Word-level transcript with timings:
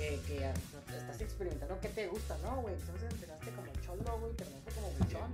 que, 0.00 0.50
estás 0.96 1.20
experimentando 1.20 1.78
qué 1.80 1.88
te 1.88 2.06
gusta, 2.08 2.36
¿no, 2.42 2.62
güey? 2.62 2.74
Entonces 2.74 3.12
empezaste 3.12 3.50
como 3.50 3.68
cholo, 3.84 4.18
güey, 4.20 4.32
terminaste 4.34 4.70
como 4.72 4.90
buchón. 4.98 5.32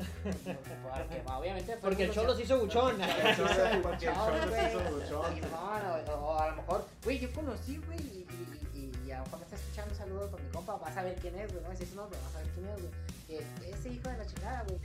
Porque, 0.82 1.22
obviamente. 1.26 1.76
Porque 1.80 2.04
el 2.04 2.10
cholo 2.12 2.34
se 2.34 2.42
hizo 2.42 2.58
buchón. 2.60 3.00
El 3.00 3.36
cholo- 3.36 3.82
porque 3.82 4.06
el 4.06 4.12
Buchón, 4.12 4.26
cholo 4.26 4.54
se 4.54 4.68
hizo 4.68 4.80
buchón. 4.94 5.40
No, 5.50 6.04
no, 6.04 6.14
o 6.26 6.38
a 6.38 6.50
lo 6.50 6.56
mejor, 6.56 6.86
güey, 7.04 7.18
yo 7.18 7.32
conocí, 7.32 7.76
güey, 7.86 7.98
y, 8.00 8.26
y, 8.74 8.78
y, 8.78 9.06
y 9.06 9.10
a 9.12 9.18
lo 9.18 9.24
mejor 9.24 9.38
me 9.38 9.44
está 9.44 9.56
escuchando 9.56 9.92
un 9.92 9.98
saludo 9.98 10.30
con 10.30 10.42
mi 10.44 10.50
compa, 10.50 10.76
vas 10.76 10.96
a 10.96 11.02
ver 11.02 11.14
quién 11.16 11.36
es, 11.38 11.50
güey, 11.52 11.62
no 11.62 11.70
decir 11.70 11.86
su 11.86 11.94
nombre, 11.96 12.18
vas 12.24 12.34
a 12.34 12.38
ver 12.38 12.48
quién 12.50 12.66
es, 12.66 12.80
güey. 12.80 12.92
Que 13.26 13.70
Ese 13.70 13.88
hijo 13.90 14.08
de 14.08 14.18
la 14.18 14.26
chingada, 14.26 14.64
güey. 14.64 14.80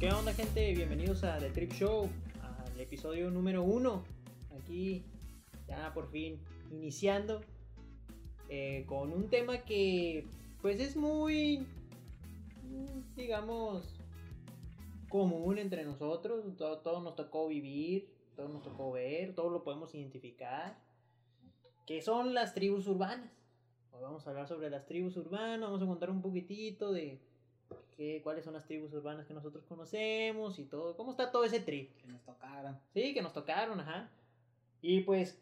¿Qué 0.00 0.10
onda, 0.10 0.32
gente? 0.34 0.72
Bienvenidos 0.74 1.22
a 1.22 1.38
The 1.38 1.50
Trip 1.50 1.72
Show, 1.72 2.10
al 2.42 2.80
episodio 2.80 3.30
número 3.30 3.62
uno. 3.62 4.02
Aquí, 4.58 5.04
ya 5.76 5.92
por 5.92 6.10
fin, 6.10 6.40
iniciando 6.70 7.40
eh, 8.48 8.84
con 8.86 9.12
un 9.12 9.28
tema 9.30 9.58
que, 9.64 10.26
pues, 10.60 10.80
es 10.80 10.96
muy, 10.96 11.66
digamos, 13.16 13.98
común 15.08 15.58
entre 15.58 15.84
nosotros. 15.84 16.44
Todo, 16.56 16.80
todo 16.80 17.00
nos 17.00 17.16
tocó 17.16 17.48
vivir, 17.48 18.08
todo 18.36 18.48
nos 18.48 18.62
tocó 18.62 18.92
ver, 18.92 19.34
todo 19.34 19.50
lo 19.50 19.64
podemos 19.64 19.94
identificar. 19.94 20.78
Que 21.86 22.02
son 22.02 22.34
las 22.34 22.54
tribus 22.54 22.86
urbanas. 22.86 23.30
Hoy 23.92 24.02
vamos 24.02 24.26
a 24.26 24.30
hablar 24.30 24.48
sobre 24.48 24.70
las 24.70 24.86
tribus 24.86 25.16
urbanas, 25.16 25.60
vamos 25.60 25.82
a 25.82 25.86
contar 25.86 26.10
un 26.10 26.22
poquitito 26.22 26.92
de 26.92 27.20
qué, 27.96 28.20
cuáles 28.22 28.44
son 28.44 28.54
las 28.54 28.66
tribus 28.66 28.92
urbanas 28.94 29.26
que 29.26 29.34
nosotros 29.34 29.64
conocemos 29.66 30.58
y 30.58 30.64
todo, 30.64 30.96
cómo 30.96 31.10
está 31.10 31.30
todo 31.30 31.44
ese 31.44 31.60
trip. 31.60 31.94
Que 31.96 32.08
nos 32.08 32.22
tocaron. 32.22 32.78
Sí, 32.94 33.12
que 33.12 33.22
nos 33.22 33.32
tocaron, 33.32 33.80
ajá. 33.80 34.10
Y 34.80 35.00
pues 35.00 35.38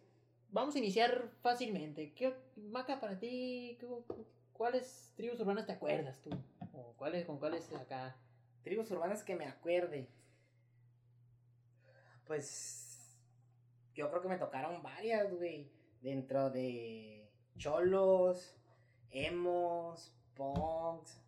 vamos 0.52 0.74
a 0.74 0.78
iniciar 0.78 1.30
fácilmente. 1.42 2.12
¿Qué, 2.14 2.34
Maca, 2.56 3.00
para 3.00 3.18
ti, 3.18 3.76
qué- 3.80 3.86
cuáles 4.52 5.12
tribus 5.16 5.40
urbanas 5.40 5.66
te 5.66 5.72
acuerdas 5.72 6.20
tú? 6.22 6.30
¿O 6.72 6.92
cuáles, 6.96 7.24
con 7.26 7.38
cuáles 7.38 7.72
acá? 7.74 8.16
Tribus 8.62 8.90
urbanas 8.90 9.22
que 9.22 9.34
me 9.36 9.46
acuerde. 9.46 10.08
Pues. 12.26 12.86
Yo 13.94 14.08
creo 14.10 14.22
que 14.22 14.28
me 14.28 14.38
tocaron 14.38 14.82
varias, 14.82 15.32
güey. 15.34 15.70
Dentro 16.00 16.48
de 16.50 17.28
cholos, 17.58 18.56
emos, 19.10 20.14
punks, 20.34 21.20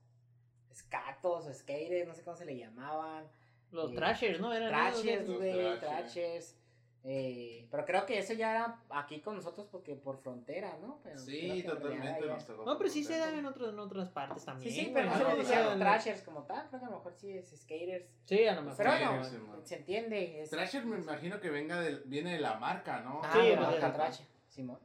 skatos 0.75 1.47
o 1.47 1.53
skaters, 1.53 2.07
no 2.09 2.15
sé 2.15 2.23
cómo 2.23 2.37
se 2.37 2.47
le 2.47 2.57
llamaban. 2.57 3.27
Los 3.71 3.93
Eh, 3.93 3.95
trashers, 3.97 4.41
¿no? 4.41 4.53
Eran 4.53 4.69
Trashers, 4.71 5.29
Los 5.29 5.39
güey, 5.39 5.53
thrashers. 5.53 5.81
trashers. 5.81 6.59
Eh, 7.05 7.67
pero 7.69 7.85
creo 7.85 8.07
que 8.07 8.17
eso 8.19 8.33
ya 8.33 8.53
era 8.53 8.77
aquí 8.91 9.21
con 9.21 9.35
nosotros 9.35 9.67
porque 9.73 9.97
por 9.97 10.19
frontera, 10.19 10.79
¿no? 10.81 11.01
Pero 11.03 11.19
Sí, 11.19 11.65
totalmente. 11.67 12.21
No, 12.65 12.79
pero 12.79 12.89
sí 12.89 13.03
se 13.03 13.19
dan 13.19 13.35
en, 13.35 13.45
otro- 13.47 13.71
en 13.71 13.79
otras 13.81 14.09
partes 14.11 14.43
Sí, 14.43 14.47
también. 14.47 14.73
sí, 14.73 14.81
güey, 14.83 14.95
pero 14.95 15.07
no 15.07 15.17
se 15.17 15.23
¿no? 15.25 15.29
les 15.31 15.35
O 15.35 15.39
decía 15.43 15.65
sea, 15.65 15.77
trashers 15.79 16.23
como 16.23 16.43
tal, 16.45 16.69
creo 16.69 16.79
que 16.81 16.87
a 16.87 16.91
lo 16.91 16.97
mejor 16.99 17.15
sí 17.15 17.33
es 17.37 17.51
skaters. 17.61 18.07
Sí, 18.25 18.47
a 18.47 18.55
lo 18.55 18.63
mejor. 18.63 18.77
Pero 18.77 18.93
Sí, 18.93 19.05
no, 19.05 19.25
sí, 19.25 19.37
man. 19.39 19.61
se 19.67 19.77
entiende. 19.79 20.43
Es, 20.43 20.51
Thrasher 20.51 20.85
me 20.85 20.99
imagino 20.99 21.41
que 21.41 21.51
venga 21.51 21.81
del, 21.81 22.03
viene 22.07 22.35
de 22.35 22.39
la 22.41 22.55
marca, 22.61 23.01
¿no? 23.01 23.21
Ah, 23.25 23.31
Sí, 23.33 23.49
de 23.49 23.57
pues, 23.57 23.69
marca 23.69 23.93
Thrasher, 23.93 24.27
Simón. 24.49 24.79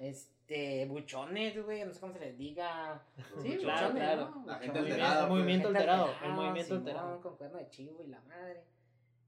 Este, 0.00 0.86
buchones, 0.86 1.64
güey, 1.64 1.84
no 1.84 1.92
sé 1.92 2.00
cómo 2.00 2.12
se 2.12 2.18
les 2.18 2.36
diga. 2.36 3.00
Sí, 3.42 3.58
Claro, 3.58 3.88
buchones, 3.92 4.02
claro. 4.02 4.30
¿no? 4.34 4.46
La 4.46 4.54
gente 4.54 4.68
Buchones. 4.80 4.92
alterada, 4.94 5.22
El 5.22 5.28
movimiento 5.30 5.68
alterado, 5.68 6.10
el 6.24 6.32
movimiento 6.32 6.64
Simón, 6.74 6.78
alterado. 6.88 7.20
Con 7.20 7.36
cuerno 7.36 7.58
de 7.58 7.68
chivo 7.68 8.02
y 8.02 8.08
la 8.08 8.20
madre. 8.22 8.64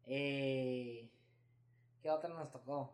Eh, 0.06 1.08
¿Qué 2.02 2.10
otra 2.10 2.28
nos 2.30 2.50
tocó? 2.50 2.92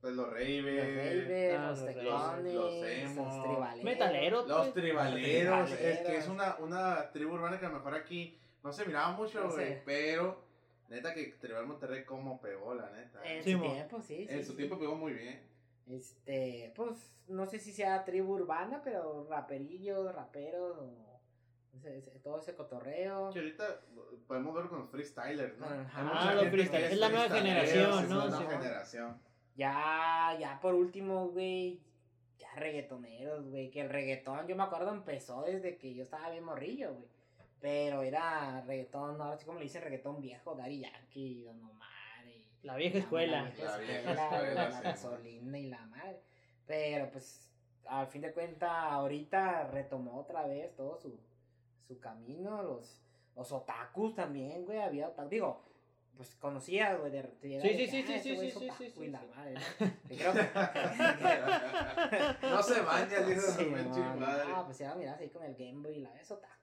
Pues 0.00 0.14
los 0.14 0.26
Los. 0.26 0.34
Ravers, 0.34 1.58
Ah, 1.58 1.68
los 1.70 1.78
los 1.80 1.86
tecones, 1.88 2.54
los 2.54 2.72
los, 2.74 2.84
emo, 2.84 3.42
tribaleros. 3.42 3.84
Metaleros, 3.84 4.48
Los 4.48 4.58
pues. 4.60 4.74
tribaleros. 4.74 5.70
Los 5.70 5.80
Es 5.80 5.98
que 6.00 6.16
es 6.16 6.28
una, 6.28 6.56
una 6.60 7.10
tribu 7.10 7.34
urbana 7.34 7.58
que 7.58 7.66
a 7.66 7.70
lo 7.70 7.76
mejor 7.76 7.94
aquí 7.96 8.38
no 8.62 8.72
se 8.72 8.84
miraba 8.86 9.10
mucho, 9.12 9.42
No 9.42 9.50
sé. 9.50 9.82
Pero, 9.84 10.40
neta 10.88 11.12
que 11.12 11.24
Tribal 11.40 11.66
Monterrey 11.66 12.04
como 12.04 12.40
pegó, 12.40 12.74
la 12.74 12.88
neta. 12.90 13.20
En 13.24 13.42
Sí, 13.42 13.52
su 13.54 13.60
tiempo, 13.60 14.00
sí. 14.00 14.26
sí, 14.26 14.26
en 14.28 14.44
su 14.44 14.52
sí. 14.52 14.56
tiempo 14.58 14.78
pegó 14.78 14.94
muy 14.94 15.12
bien. 15.14 15.42
Este, 15.88 16.72
pues, 16.76 17.12
no 17.26 17.46
sé 17.46 17.58
si 17.58 17.72
sea 17.72 18.04
tribu 18.04 18.34
urbana, 18.34 18.80
pero 18.84 19.26
raperillos, 19.28 20.14
raperos, 20.14 20.76
o 20.78 21.07
ese- 21.74 21.98
ese- 21.98 22.18
todo 22.20 22.38
ese 22.38 22.54
cotorreo. 22.54 23.30
Que 23.32 23.38
ahorita 23.40 23.80
podemos 24.26 24.54
verlo 24.54 24.70
con 24.70 24.78
los 24.80 24.90
freestylers, 24.90 25.58
¿no? 25.58 25.66
Ah, 25.94 26.32
los 26.34 26.48
freestylers. 26.48 26.92
Es 26.92 26.98
la 26.98 27.08
nueva 27.08 27.28
freestyleros, 27.28 27.68
generación, 27.70 28.04
es 28.04 28.10
¿no? 28.10 28.18
la 28.18 28.24
nueva 28.30 28.38
Sí. 28.52 28.56
generación. 28.58 29.22
Ya, 29.56 30.36
ya 30.38 30.58
por 30.60 30.74
último, 30.74 31.28
güey, 31.28 31.80
ya 32.38 32.48
reggaetoneros, 32.56 33.48
güey, 33.50 33.70
que 33.70 33.80
el 33.80 33.88
reggaetón, 33.90 34.46
yo 34.46 34.54
me 34.56 34.62
acuerdo, 34.62 34.90
empezó 34.92 35.42
desde 35.42 35.76
que 35.76 35.94
yo 35.94 36.02
estaba 36.04 36.30
bien 36.30 36.44
morrillo, 36.44 36.94
güey. 36.94 37.08
Pero 37.60 38.02
era 38.02 38.60
reggaetón, 38.66 39.20
ahora 39.20 39.36
sí 39.36 39.44
como 39.44 39.58
le 39.58 39.64
dicen 39.64 39.82
reggaetón 39.82 40.20
viejo, 40.20 40.54
Daddy 40.54 40.80
Yankee, 40.80 41.42
Don 41.42 41.60
Omar 41.64 41.88
y... 42.26 42.48
La 42.62 42.76
vieja 42.76 42.98
escuela. 42.98 43.42
La 43.42 43.50
vieja 43.50 43.70
La 43.72 43.78
vieja 43.78 44.10
escuela, 44.12 44.54
la 44.68 44.76
sí. 44.78 44.84
gasolina 44.84 45.58
y 45.58 45.66
la 45.68 45.86
madre. 45.86 46.20
Pero 46.66 47.10
pues, 47.10 47.50
al 47.86 48.06
fin 48.06 48.22
de 48.22 48.32
cuentas, 48.32 48.70
ahorita 48.70 49.68
retomó 49.72 50.20
otra 50.20 50.46
vez 50.46 50.72
todo 50.76 50.96
su, 50.98 51.18
su 51.88 51.98
camino. 51.98 52.62
Los, 52.62 53.02
los 53.34 53.50
otakus 53.52 54.14
también, 54.14 54.64
güey, 54.64 54.78
había 54.78 55.08
otakus. 55.08 55.30
Digo, 55.30 55.60
pues 56.16 56.34
conocía, 56.36 56.94
güey, 56.96 57.10
de, 57.12 57.22
de- 57.40 57.60
Sí, 57.60 57.68
sí, 57.76 57.86
sí, 57.86 58.02
ah, 58.02 58.06
sí, 58.20 58.32
ese 58.32 58.50
sí, 58.50 58.50
sí, 58.50 58.52
sí, 58.60 58.70
sí, 58.78 58.84
y 58.84 58.90
sí, 58.90 59.06
la 59.08 59.20
sí. 59.20 59.26
madre, 59.36 59.54
¿no? 59.54 59.60
Creo 60.08 60.32
que... 60.32 60.40
no 62.48 62.62
se 62.62 62.80
baña, 62.80 63.20
dice 63.20 63.40
Sí, 63.52 63.66
no, 63.70 64.16
madre. 64.16 64.48
no, 64.48 64.64
pues 64.66 64.78
ya 64.78 64.94
miras 64.96 65.20
ahí 65.20 65.28
con 65.30 65.44
el 65.44 65.54
Game 65.54 65.80
Boy 65.82 65.94
y 65.96 66.00
la 66.00 66.14
es 66.20 66.30
otaku. 66.30 66.54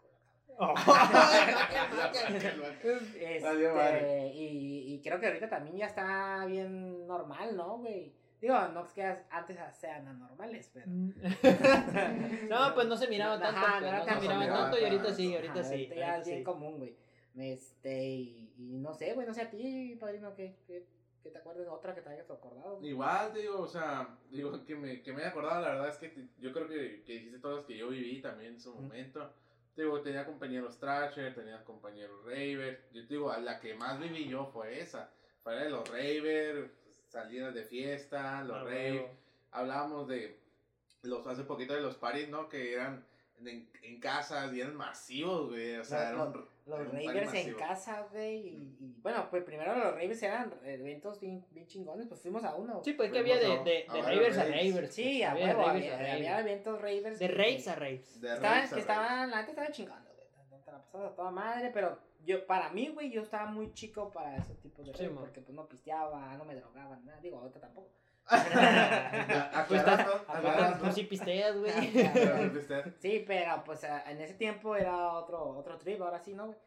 Este, 2.84 3.40
Valió 3.42 3.74
madre. 3.76 4.28
y, 4.34 4.94
y 4.94 5.02
creo 5.02 5.20
que 5.20 5.28
ahorita 5.28 5.50
también 5.50 5.78
ya 5.78 5.86
está 5.88 6.46
bien 6.46 7.06
normal, 7.08 7.56
¿no, 7.56 7.78
güey? 7.80 8.14
Digo, 8.46 8.68
no 8.76 8.86
es 8.86 8.94
que 8.94 9.02
antes 9.32 9.58
sean 9.76 10.08
anormales, 10.08 10.70
pero... 10.72 10.86
no, 12.48 12.76
pues 12.76 12.88
no 12.88 12.96
se 12.96 13.08
miraba 13.08 13.40
tanto. 13.40 13.60
Ajá, 13.60 13.80
pues, 13.80 13.92
no 13.92 14.06
se 14.06 14.22
miraba 14.22 14.40
miraba 14.40 14.62
tanto 14.62 14.80
y 14.80 14.84
ahorita 14.84 15.14
sí, 15.16 15.36
ahorita 15.36 15.54
Ajá, 15.54 15.64
sí. 15.64 15.74
ahorita 15.74 15.96
ya 15.96 16.06
ahorita 16.06 16.20
es 16.20 16.28
bien 16.28 16.38
sí. 16.38 16.44
común, 16.44 16.78
güey. 16.78 16.96
Este, 17.40 18.06
y, 18.06 18.54
y 18.60 18.78
no 18.78 18.94
sé, 18.94 19.14
güey, 19.14 19.26
no 19.26 19.34
sé 19.34 19.42
a 19.42 19.50
ti, 19.50 19.98
padrino, 20.00 20.36
¿qué, 20.36 20.58
qué, 20.68 20.86
qué 21.24 21.32
te 21.32 21.40
acuerdas 21.40 21.64
de 21.64 21.70
otra 21.72 21.96
que 21.96 22.02
te 22.02 22.10
hayas 22.10 22.30
acordado? 22.30 22.78
güey? 22.78 22.92
Igual, 22.92 23.34
te 23.34 23.40
digo, 23.40 23.62
o 23.62 23.68
sea, 23.68 24.16
digo 24.30 24.64
que 24.64 24.76
me, 24.76 25.02
que 25.02 25.12
me 25.12 25.24
he 25.24 25.26
acordado, 25.26 25.64
la 25.64 25.70
verdad 25.70 25.90
es 25.90 25.98
que 25.98 26.10
te- 26.10 26.28
yo 26.38 26.54
creo 26.54 26.68
que, 26.68 27.02
que 27.04 27.14
dijiste 27.14 27.40
todas 27.40 27.58
las 27.58 27.66
que 27.66 27.78
yo 27.78 27.90
viví 27.90 28.22
también 28.22 28.54
en 28.54 28.62
su 28.62 28.76
momento. 28.76 29.28
Te 29.76 29.82
digo, 29.82 30.00
tenía 30.02 30.24
compañeros 30.24 30.78
Thrasher, 30.80 31.34
tenía 31.34 31.64
compañeros 31.64 32.24
Raver. 32.24 32.90
Yo 32.94 33.02
te 33.08 33.16
digo, 33.16 33.32
a 33.32 33.40
la 33.40 33.60
que 33.60 33.74
más 33.74 34.00
viví 34.00 34.30
yo 34.30 34.46
fue 34.46 34.80
esa. 34.80 35.10
Fue 35.42 35.56
la 35.56 35.64
de 35.64 35.70
los 35.72 35.90
Raver, 35.90 36.85
salidas 37.16 37.54
de 37.54 37.64
fiesta, 37.64 38.44
los 38.44 38.58
Ah, 38.58 38.64
Rave. 38.64 38.92
huevo. 38.92 39.10
Hablábamos 39.52 40.08
de 40.08 40.38
los 41.04 41.26
hace 41.28 41.44
poquito 41.44 41.74
de 41.74 41.82
los 41.82 41.96
paris, 41.96 42.28
¿no? 42.30 42.50
Que 42.50 42.74
eran 42.74 43.04
en, 43.46 43.70
en 43.84 44.00
casas 44.00 44.54
y 44.54 44.62
eran 44.62 44.76
masivos, 44.76 45.50
güey. 45.50 45.78
O 45.78 45.84
sea, 45.84 46.12
Los- 46.12 46.30
era 46.30 46.40
un, 46.40 46.56
Los 46.66 46.92
Ravers 46.92 47.34
en 47.36 47.54
casa, 47.54 48.08
güey, 48.12 48.38
y, 48.48 48.78
y, 48.80 48.96
bueno, 49.04 49.28
pues 49.30 49.44
primero 49.44 49.76
los 49.76 49.92
Ravers 49.94 50.24
eran 50.24 50.52
eventos 50.64 51.20
bien, 51.20 51.46
bien 51.52 51.68
chingones, 51.68 52.08
pues 52.08 52.20
fuimos 52.22 52.44
a 52.44 52.56
uno. 52.56 52.82
Sí, 52.84 52.94
pues 52.94 53.12
que 53.12 53.20
había 53.20 53.38
de, 53.38 53.48
de, 53.60 53.64
de 53.64 53.86
a 53.88 54.02
ravers 54.02 54.38
a 54.40 54.44
raves. 54.46 54.74
ravers. 54.74 54.96
Sí, 54.96 55.04
pues, 55.20 55.24
a 55.28 55.32
había 55.32 55.46
huevo, 55.48 55.68
había, 55.68 55.94
a 55.94 56.00
había 56.00 56.14
ravers. 56.38 56.40
eventos 56.52 56.82
Ravers. 56.82 57.20
De 57.20 57.28
raves 57.28 57.68
a 57.68 57.76
raves. 57.76 58.20
De 58.22 58.34
Estaban, 58.34 58.42
raves 58.42 58.66
a 58.74 58.76
que 58.76 58.82
raves. 58.82 58.82
estaban, 58.82 59.30
la 59.32 59.38
neta 59.42 59.52
estaba 59.52 59.72
chingando, 59.72 60.10
güey. 60.16 60.28
Te 60.66 60.72
la 60.72 60.78
pasabas 60.82 61.12
a 61.12 61.16
toda 61.16 61.32
madre, 61.32 61.72
pero 61.74 62.00
yo, 62.26 62.46
para 62.46 62.70
mí, 62.70 62.90
güey, 62.90 63.12
yo 63.12 63.22
estaba 63.22 63.46
muy 63.46 63.74
chico 63.74 64.12
para 64.12 64.36
ese 64.38 64.56
tipo 64.56 64.84
de 64.84 64.94
Sí, 64.94 65.08
porque 65.10 65.42
pues 65.42 65.56
no 65.56 65.68
pisteaba, 65.68 66.36
no 66.38 66.46
me 66.46 66.56
drogaba, 66.56 66.98
nada. 66.98 67.20
Digo, 67.22 67.38
ahorita 67.40 67.60
tampoco. 67.60 67.90
Pues 69.68 69.82
Aclarando, 69.82 70.86
tú 70.88 70.92
sí 70.92 71.04
pisteas, 71.04 71.58
güey. 71.58 71.72
Sí, 73.00 73.24
pero 73.28 73.64
pues 73.64 73.84
en 73.84 74.20
ese 74.22 74.34
tiempo 74.36 74.76
era 74.76 75.14
otro, 75.14 75.50
otro 75.50 75.78
trip, 75.78 76.02
ahora 76.02 76.20
sí, 76.20 76.34
¿no, 76.34 76.48
güey? 76.48 76.58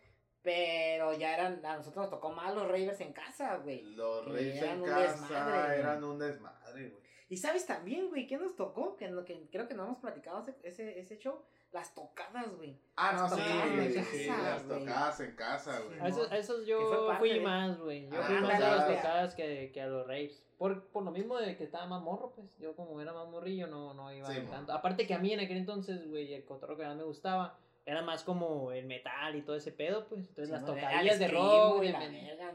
Pero 0.42 1.12
ya 1.14 1.34
eran, 1.34 1.64
a 1.66 1.76
nosotros 1.76 2.02
nos 2.04 2.10
tocó 2.10 2.30
más 2.30 2.54
los 2.54 2.64
ravers 2.64 3.00
en 3.00 3.12
casa, 3.12 3.56
güey. 3.56 3.82
Los 3.96 4.26
eran 4.28 4.76
en 4.76 4.82
un 4.82 4.88
casa 4.88 5.00
desmadre, 5.12 5.66
güey. 5.66 5.78
eran 5.80 6.04
un 6.04 6.18
desmadre, 6.18 6.88
güey. 6.90 7.02
Y 7.28 7.36
sabes 7.36 7.66
también, 7.66 8.08
güey, 8.08 8.26
¿qué 8.26 8.38
nos 8.38 8.56
tocó? 8.56 8.96
Que, 8.96 9.08
no- 9.08 9.24
que 9.24 9.48
creo 9.50 9.68
que 9.68 9.74
no 9.74 9.84
hemos 9.84 9.98
platicado 9.98 10.46
ese, 10.46 10.56
ese, 10.62 11.00
ese 11.00 11.18
show. 11.18 11.42
Las 11.72 11.94
tocadas, 11.94 12.50
güey. 12.56 12.78
Ah, 12.96 13.12
no, 13.12 13.22
Las 13.22 13.34
sí, 13.34 13.40
tocadas 13.42 13.66
en 13.68 13.92
sí, 13.92 13.98
casa, 13.98 14.10
sí, 14.12 14.26
las 14.26 14.66
güey. 14.66 14.78
tocadas 14.80 15.20
en 15.20 15.36
casa, 15.36 15.80
güey. 15.80 16.00
A 16.00 16.08
esos, 16.08 16.32
a 16.32 16.38
esos 16.38 16.66
yo 16.66 17.14
fui 17.18 17.30
de- 17.34 17.40
más, 17.40 17.78
güey. 17.78 18.08
Yo 18.08 18.18
Ah, 18.18 18.22
fui 18.26 18.36
más 18.36 18.54
a 18.54 18.58
las 18.76 18.84
güey. 18.86 18.96
tocadas 18.96 19.34
que, 19.34 19.70
que 19.74 19.80
a 19.82 19.86
los 19.86 20.06
raves. 20.06 20.42
Por, 20.56 20.84
por 20.88 21.04
lo 21.04 21.10
mismo 21.10 21.36
de 21.36 21.56
que 21.56 21.64
estaba 21.64 21.86
más 21.86 22.02
morro, 22.02 22.32
pues. 22.34 22.56
Yo 22.58 22.74
como 22.74 23.00
era 23.02 23.12
más 23.12 23.28
morrillo, 23.28 23.66
no, 23.66 23.92
no 23.94 24.10
iba 24.12 24.26
Sí, 24.32 24.40
tanto. 24.50 24.72
Aparte 24.72 25.06
que 25.06 25.12
a 25.14 25.18
mí 25.18 25.32
en 25.32 25.40
aquel 25.40 25.58
entonces, 25.58 26.08
güey, 26.08 26.32
el 26.32 26.44
cotorro 26.44 26.76
que 26.76 26.84
más 26.84 26.96
me 26.96 27.04
gustaba 27.04 27.58
era 27.84 28.02
más 28.02 28.22
como 28.24 28.72
el 28.72 28.86
metal 28.86 29.36
y 29.36 29.42
todo 29.42 29.54
ese 29.56 29.70
pedo, 29.70 30.06
pues. 30.08 30.20
Entonces 30.28 30.46
Sí, 30.46 30.52
las 30.52 30.62
¿no? 30.62 30.74
tocadillas 30.74 31.18
de 31.18 31.28
rock, 31.28 31.82
y 31.84 31.86
de, 31.86 31.92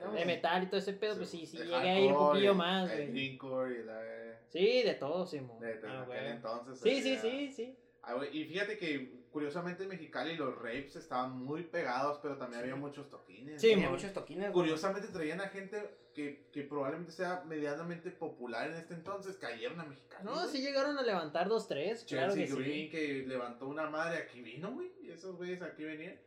¿no? 0.03 0.11
metal 0.25 0.63
y 0.63 0.65
todo 0.67 0.79
ese 0.79 0.93
pedo, 0.93 1.15
pues 1.17 1.29
sí, 1.29 1.45
sí, 1.45 1.57
llegué 1.57 1.75
a 1.75 1.99
ir 1.99 2.11
un 2.11 2.17
poquillo 2.17 2.55
más, 2.55 2.91
güey. 2.91 3.37
la... 3.85 4.01
Sí, 4.49 4.83
de 4.83 4.93
todo, 4.95 5.25
Simón. 5.25 5.59
De, 5.59 5.77
de 5.79 5.87
Ah, 5.87 6.01
aquel 6.01 6.05
güey. 6.05 6.27
entonces. 6.31 6.79
Sí, 6.79 7.01
sí, 7.01 7.13
era- 7.13 7.21
sí, 7.21 7.51
sí. 7.51 7.77
Ah, 8.03 8.15
y 8.31 8.43
fíjate 8.45 8.77
que 8.77 9.23
curiosamente 9.31 9.83
en 9.83 9.89
Mexicali 9.89 10.35
los 10.35 10.55
rapes 10.55 10.95
estaban 10.97 11.37
muy 11.43 11.63
pegados, 11.63 12.19
pero 12.21 12.37
también 12.37 12.61
había 12.61 12.75
muchos 12.75 13.09
toquines. 13.09 13.61
Sí, 13.61 13.75
mon. 13.75 13.91
muchos 13.91 14.13
toquines. 14.13 14.51
Curiosamente 14.51 15.07
traían 15.07 15.41
a 15.41 15.47
gente 15.47 15.81
que, 16.13 16.47
que 16.51 16.63
probablemente 16.63 17.11
sea 17.11 17.43
medianamente 17.45 18.11
popular 18.11 18.69
en 18.69 18.75
este 18.75 18.93
entonces, 18.93 19.37
cayeron 19.37 19.79
a 19.79 19.85
Mexicali. 19.85 20.25
No, 20.25 20.33
güey. 20.33 20.47
sí 20.49 20.61
llegaron 20.61 20.97
a 20.97 21.01
levantar 21.01 21.47
dos, 21.47 21.67
tres. 21.67 22.05
Claro 22.07 22.33
Chelsea 22.35 22.55
que 22.55 22.61
Green 22.61 22.85
sí. 22.85 22.89
que 22.89 23.25
levantó 23.25 23.67
una 23.67 23.89
madre 23.89 24.17
aquí 24.17 24.41
vino, 24.41 24.71
güey. 24.73 24.91
Y 25.01 25.11
esos 25.11 25.35
güeyes 25.37 25.61
aquí 25.61 25.83
venían. 25.83 26.19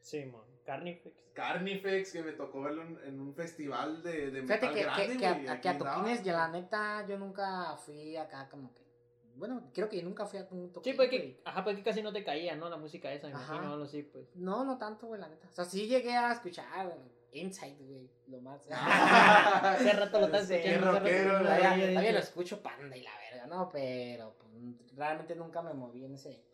Simón. 0.00 0.44
Carnifex. 0.64 1.14
Carnifex, 1.34 2.12
que 2.12 2.22
me 2.22 2.32
tocó 2.32 2.62
verlo 2.62 2.82
en, 2.82 2.98
en 3.04 3.20
un 3.20 3.34
festival 3.34 4.02
de, 4.02 4.30
de 4.30 4.42
Fíjate 4.42 4.66
metal 4.66 4.74
que, 4.74 4.82
grande, 4.82 5.06
que, 5.06 5.18
que, 5.18 5.32
güey, 5.32 5.48
a, 5.48 5.60
que 5.60 5.68
a 5.68 5.78
toquines, 5.78 6.22
ya 6.22 6.32
la 6.32 6.48
neta, 6.48 7.06
yo 7.06 7.18
nunca 7.18 7.76
fui 7.76 8.16
acá 8.16 8.48
como 8.48 8.72
que. 8.72 8.83
Bueno, 9.36 9.70
creo 9.74 9.88
que 9.88 9.96
yo 9.96 10.04
nunca 10.04 10.26
fui 10.26 10.38
a 10.38 10.46
un 10.50 10.72
toquín. 10.72 10.92
Sí, 10.92 10.96
pues 10.96 11.10
güey. 11.10 11.20
que, 11.20 11.40
ajá, 11.44 11.64
pues 11.64 11.76
que 11.76 11.82
casi 11.82 12.02
no 12.02 12.12
te 12.12 12.24
caía, 12.24 12.54
¿no? 12.54 12.68
La 12.68 12.76
música 12.76 13.12
esa, 13.12 13.26
me 13.28 13.34
Ajá. 13.34 13.54
imagino, 13.54 13.72
algo 13.72 13.84
así, 13.84 14.02
pues. 14.02 14.26
No, 14.36 14.64
no 14.64 14.78
tanto, 14.78 15.06
güey, 15.06 15.20
la 15.20 15.28
neta. 15.28 15.48
O 15.50 15.54
sea, 15.54 15.64
sí 15.64 15.86
llegué 15.86 16.16
a 16.16 16.32
escuchar 16.32 16.96
Inside, 17.34 17.76
güey, 17.80 18.08
lo 18.28 18.40
más. 18.40 18.64
Hace 18.70 19.92
rato 19.92 20.20
lo 20.20 20.26
estás 20.26 20.48
escuchando. 20.48 20.92
rockero, 20.92 21.38
Todavía, 21.40 22.12
lo 22.12 22.18
escucho 22.20 22.62
panda 22.62 22.96
y 22.96 23.02
la 23.02 23.10
verga, 23.18 23.46
¿no? 23.48 23.68
Pero 23.70 24.36
pues, 24.38 24.94
realmente 24.94 25.34
nunca 25.34 25.60
me 25.60 25.74
moví 25.74 26.04
en 26.04 26.14
ese. 26.14 26.44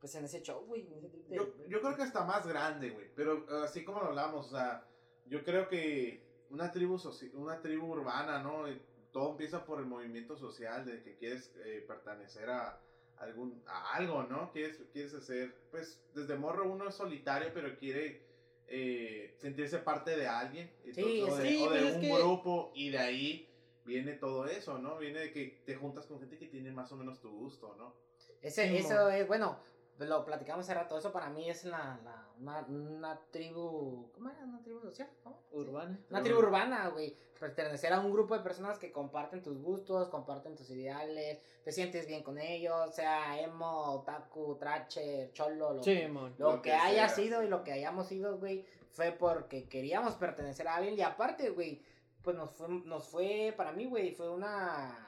Pues 0.00 0.14
en 0.16 0.24
ese 0.24 0.42
show, 0.42 0.64
güey. 0.66 0.88
Yo, 1.30 1.54
yo 1.68 1.80
creo 1.80 1.96
que 1.96 2.02
está 2.02 2.24
más 2.24 2.46
grande, 2.46 2.90
güey. 2.90 3.06
Pero 3.14 3.46
uh, 3.48 3.64
así 3.64 3.84
como 3.84 4.00
lo 4.00 4.06
hablamos, 4.08 4.46
o 4.46 4.50
sea, 4.50 4.84
yo 5.26 5.44
creo 5.44 5.68
que 5.68 6.20
una 6.50 6.70
tribu, 6.72 7.00
una 7.34 7.60
tribu 7.60 7.86
urbana, 7.86 8.42
¿no? 8.42 8.64
Todo 9.12 9.32
empieza 9.32 9.64
por 9.64 9.78
el 9.80 9.86
movimiento 9.86 10.36
social, 10.36 10.84
de 10.84 11.02
que 11.02 11.16
quieres 11.16 11.50
eh, 11.64 11.84
pertenecer 11.86 12.48
a, 12.50 12.78
algún, 13.16 13.62
a 13.66 13.94
algo, 13.94 14.22
¿no? 14.24 14.50
Quieres, 14.52 14.78
quieres 14.92 15.14
hacer, 15.14 15.54
pues 15.70 16.00
desde 16.14 16.36
morro 16.36 16.70
uno 16.70 16.88
es 16.88 16.94
solitario, 16.94 17.50
pero 17.54 17.76
quiere 17.78 18.20
eh, 18.66 19.34
sentirse 19.40 19.78
parte 19.78 20.16
de 20.16 20.26
alguien. 20.26 20.70
Sí, 20.94 21.22
o 21.22 21.36
de, 21.36 21.48
sí, 21.48 21.62
o 21.62 21.70
de 21.70 21.80
pues 21.80 21.82
es 21.90 21.94
un 21.96 22.00
que- 22.02 22.14
grupo, 22.18 22.70
y 22.74 22.90
de 22.90 22.98
ahí 22.98 23.48
viene 23.84 24.12
todo 24.12 24.46
eso, 24.46 24.78
¿no? 24.78 24.98
Viene 24.98 25.20
de 25.20 25.32
que 25.32 25.58
te 25.64 25.74
juntas 25.74 26.06
con 26.06 26.20
gente 26.20 26.36
que 26.36 26.46
tiene 26.46 26.70
más 26.70 26.92
o 26.92 26.96
menos 26.96 27.20
tu 27.20 27.30
gusto, 27.30 27.74
¿no? 27.76 27.94
Ese, 28.42 28.68
Sí, 28.68 28.76
eso 28.76 29.08
es, 29.08 29.26
bueno, 29.26 29.58
lo 29.98 30.24
platicamos 30.24 30.64
hace 30.64 30.74
rato, 30.74 30.96
eso 30.96 31.12
para 31.12 31.28
mí 31.28 31.50
es 31.50 31.64
la, 31.64 31.98
la, 32.04 32.28
una, 32.38 32.60
una 32.68 33.20
tribu, 33.30 34.10
¿cómo 34.12 34.30
era? 34.30 34.44
¿Una 34.44 34.62
tribu 34.62 34.80
social? 34.80 35.08
¿Cómo? 35.24 35.40
Sí. 35.50 35.56
Urbana. 35.56 35.98
Una 36.10 36.22
tribu 36.22 36.38
urbana, 36.38 36.88
güey. 36.88 37.16
Pertenecer 37.38 37.92
a 37.92 38.00
un 38.00 38.12
grupo 38.12 38.36
de 38.36 38.42
personas 38.42 38.78
que 38.78 38.92
comparten 38.92 39.42
tus 39.42 39.60
gustos, 39.60 40.08
comparten 40.08 40.56
tus 40.56 40.70
ideales, 40.70 41.40
te 41.64 41.72
sientes 41.72 42.06
bien 42.06 42.22
con 42.22 42.38
ellos, 42.38 42.94
sea 42.94 43.40
emo, 43.40 43.92
otaku, 43.92 44.56
tracher, 44.56 45.32
cholo, 45.32 45.74
lo, 45.74 45.82
Sí, 45.82 46.02
lo, 46.02 46.28
Lo 46.38 46.62
que, 46.62 46.70
que 46.70 46.74
haya 46.74 47.08
sea, 47.08 47.16
sido 47.16 47.42
y 47.42 47.48
lo 47.48 47.62
que 47.62 47.72
hayamos 47.72 48.08
sido, 48.08 48.38
güey, 48.38 48.66
fue 48.90 49.12
porque 49.12 49.68
queríamos 49.68 50.14
pertenecer 50.14 50.66
a 50.66 50.76
alguien 50.76 50.98
y 50.98 51.02
aparte, 51.02 51.50
güey, 51.50 51.82
pues 52.22 52.36
nos 52.36 52.50
fue, 52.50 52.68
nos 52.68 53.08
fue, 53.08 53.54
para 53.56 53.72
mí, 53.72 53.86
güey, 53.86 54.12
fue 54.12 54.28
una, 54.28 55.07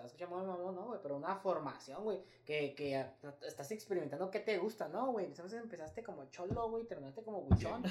sea, 0.00 0.06
escucha 0.06 0.26
muy 0.26 0.44
mamón, 0.44 0.74
¿no, 0.74 0.86
güey? 0.86 1.00
Pero 1.02 1.16
una 1.16 1.36
formación, 1.36 2.02
güey, 2.04 2.22
que, 2.44 2.74
que 2.74 3.04
estás 3.46 3.70
experimentando 3.70 4.30
qué 4.30 4.40
te 4.40 4.58
gusta, 4.58 4.88
¿no, 4.88 5.12
güey? 5.12 5.26
Entonces 5.26 5.60
empezaste 5.60 6.02
como 6.02 6.24
cholo, 6.26 6.70
güey, 6.70 6.84
terminaste 6.84 7.22
como 7.22 7.42
buchón, 7.42 7.82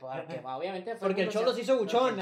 porque 0.00 0.40
obviamente 0.44 0.96
fue 0.96 1.08
Porque 1.08 1.22
el 1.22 1.30
cholo 1.30 1.52
se 1.52 1.62
hizo 1.62 1.78
buchón. 1.78 2.16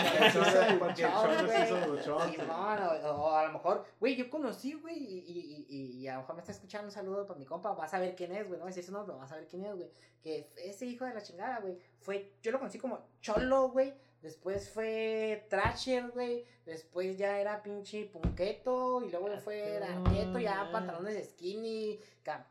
Porque 0.78 1.02
el 1.02 1.12
cholo 1.12 1.49
se 1.49 1.64
hizo 1.64 1.88
buchón, 1.88 2.50
o, 2.50 3.08
o 3.10 3.34
a 3.34 3.46
lo 3.46 3.52
mejor, 3.52 3.84
güey, 4.00 4.16
yo 4.16 4.31
conocí, 4.31 4.75
güey, 4.75 4.96
y, 4.96 5.19
y, 5.19 5.66
y, 5.69 5.99
y 5.99 6.08
a 6.08 6.14
lo 6.14 6.20
mejor 6.20 6.37
me 6.37 6.40
está 6.40 6.52
escuchando 6.52 6.87
un 6.87 6.93
saludo 6.93 7.26
para 7.26 7.38
mi 7.38 7.46
compa, 7.46 7.72
vas 7.72 7.93
a 7.94 7.99
ver 7.99 8.14
quién 8.14 8.32
es, 8.32 8.46
güey, 8.46 8.58
no 8.58 8.64
me 8.64 8.70
dice 8.70 8.82
su 8.82 8.93
nombre, 8.93 9.16
vas 9.16 9.32
a 9.32 9.37
ver 9.37 9.46
quién 9.46 9.64
es, 9.64 9.75
güey, 9.75 9.90
que 10.22 10.50
ese 10.56 10.87
hijo 10.87 11.04
de 11.04 11.14
la 11.14 11.22
chingada, 11.22 11.61
güey, 11.61 11.78
fue, 12.00 12.32
yo 12.43 12.52
lo 12.52 12.58
conocí 12.58 12.78
como 12.78 13.00
Cholo, 13.20 13.70
güey, 13.70 13.94
después 14.22 14.68
fue 14.70 15.46
Thrasher, 15.48 16.10
güey, 16.10 16.44
después 16.66 17.16
ya 17.18 17.38
era 17.40 17.62
pinche 17.62 18.04
punqueto, 18.06 19.02
y 19.04 19.10
luego 19.10 19.28
fue 19.38 19.78
Ah, 19.82 20.02
arqueto, 20.04 20.38
ya 20.38 20.64
no. 20.64 20.72
pantalones 20.72 21.30
skinny, 21.30 21.98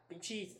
pinches 0.07 0.57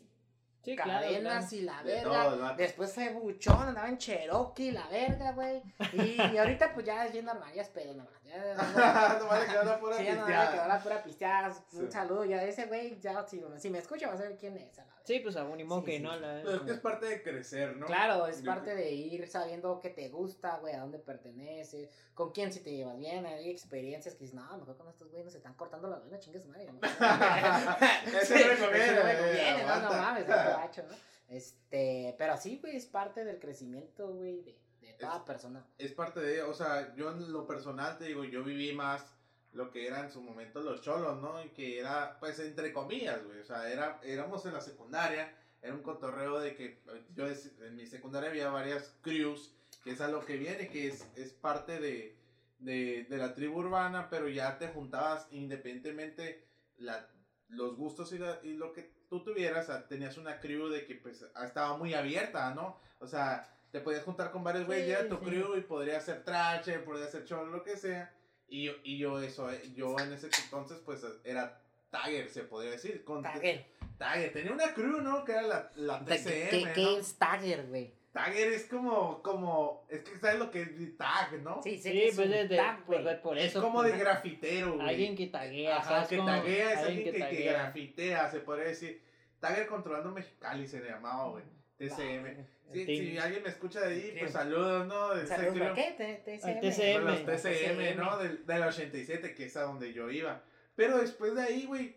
Sí, 0.64 0.76
cadenas 0.76 1.48
claro. 1.48 1.56
y 1.56 1.60
la 1.62 1.82
De 1.82 1.92
verga. 1.94 2.24
todo. 2.24 2.54
Después 2.56 2.92
fue 2.92 3.08
buchón, 3.10 3.68
andaba 3.68 3.88
en 3.88 3.96
Cherokee, 3.98 4.70
la 4.72 4.86
verga, 4.88 5.32
güey. 5.32 5.62
Y, 5.94 6.20
y 6.20 6.36
ahorita 6.38 6.74
pues 6.74 6.84
ya 6.84 7.06
es 7.06 7.12
bien 7.12 7.24
normal, 7.24 7.50
ya 7.54 7.62
es 7.62 7.68
pedo 7.70 7.94
nomás. 7.94 8.12
Ya, 8.24 9.16
Nomás 9.18 9.40
le 9.40 9.46
quedó 9.54 9.64
la 9.64 9.80
pura 9.80 9.96
Sí, 9.96 10.04
ya 10.04 10.14
no 10.16 10.20
le 10.20 10.26
pisteada. 10.26 10.52
quedó 10.52 10.68
la 10.68 10.82
pura 10.82 11.02
pisteada. 11.02 11.48
Un 11.72 11.86
Sí. 11.86 11.90
saludo 11.92 12.24
ya 12.26 12.42
ese 12.42 12.66
güey, 12.66 13.00
ya 13.00 13.26
si, 13.26 13.42
si 13.56 13.70
me 13.70 13.78
escucha 13.78 14.08
va 14.08 14.14
a 14.14 14.16
saber 14.18 14.36
quién 14.36 14.56
es. 14.58 14.78
a 14.78 14.82
la 14.82 14.88
verga. 14.88 14.98
Sí, 15.04 15.20
pues 15.20 15.36
a 15.36 15.44
un 15.44 15.58
imo 15.58 15.78
Sí, 15.80 15.84
que 15.86 15.96
sí, 15.96 16.02
no 16.02 16.12
sí. 16.14 16.20
la. 16.20 16.40
Pero 16.44 16.54
es 16.56 16.60
que 16.62 16.70
es 16.72 16.80
parte 16.80 17.06
de 17.06 17.22
crecer, 17.22 17.74
¿no? 17.76 17.86
Claro, 17.86 18.26
es 18.26 18.40
Yo 18.42 18.46
parte 18.50 18.72
creo- 18.74 18.76
de 18.76 18.90
ir 18.90 19.26
sabiendo 19.26 19.80
qué 19.80 19.88
te 19.88 20.10
gusta, 20.10 20.58
güey, 20.58 20.74
a 20.74 20.80
dónde 20.80 20.98
perteneces, 20.98 21.88
con 22.12 22.32
quién 22.32 22.52
si 22.52 22.60
te 22.60 22.72
llevas 22.72 22.98
bien, 22.98 23.24
hay 23.24 23.48
experiencias 23.48 24.14
que 24.16 24.24
dices, 24.24 24.34
no, 24.34 24.58
mejor 24.58 24.76
con 24.76 24.88
estos 24.88 25.08
güeyes 25.08 25.24
nos 25.24 25.34
están 25.34 25.54
cortando 25.54 25.88
la 25.88 25.98
vena, 26.00 26.18
chingue 26.18 26.38
su 26.40 26.48
madre. 26.48 26.66
Sí, 26.66 26.70
no 28.34 28.48
me 28.50 28.56
conviene, 28.58 29.64
no 29.64 29.90
mames, 30.26 30.46
es 30.46 30.56
gacho, 30.56 30.82
¿no? 30.88 30.96
Este, 31.28 32.14
pero 32.18 32.36
sí, 32.36 32.58
güey, 32.60 32.76
es 32.76 32.86
parte 32.86 33.24
del 33.24 33.38
crecimiento, 33.38 34.08
güey, 34.14 34.40
de, 34.42 34.58
de 34.80 34.92
toda 34.94 35.16
Es- 35.18 35.22
persona. 35.22 35.66
es 35.78 35.92
parte 35.92 36.20
de, 36.20 36.42
o 36.42 36.54
sea, 36.54 36.94
yo 36.94 37.10
en 37.10 37.30
lo 37.32 37.46
personal 37.46 37.98
te 37.98 38.06
digo, 38.06 38.24
yo 38.24 38.42
viví 38.42 38.72
más 38.72 39.14
lo 39.52 39.70
que 39.70 39.86
era 39.86 40.00
en 40.00 40.10
su 40.10 40.22
momento 40.22 40.60
los 40.60 40.80
cholos, 40.82 41.20
¿no? 41.20 41.42
Y 41.44 41.50
que 41.50 41.78
era, 41.80 42.18
pues, 42.20 42.38
entre 42.38 42.72
comillas, 42.72 43.22
güey, 43.24 43.40
o 43.40 43.44
sea, 43.44 43.70
era, 43.70 44.00
éramos 44.02 44.44
en 44.46 44.54
la 44.54 44.60
secundaria, 44.60 45.34
era 45.60 45.74
un 45.74 45.82
cotorreo 45.82 46.38
de 46.40 46.54
que 46.54 46.80
yo 47.14 47.26
en 47.26 47.76
mi 47.76 47.86
secundaria 47.86 48.30
había 48.30 48.50
varias 48.50 48.94
crews, 49.02 49.52
que 49.84 49.90
es 49.92 50.00
a 50.00 50.08
lo 50.08 50.24
que 50.24 50.36
viene, 50.36 50.68
que 50.68 50.88
es, 50.88 51.06
es 51.16 51.32
parte 51.32 51.80
de, 51.80 52.16
de, 52.58 53.06
de 53.08 53.16
la 53.16 53.34
tribu 53.34 53.58
urbana, 53.60 54.08
pero 54.10 54.28
ya 54.28 54.58
te 54.58 54.68
juntabas 54.68 55.26
independientemente 55.30 56.46
la, 56.78 57.08
los 57.48 57.76
gustos 57.76 58.12
y, 58.12 58.18
la- 58.18 58.38
y 58.42 58.52
lo 58.54 58.72
que 58.72 58.92
tú 59.08 59.22
tuvieras, 59.22 59.66
sea, 59.66 59.86
tenías 59.86 60.16
una 60.18 60.38
crew 60.40 60.68
de 60.68 60.86
que 60.86 60.94
pues 60.96 61.24
estaba 61.44 61.76
muy 61.76 61.94
abierta, 61.94 62.54
¿no? 62.54 62.78
O 63.00 63.06
sea, 63.06 63.48
te 63.70 63.80
podías 63.80 64.04
juntar 64.04 64.30
con 64.30 64.42
varios 64.44 64.66
güeyes 64.66 64.96
Sí, 64.98 65.02
de 65.04 65.08
tu 65.08 65.16
sí. 65.18 65.24
crew 65.24 65.56
y 65.56 65.60
podría 65.62 66.00
ser 66.00 66.24
trache, 66.24 66.78
podría 66.80 67.06
ser 67.08 67.24
cholo, 67.24 67.46
lo 67.50 67.62
que 67.62 67.76
sea. 67.76 68.14
Y 68.48 68.64
yo, 68.64 68.72
y 68.82 68.98
yo 68.98 69.20
eso, 69.20 69.50
eh, 69.50 69.60
yo 69.74 69.98
en 69.98 70.12
ese 70.12 70.28
entonces 70.44 70.78
pues 70.84 71.04
era 71.24 71.60
Tagger, 71.90 72.30
se 72.30 72.44
podría 72.44 72.70
decir. 72.72 73.04
Con, 73.04 73.22
Tagger. 73.22 73.66
Tagger. 73.98 74.32
Tenía 74.32 74.52
una 74.52 74.72
crew, 74.74 75.00
¿no? 75.00 75.24
Que 75.24 75.32
era 75.32 75.42
la, 75.42 75.70
la 75.76 76.04
¿Qué, 76.04 76.14
TCM, 76.16 76.50
qué- 76.50 76.64
¿no? 76.66 76.74
qué 76.74 76.96
es 76.98 77.14
Tagger, 77.18 77.66
güey? 77.66 77.92
Tagger 78.18 78.48
es 78.52 78.64
como, 78.66 79.22
como, 79.22 79.86
es 79.88 80.00
que 80.00 80.18
sabes 80.18 80.40
lo 80.40 80.50
que 80.50 80.62
es 80.62 80.96
tag, 80.96 81.40
¿no? 81.42 81.62
Sí, 81.62 81.78
sé 81.78 81.92
Sí, 81.92 81.98
que 81.98 82.08
es 82.08 82.16
pues 82.16 82.30
es 82.30 82.48
de. 82.48 82.56
tag, 82.56 82.84
pues, 82.84 83.16
por 83.18 83.38
es 83.38 83.44
eso. 83.44 83.62
como 83.62 83.82
de 83.84 83.90
pues, 83.90 84.00
grafitero, 84.00 84.74
güey. 84.74 84.88
Alguien 84.88 85.14
que 85.16 85.26
taguea. 85.28 85.76
Ajá, 85.76 85.88
¿sabes 85.88 86.08
que 86.08 86.16
taguea, 86.18 86.72
es 86.72 86.78
alguien 86.78 87.04
que, 87.04 87.12
que 87.12 87.18
taguea. 87.20 87.52
grafitea, 87.52 88.28
se 88.30 88.40
podría 88.40 88.64
decir. 88.66 89.00
Tagger 89.38 89.68
controlando 89.68 90.10
Mexicali 90.10 90.66
se 90.66 90.80
le 90.80 90.90
llamaba, 90.90 91.28
güey. 91.30 91.44
TCM. 91.76 92.44
Sí, 92.72 92.84
Sí. 92.84 92.96
si 93.12 93.18
alguien 93.18 93.42
me 93.44 93.48
escucha 93.50 93.80
de 93.82 93.94
ahí, 93.94 94.00
Sí. 94.10 94.16
pues 94.18 94.32
saludos, 94.32 94.86
¿no? 94.88 95.14
De 95.14 95.24
Saludos, 95.26 95.74
TCM, 95.76 97.24
TCM. 97.24 97.96
¿no? 97.96 98.18
Del, 98.18 98.44
del 98.44 98.62
87, 98.64 99.34
que 99.34 99.44
es 99.46 99.56
a 99.56 99.62
donde 99.62 99.92
yo 99.92 100.10
iba. 100.10 100.42
Pero 100.74 100.98
después 100.98 101.34
de 101.34 101.42
ahí, 101.42 101.66
güey, 101.66 101.96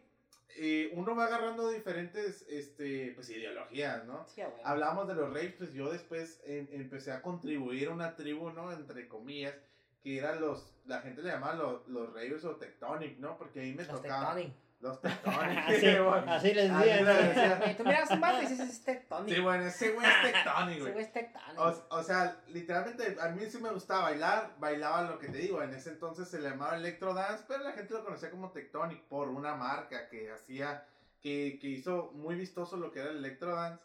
eh, 0.56 0.92
uno 0.94 1.16
va 1.16 1.26
agarrando 1.26 1.70
diferentes, 1.70 2.46
este, 2.50 3.12
pues, 3.16 3.30
ideologías, 3.30 4.06
¿no? 4.06 4.26
Sí. 4.28 4.42
Hablamos 4.64 5.08
de 5.08 5.16
los 5.16 5.30
raves, 5.30 5.54
pues 5.58 5.74
yo 5.74 5.92
después 5.92 6.42
em- 6.46 6.68
empecé 6.72 7.12
a 7.12 7.22
contribuir 7.22 7.90
a 7.90 7.94
una 7.94 8.16
tribu, 8.16 8.52
¿no? 8.52 8.72
Entre 8.72 9.08
comillas, 9.08 9.56
que 10.04 10.18
eran 10.18 10.42
los, 10.42 10.74
la 10.86 11.02
gente 11.02 11.22
le 11.22 11.30
llamaba 11.30 11.56
los, 11.56 11.88
los 11.88 12.08
ravers 12.14 12.44
o 12.46 12.56
tectonic, 12.56 13.18
¿no? 13.20 13.38
Porque 13.38 13.60
ahí 13.62 13.74
me 13.74 13.84
Los 13.84 14.02
tocaba. 14.02 14.36
Tectonic. 14.36 14.54
Los 14.82 15.00
tectonic. 15.02 15.58
Así, 15.60 15.86
así 16.28 16.54
les 16.54 16.72
Así 16.72 16.90
decía. 16.90 16.96
les 16.96 17.06
¿no? 17.06 17.14
decía. 17.14 17.78
Tú 17.78 17.84
miras 17.84 18.10
un 18.12 18.20
vato 18.22 18.38
y 18.42 18.46
dices, 18.48 18.60
es 18.70 18.84
Tectonic. 18.84 19.36
Sí, 19.36 19.42
bueno, 19.42 19.66
ese 19.66 19.92
güey 19.92 20.08
es 20.08 20.22
tectonic, 20.34 20.78
Ese 20.82 20.92
güey. 20.92 21.04
es 21.06 21.14
Tectonic. 21.14 21.60
O, 21.60 21.86
o 21.90 22.04
sea, 22.04 22.42
literalmente 22.48 23.18
a 23.22 23.28
mí 23.30 23.46
sí 23.50 23.60
me 23.60 23.70
gustaba 23.70 24.04
bailar, 24.04 24.56
bailaba 24.60 25.04
lo 25.04 25.20
que 25.20 25.28
te 25.28 25.38
digo, 25.38 25.62
en 25.62 25.74
ese 25.74 25.92
entonces 25.92 26.28
se 26.28 26.40
le 26.42 26.50
llamaba 26.50 26.76
Electro 26.78 27.14
Dance, 27.14 27.44
pero 27.48 27.64
la 27.64 27.74
gente 27.74 27.94
lo 27.94 28.04
conocía 28.04 28.32
como 28.32 28.52
Tectonic 28.52 29.02
por 29.04 29.30
una 29.30 29.54
marca 29.56 30.10
que 30.10 30.32
hacía, 30.32 30.84
que, 31.22 31.60
que 31.62 31.68
hizo 31.68 32.12
muy 32.16 32.34
vistoso 32.36 32.76
lo 32.78 32.92
que 32.92 33.02
era 33.02 33.12
el 33.12 33.18
Electro 33.18 33.56
Dance, 33.56 33.84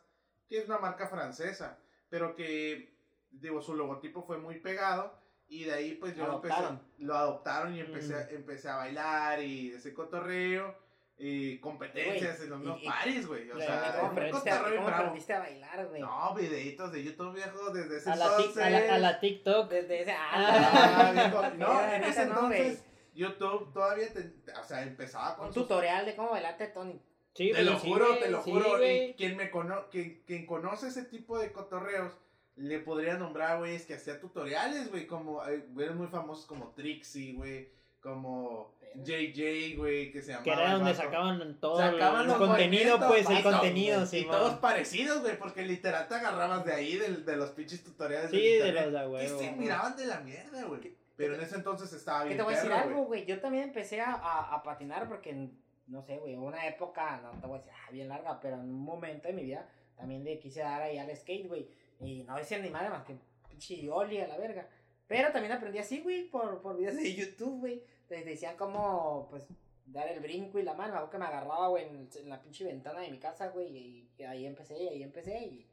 que 0.48 0.58
es 0.58 0.66
una 0.66 0.78
marca 0.78 1.08
francesa, 1.08 1.76
pero 2.08 2.34
que, 2.34 2.96
digo, 3.30 3.60
su 3.60 3.74
logotipo 3.74 4.22
fue 4.22 4.38
muy 4.38 4.60
pegado 4.60 5.12
y 5.48 5.64
de 5.64 5.74
ahí 5.74 5.94
pues 5.96 6.16
yo 6.16 6.24
Adoptaron. 6.24 6.74
empecé, 6.80 7.04
lo 7.04 7.14
adoptaron 7.16 7.74
y 7.74 7.80
empecé, 7.80 8.14
Mm. 8.14 8.16
a- 8.16 8.30
empecé 8.30 8.68
a 8.70 8.76
bailar 8.76 9.42
y 9.42 9.72
ese 9.72 9.92
cotorreo. 9.92 10.85
Y 11.18 11.58
competencias 11.60 12.40
en 12.42 12.50
los 12.50 12.58
y- 12.60 12.62
mismos 12.64 12.82
paris, 12.84 13.26
güey. 13.26 13.50
O 13.50 13.58
sea, 13.58 13.92
¿Cómo 13.96 14.04
un 14.04 14.10
aprendiste, 14.12 14.50
a, 14.50 14.56
cotorreo 14.58 14.72
bien 14.72 14.84
cómo 14.84 14.96
aprendiste 14.96 15.32
a 15.32 15.38
bailar, 15.38 15.86
güey? 15.88 16.00
No, 16.02 16.34
videitos 16.34 16.92
de 16.92 17.04
YouTube 17.04 17.34
viejo 17.34 17.70
desde 17.70 17.96
ese 17.96 18.10
A 18.10 18.16
la, 18.16 18.26
entonces. 18.26 18.62
a, 18.62 18.70
la, 18.70 18.94
a 18.94 18.98
la 18.98 19.20
TikTok. 19.20 19.70
Desde 19.70 20.02
ese. 20.02 20.12
Ah, 20.12 21.10
viejo. 21.14 21.38
Ah, 21.38 21.52
no, 21.56 21.92
en 21.94 22.04
ese 22.04 22.22
entonces 22.24 22.84
YouTube 23.14 23.72
todavía, 23.72 24.12
te- 24.12 24.34
o 24.52 24.64
sea, 24.64 24.82
empezaba 24.82 25.36
con 25.36 25.46
Un 25.48 25.54
sus- 25.54 25.62
tutorial 25.62 26.04
de 26.04 26.14
cómo 26.16 26.30
bailarte 26.32 26.66
Tony. 26.68 27.00
Sí, 27.34 27.50
Te 27.52 27.62
lo 27.64 27.78
sí, 27.78 27.88
juro, 27.90 28.08
güey, 28.08 28.20
te 28.20 28.30
lo 28.30 28.42
sí, 28.42 28.50
juro. 28.50 28.86
y 28.86 29.14
quien 29.14 29.36
me 29.36 29.50
cono 29.50 29.88
quien, 29.90 30.22
quien 30.26 30.46
conoce 30.46 30.88
ese 30.88 31.04
tipo 31.04 31.38
de 31.38 31.52
cotorreos, 31.52 32.12
le 32.56 32.78
podría 32.78 33.18
nombrar, 33.18 33.58
güey, 33.58 33.74
es 33.74 33.84
que 33.86 33.94
hacía 33.94 34.18
tutoriales, 34.20 34.90
güey, 34.90 35.06
como, 35.06 35.46
eh, 35.46 35.64
güeyes 35.70 35.94
muy 35.94 36.06
famosos 36.08 36.46
como 36.46 36.70
Trixie, 36.72 37.34
güey, 37.34 37.68
como 38.06 38.72
JJ, 38.94 39.76
güey, 39.76 40.10
que 40.12 40.22
se 40.22 40.28
llamaba. 40.32 40.44
Que 40.44 40.50
era 40.52 40.72
donde 40.74 40.94
sacaban 40.94 41.60
todo 41.60 41.76
Sacaban 41.76 42.22
el 42.22 42.28
los 42.28 42.36
contenido, 42.38 42.98
pues, 43.06 43.28
el 43.28 43.42
contenido, 43.42 43.96
güey, 43.98 44.06
sí, 44.08 44.18
Y 44.18 44.24
man. 44.26 44.38
todos 44.38 44.54
parecidos, 44.54 45.20
güey, 45.22 45.36
porque 45.38 45.62
literal 45.62 46.08
te 46.08 46.14
agarrabas 46.14 46.64
de 46.64 46.72
ahí, 46.72 46.96
del- 46.96 47.24
de, 47.24 47.36
los 47.36 47.50
pinches 47.50 47.82
tutoriales. 47.84 48.30
Sí, 48.30 48.40
de 48.40 48.72
los 48.72 48.92
de 48.92 49.04
Y 49.04 49.06
huevo. 49.08 49.38
se 49.38 49.52
miraban 49.52 49.96
de 49.96 50.06
la 50.06 50.20
mierda, 50.20 50.62
güey. 50.64 50.94
Pero 51.16 51.34
en 51.34 51.40
ese 51.40 51.56
entonces 51.56 51.92
estaba 51.92 52.20
Que 52.20 52.26
bien 52.28 52.36
te 52.38 52.42
voy 52.44 52.54
a 52.54 52.56
decir 52.56 52.72
algo, 52.72 52.94
güey. 53.04 53.06
güey. 53.22 53.26
Yo 53.26 53.40
también 53.40 53.64
empecé 53.64 54.00
a, 54.00 54.12
a, 54.12 54.54
a 54.54 54.62
patinar 54.62 55.08
porque, 55.08 55.48
no 55.88 56.02
sé, 56.02 56.18
güey, 56.18 56.34
una 56.36 56.66
época, 56.66 57.20
no 57.22 57.30
te 57.40 57.46
voy 57.46 57.56
a 57.58 57.62
decir, 57.62 57.72
ah, 57.74 57.90
bien 57.90 58.08
larga, 58.08 58.38
pero 58.40 58.56
en 58.56 58.62
un 58.62 58.80
momento 58.80 59.28
de 59.28 59.34
mi 59.34 59.42
vida 59.44 59.68
también 59.96 60.24
le 60.24 60.38
quise 60.38 60.60
dar 60.60 60.82
ahí 60.82 60.98
al 60.98 61.14
skate, 61.16 61.48
güey. 61.48 61.68
Y 62.00 62.22
no 62.24 62.36
decía 62.36 62.58
ni 62.58 62.70
madre 62.70 62.90
más 62.90 63.04
que 63.04 63.16
pinche 63.48 63.90
oli 63.90 64.20
a 64.20 64.28
la 64.28 64.36
verga. 64.36 64.68
Pero 65.06 65.30
también 65.32 65.52
aprendí 65.52 65.78
así, 65.78 66.00
güey, 66.00 66.24
por, 66.28 66.60
por 66.60 66.76
videos 66.76 66.96
de 66.96 67.14
YouTube, 67.14 67.60
güey. 67.60 67.82
Te 68.08 68.24
decían 68.24 68.56
cómo, 68.56 69.28
pues, 69.30 69.46
dar 69.86 70.08
el 70.08 70.20
brinco 70.20 70.58
y 70.58 70.62
la 70.62 70.74
mano. 70.74 70.96
Algo 70.96 71.10
que 71.10 71.18
me 71.18 71.26
agarraba, 71.26 71.68
güey, 71.68 71.84
en, 71.84 72.08
en 72.14 72.28
la 72.28 72.40
pinche 72.42 72.64
ventana 72.64 73.00
de 73.00 73.10
mi 73.10 73.18
casa, 73.18 73.48
güey. 73.48 73.76
Y, 73.76 74.10
y 74.18 74.22
ahí 74.22 74.46
empecé, 74.46 74.82
y 74.82 74.88
ahí 74.88 75.02
empecé. 75.02 75.38
Y, 75.38 75.66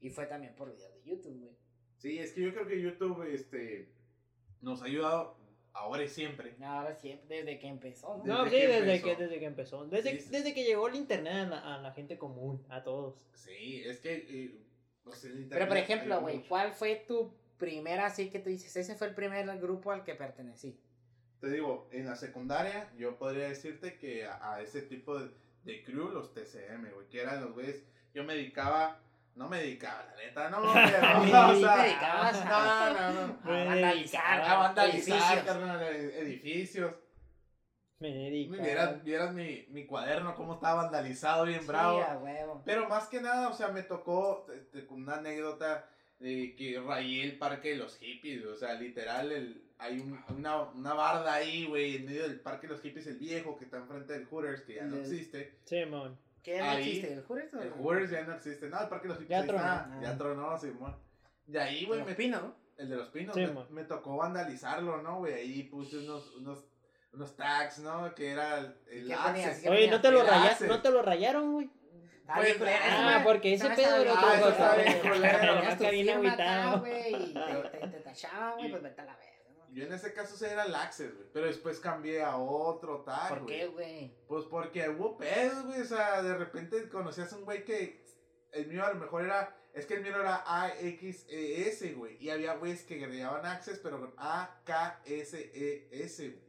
y 0.00 0.10
fue 0.10 0.26
también 0.26 0.54
por 0.54 0.74
videos 0.74 0.94
de 0.94 1.02
YouTube, 1.02 1.40
güey. 1.40 1.56
Sí, 1.98 2.18
es 2.18 2.32
que 2.32 2.42
yo 2.42 2.52
creo 2.52 2.66
que 2.66 2.80
YouTube, 2.80 3.22
este, 3.32 3.88
nos 4.60 4.82
ha 4.82 4.86
ayudado 4.86 5.36
ahora 5.72 6.02
y 6.02 6.08
siempre. 6.08 6.54
Ahora 6.62 6.94
siempre, 6.94 7.38
desde 7.38 7.58
que 7.58 7.68
empezó, 7.68 8.18
¿no? 8.18 8.24
No, 8.24 8.44
desde 8.44 8.50
sí, 8.50 8.60
que 8.60 8.68
desde, 8.68 8.94
empezó. 8.94 9.04
que, 9.04 9.22
desde 9.22 9.38
que 9.38 9.46
empezó. 9.46 9.84
Desde, 9.86 10.20
Sí, 10.20 10.30
desde 10.30 10.54
que 10.54 10.64
llegó 10.64 10.88
el 10.88 10.96
internet 10.96 11.32
a 11.32 11.46
la, 11.46 11.74
a 11.76 11.78
la 11.78 11.92
gente 11.92 12.18
común, 12.18 12.64
a 12.68 12.82
todos. 12.82 13.14
Sí, 13.34 13.82
es 13.84 14.00
que, 14.00 14.26
eh, 14.28 14.60
pues, 15.04 15.24
el 15.24 15.32
Pero 15.32 15.42
internet 15.42 15.68
por 15.68 15.76
ejemplo, 15.78 16.20
güey. 16.20 16.46
¿cuál 16.48 16.72
fue 16.72 17.04
tu 17.06 17.32
primera 17.58 18.06
así 18.06 18.28
que 18.28 18.38
tú 18.38 18.50
dices? 18.50 18.76
Ese 18.76 18.94
fue 18.94 19.06
el 19.06 19.14
primer 19.14 19.46
grupo 19.58 19.90
al 19.90 20.04
que 20.04 20.14
pertenecí. 20.14 20.78
Te 21.40 21.50
digo, 21.50 21.88
en 21.92 22.06
la 22.06 22.16
secundaria 22.16 22.90
yo 22.96 23.18
podría 23.18 23.48
decirte 23.48 23.98
que 23.98 24.26
a, 24.26 24.54
a 24.54 24.60
ese 24.62 24.82
tipo 24.82 25.18
de, 25.18 25.30
de 25.64 25.82
crew, 25.84 26.08
los 26.10 26.32
TCM, 26.32 26.90
güey, 26.94 27.08
que 27.08 27.20
eran 27.20 27.40
los 27.42 27.52
güeyes, 27.52 27.82
yo 28.14 28.24
me 28.24 28.34
dedicaba, 28.34 28.98
no 29.34 29.48
me 29.48 29.58
dedicaba, 29.60 30.06
la 30.06 30.16
neta, 30.16 30.48
no, 30.50 30.62
pero, 30.72 31.24
Sí, 31.24 31.30
o 31.30 31.60
sea, 31.60 32.94
no, 32.94 33.12
no, 33.12 33.26
no, 33.28 33.38
a 33.44 33.64
vandalizar, 33.64 34.40
a 34.40 34.54
vandalizar, 34.58 35.16
edificios. 35.18 35.44
carnal, 35.44 35.82
edificios. 35.82 36.94
Me. 37.98 38.30
Vieras, 38.30 39.02
vieras 39.04 39.32
mi, 39.32 39.64
mi 39.70 39.86
cuaderno, 39.86 40.34
cómo 40.34 40.54
estaba 40.54 40.82
vandalizado, 40.82 41.44
bien 41.46 41.60
Sí, 41.62 41.66
bravo. 41.66 41.98
huevo. 42.22 42.62
Pero 42.66 42.88
más 42.88 43.08
que 43.08 43.22
nada, 43.22 43.48
o 43.48 43.54
sea, 43.54 43.68
me 43.68 43.82
tocó 43.82 44.46
este, 44.52 44.86
una 44.90 45.14
anécdota 45.16 45.88
de 46.18 46.54
que 46.56 46.78
rayé 46.78 47.24
el 47.24 47.38
parque 47.38 47.70
de 47.70 47.76
los 47.76 47.96
hippies, 47.98 48.44
o 48.44 48.54
sea, 48.54 48.74
literal, 48.74 49.32
el, 49.32 49.65
hay 49.78 49.98
un- 50.00 50.18
una, 50.36 50.62
una 50.62 50.94
barda 50.94 51.34
ahí, 51.34 51.66
güey, 51.66 51.96
en 51.96 52.06
medio 52.06 52.22
del 52.22 52.40
parque 52.40 52.66
de 52.66 52.72
los 52.74 52.82
hippies, 52.82 53.06
el 53.08 53.18
viejo 53.18 53.56
que 53.58 53.64
está 53.66 53.76
enfrente 53.78 54.12
del 54.14 54.24
Hooters, 54.26 54.62
que 54.62 54.74
ya 54.76 54.84
no 54.84 54.96
El- 54.96 55.02
existe. 55.02 55.58
Sí, 55.64 55.84
mon. 55.86 56.18
¿Qué 56.42 56.58
no 56.58 56.64
ahí, 56.70 56.82
existe? 56.88 57.12
¿El 57.12 57.22
Hooters 57.24 57.54
o 57.54 57.62
El 57.62 57.70
Hooters 57.72 58.10
ya 58.10 58.22
no 58.22 58.34
existe, 58.34 58.68
no, 58.68 58.80
el 58.80 58.88
parque 58.88 59.08
de 59.08 59.14
los 59.14 59.18
hippies 59.22 59.40
Ya 59.40 59.46
tronó. 59.46 59.62
está, 59.64 60.00
ya 60.02 60.18
tronó, 60.18 60.58
Simón. 60.58 60.96
Y 61.48 61.56
ahí, 61.56 61.84
güey, 61.86 62.00
Los 62.00 62.08
me, 62.08 62.14
Pino, 62.14 62.40
¿no? 62.40 62.54
el 62.78 62.88
de 62.90 62.96
los 62.96 63.08
pinos, 63.08 63.34
Sí, 63.34 63.46
me, 63.46 63.64
me 63.70 63.84
tocó 63.84 64.16
vandalizarlo, 64.16 65.00
¿no, 65.02 65.18
güey? 65.18 65.34
Ahí 65.34 65.62
puse 65.64 65.98
unos, 65.98 66.34
unos, 66.36 66.64
unos 67.12 67.36
tags, 67.36 67.78
¿no? 67.78 68.14
Que 68.14 68.30
era 68.32 68.58
el, 68.58 68.74
el 68.90 69.06
¿Qué 69.08 69.14
Access. 69.14 69.66
Oye, 69.66 69.88
¿no 69.88 70.00
te 70.00 70.10
lo, 70.10 70.20
El 70.22 70.26
raya- 70.26 70.50
Access. 70.50 70.68
¿no 70.68 70.82
te 70.82 70.90
lo 70.90 71.02
rayaron, 71.02 71.52
güey? 71.52 71.70
Ah, 72.28 72.34
Pues, 72.36 72.56
ah, 72.60 73.20
porque 73.24 73.54
ese 73.54 73.70
pedo 73.70 73.96
era 74.02 74.12
otra 74.12 74.32
Ah, 74.32 74.40
cosa, 74.40 74.76
y 74.82 75.74
te, 75.74 75.80
te, 77.80 77.88
te 77.88 78.00
tachaban, 78.00 78.58
güey, 78.58 78.70
pues 78.70 78.82
vete 78.82 79.00
a 79.00 79.04
la 79.04 79.16
verga, 79.16 79.25
¿no? 79.25 79.25
Yo 79.72 79.84
en 79.84 79.92
ese 79.92 80.12
caso 80.12 80.44
era 80.46 80.64
el 80.64 80.74
Access, 80.74 81.14
güey. 81.14 81.26
Pero 81.32 81.46
después 81.46 81.80
cambié 81.80 82.22
a 82.22 82.36
otro 82.36 83.02
tag, 83.02 83.28
¿Por 83.28 83.42
güey. 83.42 83.58
qué, 83.58 83.66
güey? 83.66 84.14
Pues 84.26 84.44
porque 84.46 84.88
hubo 84.88 85.16
pedos, 85.18 85.66
güey. 85.66 85.80
O 85.80 85.84
sea, 85.84 86.22
de 86.22 86.34
repente 86.36 86.88
conocías 86.88 87.32
a 87.32 87.36
un 87.36 87.44
güey 87.44 87.64
que 87.64 88.04
el 88.52 88.66
mío 88.68 88.84
a 88.84 88.92
lo 88.92 89.00
mejor 89.00 89.24
era. 89.24 89.54
Es 89.74 89.84
que 89.84 89.94
el 89.94 90.02
mío 90.02 90.18
era 90.18 90.42
AXES, 90.46 91.96
güey. 91.98 92.16
Y 92.18 92.30
había 92.30 92.54
güeyes 92.54 92.82
que 92.84 93.04
agregaban 93.04 93.44
Access, 93.44 93.78
pero 93.80 94.00
con 94.00 94.14
AKSES, 94.16 96.18
güey. 96.18 96.46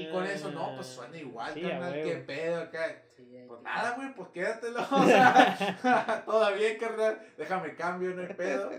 Y 0.00 0.08
con 0.12 0.24
eso, 0.24 0.52
no, 0.52 0.76
pues 0.76 0.86
suena 0.86 1.16
igual, 1.16 1.50
Ah, 1.50 1.54
Sí, 1.54 1.64
a 1.66 1.70
carnal. 1.70 1.92
¿Qué 2.04 2.16
pedo 2.18 2.62
acá? 2.62 3.02
Sí, 3.16 3.44
Pues 3.48 3.60
nada, 3.62 3.96
güey, 3.96 4.14
pues 4.14 4.28
quédatelo. 4.28 4.80
O 4.92 5.04
sea, 5.04 6.22
todo 6.26 6.54
bien, 6.54 6.78
carnal. 6.78 7.26
Déjame 7.36 7.74
cambio, 7.74 8.10
no 8.14 8.22
hay 8.22 8.34
pedo. 8.34 8.70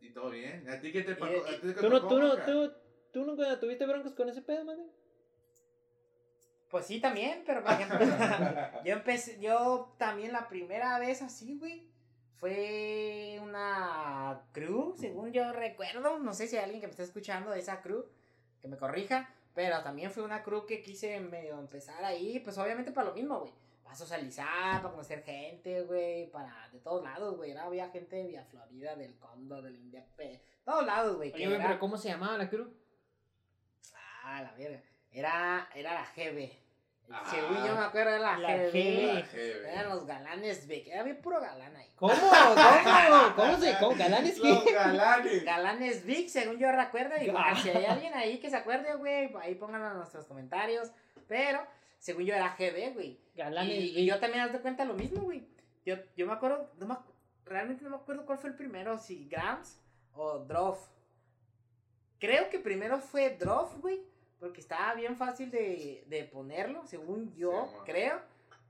Y 0.00 0.10
todo 0.10 0.30
bien. 0.30 0.68
¿A 0.70 0.80
ti 0.80 0.92
qué 0.92 1.02
te 1.02 1.16
pasó? 1.16 1.32
y- 1.32 1.54
¿A 1.54 1.60
ti 1.60 1.66
qué 1.66 1.72
te 1.72 1.80
¿Tú 1.80 1.90
no, 1.90 2.06
tú, 2.06 2.18
no, 2.20 2.36
tú, 2.36 2.72
¿Tú 3.16 3.24
nunca 3.24 3.58
tuviste 3.58 3.86
broncas 3.86 4.12
con 4.12 4.28
ese 4.28 4.42
pedo, 4.42 4.62
man? 4.66 4.76
Pues 6.68 6.84
sí, 6.84 7.00
también, 7.00 7.44
pero 7.46 7.62
por 7.62 7.72
ejemplo, 7.72 7.98
yo 8.84 8.92
empecé, 8.92 9.40
yo 9.40 9.94
también 9.96 10.32
la 10.32 10.46
primera 10.48 10.98
vez 10.98 11.22
así, 11.22 11.56
güey, 11.58 11.88
fue 12.34 13.40
una 13.42 14.42
crew, 14.52 14.94
según 14.98 15.32
yo 15.32 15.50
recuerdo, 15.54 16.18
no 16.18 16.34
sé 16.34 16.46
si 16.46 16.58
hay 16.58 16.64
alguien 16.64 16.82
que 16.82 16.88
me 16.88 16.90
está 16.90 17.04
escuchando 17.04 17.52
de 17.52 17.60
esa 17.60 17.80
crew, 17.80 18.04
que 18.60 18.68
me 18.68 18.76
corrija, 18.76 19.30
pero 19.54 19.82
también 19.82 20.10
fue 20.10 20.22
una 20.22 20.42
crew 20.42 20.66
que 20.66 20.82
quise 20.82 21.18
medio 21.18 21.58
empezar 21.58 22.04
ahí, 22.04 22.40
pues 22.40 22.58
obviamente 22.58 22.92
para 22.92 23.08
lo 23.08 23.14
mismo, 23.14 23.40
güey, 23.40 23.52
para 23.82 23.96
socializar, 23.96 24.82
para 24.82 24.90
conocer 24.90 25.22
gente, 25.22 25.84
güey, 25.84 26.30
para 26.30 26.68
de 26.70 26.80
todos 26.80 27.02
lados, 27.02 27.34
güey, 27.38 27.56
había 27.56 27.88
gente 27.88 28.16
de 28.16 28.26
Villa 28.26 28.44
Florida, 28.44 28.94
del 28.94 29.16
Condo, 29.18 29.62
del 29.62 29.76
Indepe, 29.76 30.42
todos 30.66 30.84
lados, 30.84 31.16
güey, 31.16 31.30
que 31.30 31.36
Oye, 31.36 31.46
güey, 31.46 31.56
era- 31.56 31.66
pero 31.68 31.80
¿cómo 31.80 31.96
se 31.96 32.08
llamaba 32.10 32.36
la 32.36 32.50
crew? 32.50 32.70
Ah, 34.28 34.42
la 34.42 34.52
verga. 34.52 34.80
Era, 35.12 35.68
era 35.74 35.94
la 35.94 36.04
GB. 36.16 36.50
Ah. 37.08 37.22
Según 37.30 37.64
yo 37.64 37.76
me 37.76 37.84
acuerdo 37.84 38.10
era 38.10 38.18
la, 38.18 38.38
La 38.38 38.56
GB. 38.56 39.24
Eran 39.70 39.88
los 39.88 40.04
galanes 40.04 40.66
Vic. 40.66 40.88
Era 40.88 41.04
bien 41.04 41.20
puro 41.22 41.40
galán 41.40 41.76
ahí. 41.76 41.88
¿Cómo? 41.94 42.12
¿Cómo? 42.12 43.34
¿Cómo 43.36 43.58
se? 43.58 43.76
¿Cómo? 43.78 43.96
¿Galanes 43.96 44.38
Los 44.42 44.64
qué? 44.64 44.72
galanes. 44.72 45.44
Galanes 45.44 46.04
Vic, 46.04 46.28
según 46.28 46.58
yo 46.58 46.72
recuerdo. 46.72 47.14
Igual, 47.22 47.44
Ah. 47.46 47.56
si 47.56 47.70
hay 47.70 47.84
alguien 47.84 48.14
ahí 48.14 48.40
que 48.40 48.50
se 48.50 48.56
acuerde, 48.56 48.96
güey, 48.96 49.32
ahí 49.40 49.54
pónganlo 49.54 49.90
en 49.92 49.96
nuestros 49.98 50.26
comentarios. 50.26 50.90
Pero, 51.28 51.64
según 51.98 52.24
yo 52.24 52.34
era 52.34 52.56
GB, 52.58 52.94
güey. 52.94 53.20
Galanes 53.36 53.72
Y, 53.72 54.00
y 54.00 54.06
yo 54.06 54.18
también 54.18 54.44
me 54.44 54.50
doy 54.50 54.60
cuenta 54.60 54.84
lo 54.84 54.94
mismo, 54.94 55.22
güey. 55.22 55.46
Yo, 55.84 55.94
yo 56.16 56.26
me 56.26 56.32
acuerdo, 56.32 56.72
no 56.78 56.86
me 56.86 56.96
realmente 57.44 57.84
no 57.84 57.90
me 57.90 57.96
acuerdo 57.96 58.26
cuál 58.26 58.38
fue 58.38 58.50
el 58.50 58.56
primero, 58.56 58.98
si 58.98 59.28
Grams 59.28 59.80
o 60.12 60.40
Droff. 60.40 60.88
Creo 62.18 62.50
que 62.50 62.58
primero 62.58 62.98
fue 62.98 63.30
Droff, 63.30 63.76
güey, 63.78 64.00
porque 64.40 64.60
estaba 64.60 64.94
bien 64.94 65.16
fácil 65.16 65.50
de, 65.50 66.04
de 66.06 66.24
ponerlo, 66.24 66.86
según 66.86 67.34
yo, 67.36 67.68
Sí, 67.70 67.76
creo. 67.84 68.20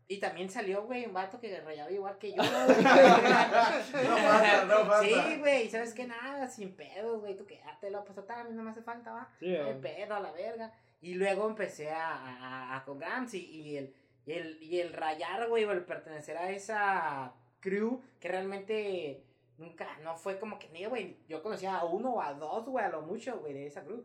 Y 0.09 0.19
también 0.19 0.49
salió, 0.49 0.85
güey, 0.85 1.05
un 1.07 1.13
vato 1.13 1.41
que 1.41 1.61
rayaba 1.61 1.91
igual 1.91 2.17
que 2.19 2.33
yo. 2.33 2.43
No 2.43 4.17
pasa, 4.17 4.65
no 4.65 4.87
pasa. 4.89 5.03
Sí, 5.03 5.37
güey, 5.39 5.69
¿sabes 5.69 5.95
qué? 5.95 6.07
Nada, 6.07 6.49
sin 6.49 6.73
pedos, 6.75 7.21
güey, 7.21 7.37
tú 7.37 7.45
quédatelo, 7.47 8.05
pues 8.05 8.15
total, 8.15 8.41
a 8.41 8.45
mí 8.45 8.55
no 8.55 8.63
me 8.63 8.71
hace 8.71 8.83
falta, 8.83 9.13
va. 9.13 9.29
Sí, 9.41 9.49
No 9.49 9.65
hay 9.65 9.73
güey. 9.75 9.81
pedo 9.81 10.15
a 10.15 10.21
la 10.21 10.33
verga. 10.33 10.73
Y 11.01 11.15
luego 11.15 11.49
empecé 11.49 11.91
a, 11.91 12.15
a, 12.17 12.77
a- 12.77 12.85
con 12.85 12.99
Grams 12.99 13.35
y, 13.35 13.45
y 13.45 13.77
el, 13.79 13.95
y, 14.27 14.33
el, 14.33 14.63
y 14.63 14.81
el 14.81 14.93
rayar, 14.93 15.49
güey, 15.49 15.65
o 15.65 15.73
el 15.73 15.85
pertenecer 15.85 16.37
a 16.37 16.51
esa 16.51 17.33
crew 17.61 18.01
que 18.21 18.29
realmente 18.29 19.23
nunca, 19.59 19.87
no 20.03 20.17
fue 20.17 20.39
como 20.39 20.59
que 20.59 20.69
ni, 20.69 20.85
güey, 20.87 21.17
yo 21.29 21.43
conocía 21.43 21.77
a 21.79 21.85
uno 21.85 22.15
o 22.15 22.21
a 22.23 22.33
dos, 22.35 22.65
güey, 22.67 22.85
a 22.85 22.89
lo 22.91 23.03
mucho, 23.03 23.39
güey, 23.41 23.53
de 23.55 23.67
esa 23.67 23.83
crew. 23.85 24.05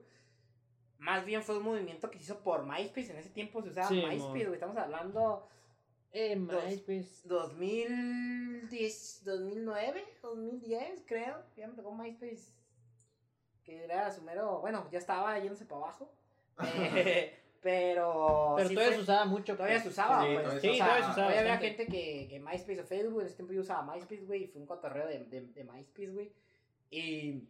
Más 1.02 1.26
bien 1.26 1.42
fue 1.44 1.58
un 1.58 1.64
movimiento 1.64 2.10
que 2.12 2.18
se 2.20 2.24
hizo 2.26 2.40
por 2.40 2.64
MySpace, 2.66 3.12
en 3.12 3.18
ese 3.18 3.30
tiempo 3.32 3.62
se 3.62 3.70
usaba 3.70 3.88
Sí, 3.90 3.96
MySpace, 4.08 4.44
güey, 4.46 4.54
estamos 4.54 4.78
hablando 4.78 5.48
Eh, 6.14 6.36
Dos. 6.38 6.64
MySpace. 6.66 7.22
2010, 7.28 9.22
2009, 9.26 10.04
2010, 10.22 11.04
creo. 11.08 11.38
Ya 11.58 11.68
me 11.68 11.74
tocó 11.76 11.94
MySpace. 11.94 12.52
Que 13.64 13.84
era 13.86 14.12
su 14.12 14.22
mero. 14.22 14.60
Bueno, 14.62 14.88
ya 14.92 15.00
estaba 15.00 15.38
yéndose 15.40 15.66
para 15.66 15.82
abajo. 15.82 16.12
Eh, 16.96 17.38
pero. 17.62 18.54
Pero 18.58 18.70
sí 18.70 18.74
todavía 18.76 18.96
fue- 18.96 19.06
se 19.06 19.12
usaba 19.12 19.26
mucho. 19.26 19.54
Todavía 19.56 19.76
pues. 19.78 19.84
se 19.84 19.90
usaba, 19.90 20.22
Sí, 20.24 20.28
pues. 20.34 20.44
todavía 20.44 20.62
se 20.62 20.70
o 20.70 20.74
sea, 20.74 20.86
usaba. 20.86 20.96
Sí, 20.96 21.00
todavía 21.00 21.06
se 21.06 21.12
usaba 21.12 21.28
había 21.28 21.42
bastante. 21.52 21.68
gente 21.68 21.88
que, 21.88 22.28
que 22.30 22.40
MySpace 22.40 22.82
o 22.82 22.86
Facebook, 22.86 23.20
en 23.22 23.26
ese 23.28 23.36
tiempo 23.36 23.54
yo 23.54 23.62
usaba 23.62 23.94
MySpace, 23.94 24.26
güey, 24.26 24.44
y 24.44 24.48
fue 24.48 24.62
un 24.62 24.68
cotorreo 24.68 25.08
de, 25.08 25.20
de, 25.26 25.42
de 25.42 25.64
MySpace, 25.64 26.10
güey. 26.12 26.32
Y. 26.92 27.44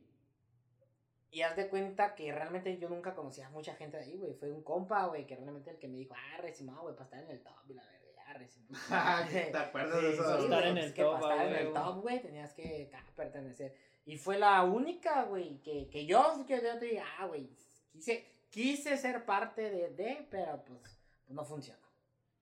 Y 1.31 1.43
haz 1.43 1.55
de 1.55 1.69
cuenta 1.69 2.13
que 2.13 2.31
realmente 2.31 2.77
yo 2.77 2.89
nunca 2.89 3.15
conocía 3.15 3.47
a 3.47 3.49
mucha 3.51 3.73
gente 3.75 3.97
de 3.97 4.03
ahí, 4.03 4.17
güey. 4.17 4.33
Fue 4.33 4.51
un 4.51 4.63
compa, 4.63 5.05
güey, 5.05 5.25
que 5.25 5.37
realmente 5.37 5.71
el 5.71 5.79
que 5.79 5.87
me 5.87 5.97
dijo, 5.97 6.13
ah, 6.13 6.51
Simón, 6.53 6.79
güey, 6.81 6.93
para 6.93 7.05
estar 7.05 7.23
en 7.23 7.31
el 7.31 7.41
top 7.41 7.69
y 7.69 7.73
la 7.73 7.83
verga, 7.85 8.39
ya, 8.39 8.47
Simón. 8.49 8.81
¿Te 9.51 9.57
acuerdas 9.57 10.01
de 10.01 10.13
eso? 10.13 10.37
sí, 10.37 10.43
estar 10.43 10.59
güey, 10.59 10.69
en 10.69 10.75
pues 10.75 10.85
el 10.85 10.93
que 10.93 11.01
top, 11.03 11.21
para 11.21 11.33
estar 11.35 11.47
en 11.47 11.55
el 11.55 11.67
huevo. 11.73 11.85
top, 11.85 12.01
güey, 12.01 12.21
tenías 12.21 12.53
que 12.53 12.91
pertenecer. 13.15 13.73
Y 14.03 14.17
fue 14.17 14.37
la 14.37 14.63
única, 14.63 15.23
güey, 15.23 15.61
que, 15.61 15.89
que 15.89 16.05
yo, 16.05 16.43
que 16.45 16.61
yo 16.61 16.77
te 16.77 16.85
diga, 16.85 17.05
ah, 17.19 17.27
güey, 17.27 17.49
quise, 17.91 18.27
quise 18.49 18.97
ser 18.97 19.23
parte 19.25 19.69
de, 19.69 19.89
de 19.91 20.27
pero 20.29 20.61
pues, 20.65 20.99
pues 21.25 21.35
no 21.35 21.45
funcionó. 21.45 21.87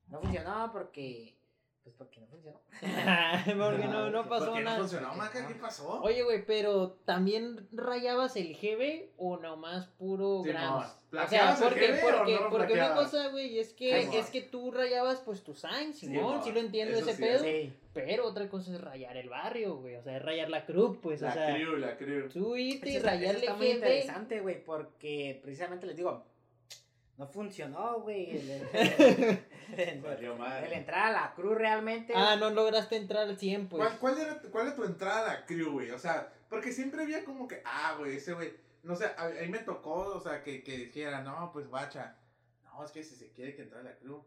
No 0.07 0.19
funcionó 0.19 0.71
porque 0.71 1.38
pues 1.83 1.95
porque 1.97 2.19
no 2.19 2.27
funcionó. 2.27 2.59
porque 3.45 3.87
no, 3.87 4.09
no 4.09 4.27
pasó 4.29 4.45
¿Por 4.47 4.55
qué 4.57 4.63
nada. 4.63 4.77
no 4.77 4.83
funcionó, 4.83 5.13
Maca? 5.15 5.47
¿Qué 5.47 5.55
pasó? 5.55 6.01
Oye, 6.01 6.23
güey, 6.23 6.45
pero 6.45 6.91
¿también 7.05 7.67
rayabas 7.71 8.35
el 8.35 8.55
GB 8.55 9.11
o 9.17 9.37
nomás 9.37 9.87
puro 9.87 10.41
Sí, 10.43 10.49
grams? 10.49 10.69
no, 10.71 10.77
o 10.77 10.81
sea, 10.83 10.95
¿plaqueabas 11.09 11.61
el 11.61 11.67
porque, 11.67 11.93
o 11.93 12.01
porque, 12.01 12.35
no 12.39 12.49
porque 12.49 12.73
una 12.73 12.95
cosa, 12.95 13.27
güey, 13.29 13.57
es 13.59 13.73
que, 13.73 13.99
es 14.19 14.29
que 14.29 14.41
tú 14.41 14.71
rayabas 14.71 15.19
pues 15.21 15.43
tu 15.43 15.55
sign, 15.55 15.93
Simón, 15.93 16.43
sí 16.43 16.51
lo 16.51 16.59
entiendo 16.59 16.97
Eso 16.97 17.09
ese 17.09 17.15
sí, 17.15 17.23
pedo, 17.23 17.43
Sí. 17.43 17.73
pero 17.93 18.27
otra 18.27 18.47
cosa 18.49 18.73
es 18.73 18.81
rayar 18.81 19.17
el 19.17 19.29
barrio, 19.29 19.77
güey, 19.77 19.95
o 19.95 20.03
sea, 20.03 20.17
es 20.17 20.21
rayar 20.23 20.49
la 20.49 20.65
cruz, 20.65 20.97
pues, 21.01 21.21
la 21.21 21.29
o 21.29 21.33
sea, 21.33 21.55
crew, 21.55 21.77
la 21.77 21.97
crew. 21.97 22.29
tú 22.29 22.55
irte 22.55 22.91
y 22.91 22.99
rayarle 22.99 23.39
está 23.39 23.55
muy 23.55 23.67
GB. 23.67 23.73
interesante, 23.75 24.39
güey, 24.41 24.63
porque 24.63 25.39
precisamente 25.41 25.87
les 25.87 25.95
digo, 25.95 26.23
no 27.19 27.27
funcionó, 27.27 27.99
güey. 27.99 28.31
El, 28.37 28.49
el- 28.73 29.39
el- 29.77 30.01
Valió 30.01 30.35
madre. 30.37 30.67
el 30.67 30.73
entrar 30.73 31.07
a 31.07 31.11
la 31.11 31.33
cruz 31.35 31.57
realmente. 31.57 32.13
Ah, 32.15 32.37
no 32.37 32.49
lograste 32.49 32.95
entrar 32.95 33.23
al 33.27 33.37
100, 33.37 33.67
pues. 33.67 33.83
¿Cuál, 33.83 33.99
cuál, 33.99 34.17
era, 34.25 34.41
¿Cuál 34.49 34.67
era 34.67 34.75
tu 34.75 34.85
entrada 34.85 35.19
a 35.29 35.33
la 35.33 35.45
crew, 35.45 35.73
güey? 35.73 35.91
O 35.91 35.99
sea, 35.99 36.31
porque 36.49 36.71
siempre 36.71 37.03
había 37.03 37.25
como 37.25 37.45
que, 37.47 37.61
ah, 37.65 37.95
güey, 37.99 38.15
ese 38.15 38.33
güey, 38.33 38.53
no 38.83 38.95
sé, 38.95 39.05
a, 39.05 39.25
a 39.25 39.29
mí 39.41 39.49
me 39.49 39.59
tocó, 39.59 40.15
o 40.15 40.21
sea, 40.21 40.41
que, 40.43 40.63
que 40.63 40.77
dijera, 40.77 41.21
no, 41.21 41.51
pues 41.51 41.67
guacha, 41.67 42.15
no, 42.63 42.83
es 42.85 42.91
que 42.91 43.03
si 43.03 43.15
se 43.15 43.31
quiere 43.33 43.53
que 43.53 43.63
entre 43.63 43.79
a 43.79 43.83
la 43.83 43.95
crew, 43.97 44.23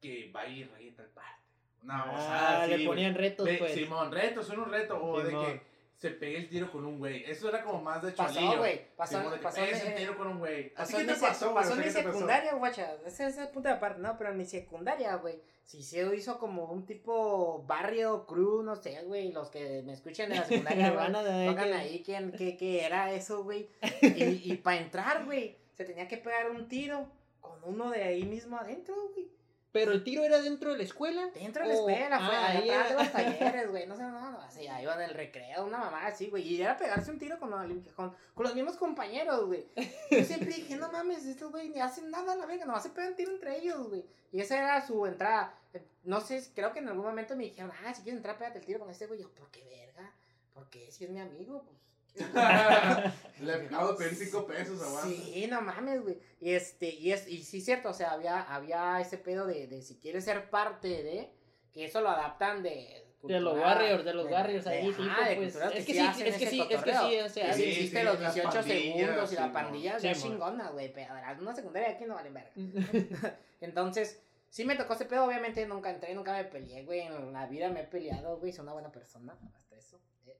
que 0.00 0.32
va 0.34 0.40
a 0.40 0.48
ir 0.48 0.72
ahí 0.76 0.90
tal 0.92 1.06
parte. 1.10 1.42
No, 1.82 1.94
o 2.14 2.16
sea, 2.16 2.62
ah, 2.62 2.66
sí, 2.66 2.76
le 2.78 2.86
ponían 2.86 3.14
retos, 3.14 3.44
Ve, 3.44 3.56
pues. 3.58 3.74
Simón, 3.74 4.10
retos, 4.10 4.46
son 4.46 4.60
un 4.60 4.70
reto, 4.70 4.98
o 5.04 5.22
Simón. 5.22 5.44
de 5.46 5.52
que 5.52 5.71
se 6.02 6.10
pegue 6.10 6.36
el 6.38 6.48
tiro 6.48 6.68
con 6.72 6.84
un 6.84 6.98
güey. 6.98 7.22
Eso 7.30 7.48
era 7.48 7.62
como 7.62 7.80
más 7.80 8.02
de 8.02 8.10
pasó, 8.10 8.34
cholillo. 8.34 8.58
güey. 8.58 8.80
Pasó, 8.96 9.30
que 9.32 9.38
pasó, 9.38 9.60
en- 9.64 9.86
el 9.86 9.94
tiro 9.94 10.16
con 10.18 10.26
un 10.26 10.38
güey. 10.40 10.74
pasó 10.74 10.96
te 10.96 11.04
mi 11.04 11.12
pasó, 11.12 11.52
güey. 11.52 11.62
pasó 11.62 11.72
en 11.74 11.78
mi 11.78 11.84
¿qué 11.84 11.92
pasó? 11.92 12.12
secundaria, 12.12 12.54
guacha. 12.54 12.96
Ese 13.06 13.26
es 13.28 13.38
el 13.38 13.48
punto 13.50 13.68
de 13.68 13.76
aparte, 13.76 14.00
¿no? 14.02 14.18
Pero 14.18 14.30
en 14.32 14.36
mi 14.38 14.44
secundaria, 14.44 15.14
güey. 15.14 15.40
Sí 15.64 15.80
se 15.84 16.04
hizo 16.16 16.40
como 16.40 16.64
un 16.64 16.84
tipo 16.86 17.62
barrio, 17.68 18.26
crew, 18.26 18.62
no 18.64 18.74
sé, 18.74 19.00
güey. 19.04 19.30
Los 19.30 19.48
que 19.48 19.82
me 19.86 19.92
escuchan 19.92 20.32
en 20.32 20.38
la 20.40 20.44
secundaria, 20.44 20.90
Van 20.90 21.12
van 21.12 21.24
a- 21.58 21.64
que- 21.66 21.72
ahí 21.74 22.02
quién, 22.04 22.32
qué, 22.32 22.56
qué 22.56 22.84
era 22.84 23.12
eso, 23.12 23.44
güey. 23.44 23.68
Y, 24.02 24.52
y 24.52 24.56
para 24.56 24.78
entrar, 24.78 25.24
güey, 25.24 25.56
se 25.76 25.84
tenía 25.84 26.08
que 26.08 26.16
pegar 26.16 26.50
un 26.50 26.66
tiro 26.66 27.06
con 27.40 27.62
uno 27.62 27.90
de 27.92 28.02
ahí 28.02 28.24
mismo 28.24 28.56
adentro, 28.56 28.96
güey. 29.14 29.28
Pero 29.72 29.92
el 29.92 30.04
tiro 30.04 30.22
era 30.22 30.40
dentro 30.40 30.72
de 30.72 30.76
la 30.78 30.84
escuela. 30.84 31.30
Dentro 31.34 31.62
de 31.62 31.68
la 31.70 31.74
escuela, 31.74 32.18
fue 32.18 32.36
ah, 32.36 32.46
ahí 32.48 32.68
atrás 32.70 32.88
de 32.88 32.94
era. 32.94 33.02
los 33.02 33.12
talleres, 33.40 33.70
güey. 33.70 33.86
No 33.86 33.96
sé, 33.96 34.02
no, 34.02 34.30
no, 34.30 34.40
así, 34.42 34.66
ahí 34.68 34.82
iba 34.82 34.94
en 34.94 35.00
el 35.10 35.14
recreo, 35.14 35.64
una 35.64 35.78
mamá 35.78 36.06
así, 36.06 36.28
güey. 36.28 36.46
Y 36.46 36.60
era 36.60 36.76
pegarse 36.76 37.10
un 37.10 37.18
tiro 37.18 37.40
con, 37.40 37.50
con, 37.96 38.14
con 38.34 38.44
los 38.44 38.54
mismos 38.54 38.76
compañeros, 38.76 39.46
güey. 39.46 39.66
Yo 40.10 40.24
siempre 40.24 40.48
dije, 40.52 40.76
no 40.76 40.92
mames, 40.92 41.24
estos 41.24 41.50
güey 41.50 41.70
ni 41.70 41.80
hacen 41.80 42.10
nada 42.10 42.32
a 42.32 42.36
la 42.36 42.44
verga, 42.46 42.66
nomás 42.66 42.82
se 42.82 42.90
pegan 42.90 43.16
tiro 43.16 43.32
entre 43.32 43.56
ellos, 43.58 43.88
güey. 43.88 44.04
Y 44.30 44.40
esa 44.40 44.58
era 44.58 44.86
su 44.86 45.06
entrada. 45.06 45.54
Eh, 45.72 45.82
No 46.04 46.20
sé, 46.20 46.42
creo 46.54 46.72
que 46.72 46.80
en 46.80 46.88
algún 46.88 47.06
momento 47.06 47.34
me 47.34 47.44
dijeron, 47.44 47.72
ah, 47.84 47.94
si 47.94 48.02
quieres 48.02 48.18
entrar, 48.18 48.36
pégate 48.36 48.58
el 48.58 48.66
tiro 48.66 48.78
con 48.78 48.90
este 48.90 49.06
güey. 49.06 49.20
Yo, 49.20 49.30
¿por 49.30 49.50
qué 49.50 49.64
verga? 49.64 50.12
Porque 50.52 50.92
si 50.92 51.04
es 51.04 51.10
mi 51.10 51.20
amigo, 51.20 51.62
pues. 51.64 51.78
Le 53.40 53.52
acabo 53.54 53.92
de 53.92 53.98
pedir 53.98 54.14
cinco 54.14 54.46
pesos, 54.46 54.80
aguanta. 54.82 55.08
Sí, 55.08 55.46
no 55.50 55.60
mames, 55.62 56.02
güey. 56.02 56.18
Y 56.40 56.52
este, 56.52 56.90
y 56.94 57.12
es, 57.12 57.26
y 57.28 57.42
sí 57.42 57.58
es 57.58 57.64
cierto, 57.64 57.88
o 57.90 57.92
sea, 57.94 58.12
había, 58.12 58.40
había 58.42 59.00
ese 59.00 59.18
pedo 59.18 59.46
de, 59.46 59.66
de 59.66 59.82
si 59.82 59.96
quieres 59.98 60.24
ser 60.24 60.48
parte 60.50 60.88
de, 61.02 61.32
que 61.72 61.86
eso 61.86 62.00
lo 62.00 62.10
adaptan 62.10 62.62
de. 62.62 62.98
De 63.22 63.38
los 63.38 63.56
Warriors, 63.56 64.04
de 64.04 64.14
los 64.14 64.28
Warriors 64.28 64.66
ahí, 64.66 64.88
de 64.88 65.36
pues. 65.36 65.54
Es 65.54 65.86
que 65.86 65.92
sí 65.94 66.00
es 66.00 66.16
que 66.16 66.46
sí, 66.48 66.60
es 66.68 66.82
que 66.82 66.92
sí, 66.92 67.18
o 67.20 67.28
sea, 67.28 67.52
Sí, 67.52 67.64
hiciste 67.64 68.00
sí, 68.00 68.04
los 68.04 68.18
las 68.20 68.34
18 68.34 68.52
pandillas, 68.52 68.96
segundos 68.96 69.32
y 69.32 69.36
la 69.36 69.52
pandilla 69.52 69.92
mo. 69.92 70.12
chingona, 70.12 70.70
güey. 70.70 70.92
Pero 70.92 71.14
una 71.40 71.54
secundaria 71.54 71.90
aquí 71.90 72.04
no 72.04 72.14
valen 72.14 72.34
verga. 72.34 72.50
Entonces, 73.60 74.20
sí 74.48 74.64
me 74.64 74.74
tocó 74.74 74.94
ese 74.94 75.04
pedo. 75.04 75.24
Obviamente 75.24 75.64
nunca 75.66 75.90
entré, 75.90 76.14
nunca 76.16 76.32
me 76.32 76.44
peleé, 76.46 76.82
güey. 76.82 77.00
En 77.02 77.32
la 77.32 77.46
vida 77.46 77.68
me 77.70 77.82
he 77.82 77.84
peleado, 77.84 78.38
güey. 78.38 78.52
Soy 78.52 78.64
una 78.64 78.72
buena 78.72 78.90
persona. 78.90 79.38
Hasta 79.56 79.76
eso. 79.76 80.00
eh. 80.26 80.36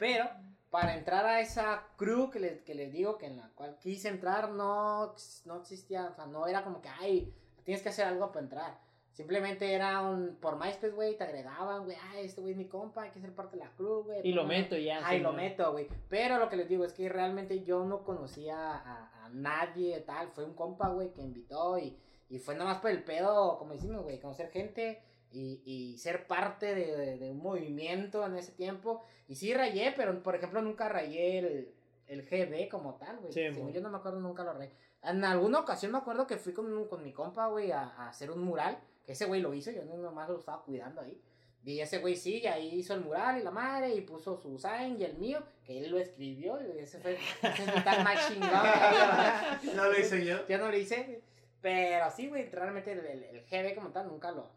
Pero, 0.00 0.28
para 0.70 0.96
entrar 0.96 1.26
a 1.26 1.40
esa 1.40 1.86
crew 1.96 2.30
que 2.30 2.40
les, 2.40 2.62
que 2.62 2.74
les 2.74 2.90
digo, 2.90 3.18
que 3.18 3.26
en 3.26 3.36
la 3.36 3.50
cual 3.54 3.76
quise 3.78 4.08
entrar, 4.08 4.50
no, 4.50 5.14
no 5.44 5.56
existía. 5.60 6.06
O 6.06 6.14
sea, 6.14 6.26
no 6.26 6.46
era 6.46 6.64
como 6.64 6.80
que, 6.80 6.88
ay, 6.88 7.32
tienes 7.64 7.82
que 7.82 7.90
hacer 7.90 8.06
algo 8.06 8.32
para 8.32 8.40
entrar. 8.40 8.78
Simplemente 9.12 9.74
era 9.74 10.00
un. 10.00 10.36
Por 10.40 10.56
MySpace, 10.56 10.92
güey, 10.92 11.18
te 11.18 11.24
agregaban, 11.24 11.84
güey. 11.84 11.96
Ah, 12.00 12.18
este 12.18 12.40
güey 12.40 12.52
es 12.52 12.56
mi 12.56 12.66
compa, 12.66 13.02
hay 13.02 13.10
que 13.10 13.20
ser 13.20 13.34
parte 13.34 13.58
de 13.58 13.64
la 13.64 13.70
crew, 13.72 14.04
güey. 14.04 14.20
Y 14.26 14.32
lo 14.32 14.44
meto 14.44 14.76
ya. 14.76 15.00
Ay, 15.04 15.18
sí, 15.18 15.22
lo 15.22 15.32
¿no? 15.32 15.36
meto, 15.36 15.70
güey. 15.72 15.86
Pero 16.08 16.38
lo 16.38 16.48
que 16.48 16.56
les 16.56 16.68
digo 16.68 16.84
es 16.84 16.94
que 16.94 17.08
realmente 17.08 17.62
yo 17.62 17.84
no 17.84 18.02
conocía 18.02 18.56
a, 18.56 19.26
a 19.26 19.28
nadie, 19.28 20.00
tal. 20.00 20.30
Fue 20.30 20.44
un 20.44 20.54
compa, 20.54 20.88
güey, 20.88 21.12
que 21.12 21.20
invitó 21.20 21.78
y, 21.78 21.98
y 22.30 22.38
fue 22.38 22.54
nada 22.54 22.70
más 22.70 22.78
por 22.80 22.90
el 22.90 23.02
pedo, 23.02 23.58
como 23.58 23.74
decimos, 23.74 24.02
güey, 24.02 24.18
conocer 24.18 24.50
gente 24.50 25.02
y, 25.32 25.62
y 25.64 25.98
ser 25.98 26.26
parte 26.26 26.74
de, 26.74 26.96
de- 26.96 27.18
de 27.18 27.30
un 27.30 27.38
movimiento 27.38 28.24
en 28.26 28.36
ese 28.36 28.52
tiempo. 28.52 29.02
Y 29.28 29.36
sí 29.36 29.54
rayé, 29.54 29.92
pero 29.96 30.22
por 30.22 30.34
ejemplo 30.34 30.60
nunca 30.62 30.88
rayé 30.88 31.38
el, 31.38 31.74
el 32.08 32.22
GB 32.22 32.68
como 32.68 32.94
tal, 32.96 33.18
güey. 33.18 33.32
Sí, 33.54 33.72
yo 33.72 33.80
no 33.80 33.90
me 33.90 33.98
acuerdo, 33.98 34.20
nunca 34.20 34.42
lo 34.44 34.52
rayé. 34.54 34.72
En 35.02 35.24
alguna 35.24 35.60
ocasión 35.60 35.92
me 35.92 35.98
acuerdo 35.98 36.26
que 36.26 36.36
fui 36.36 36.52
con, 36.52 36.86
con 36.88 37.02
mi 37.02 37.12
compa, 37.12 37.46
güey, 37.46 37.70
a, 37.72 37.82
a 37.82 38.08
hacer 38.08 38.30
un 38.30 38.40
mural. 38.42 38.78
Que 39.06 39.12
ese 39.12 39.24
güey 39.26 39.40
lo 39.40 39.54
hizo, 39.54 39.70
yo 39.70 39.82
nomás 39.84 40.28
lo 40.28 40.38
estaba 40.38 40.62
cuidando 40.62 41.00
ahí. 41.00 41.18
Y 41.62 41.80
ese 41.80 41.98
güey 41.98 42.16
sí, 42.16 42.40
y 42.42 42.46
ahí 42.46 42.74
hizo 42.76 42.94
el 42.94 43.00
mural 43.02 43.38
y 43.38 43.42
la 43.42 43.50
madre, 43.50 43.94
y 43.94 44.00
puso 44.00 44.36
su 44.36 44.58
sign 44.58 44.96
y 44.98 45.04
el 45.04 45.16
mío, 45.18 45.42
que 45.64 45.78
él 45.78 45.90
lo 45.90 45.98
escribió, 45.98 46.58
y 46.60 46.78
ese 46.78 46.98
fue 47.00 47.14
ese 47.14 47.62
es 47.64 47.74
mi 47.76 47.82
tal 47.82 48.02
más 48.04 48.28
chingón. 48.28 48.50
No 49.76 49.84
lo 49.86 49.98
hice 49.98 50.24
yo. 50.24 50.46
Yo 50.48 50.58
no 50.58 50.70
lo 50.70 50.76
hice, 50.76 51.22
pero 51.60 52.10
sí, 52.10 52.28
güey, 52.28 52.48
realmente 52.50 52.92
el, 52.92 53.00
el, 53.04 53.24
el 53.24 53.40
GB 53.44 53.74
como 53.74 53.90
tal 53.90 54.08
nunca 54.08 54.32
lo, 54.32 54.48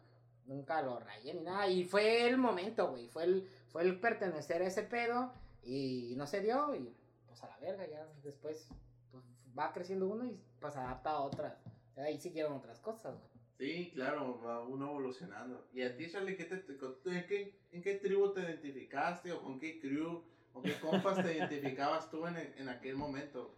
nunca 0.46 0.82
lo 0.82 0.98
rayé 1.00 1.34
ni 1.34 1.40
nada. 1.42 1.68
Y 1.68 1.84
fue 1.84 2.26
el 2.28 2.36
momento, 2.38 2.90
güey, 2.90 3.08
fue 3.08 3.24
el, 3.24 3.48
fue 3.68 3.82
el 3.82 3.98
pertenecer 4.00 4.62
a 4.62 4.66
ese 4.66 4.82
pedo, 4.82 5.32
y 5.62 6.14
no 6.16 6.26
se 6.26 6.40
dio, 6.40 6.74
y 6.74 6.94
pues 7.26 7.42
a 7.42 7.48
la 7.48 7.58
verga, 7.58 7.86
ya 7.86 8.06
después 8.22 8.68
pues, 9.10 9.24
va 9.58 9.72
creciendo 9.72 10.06
uno 10.08 10.24
y 10.26 10.38
pues 10.60 10.76
adapta 10.76 11.10
a 11.10 11.20
otras. 11.20 11.54
Ahí 11.96 12.18
siguieron 12.18 12.54
otras 12.54 12.80
cosas, 12.80 13.14
güey. 13.14 13.34
Sí, 13.56 13.92
claro, 13.94 14.40
va 14.44 14.62
uno 14.64 14.88
evolucionando. 14.90 15.68
¿Y 15.72 15.82
a 15.82 15.96
ti, 15.96 16.10
Charlie, 16.10 16.36
qué 16.36 16.44
te, 16.44 16.56
te- 16.56 16.74
en, 16.74 17.26
qué, 17.26 17.54
en 17.70 17.82
qué 17.82 17.94
tribu 17.94 18.32
te 18.32 18.40
identificaste 18.40 19.30
o 19.32 19.40
con 19.42 19.60
qué 19.60 19.80
crew 19.80 20.24
o 20.52 20.60
qué 20.60 20.74
compas 20.80 21.22
te 21.22 21.32
identificabas 21.36 22.10
tú 22.10 22.26
en, 22.26 22.36
en 22.36 22.68
aquel 22.68 22.96
momento? 22.96 23.54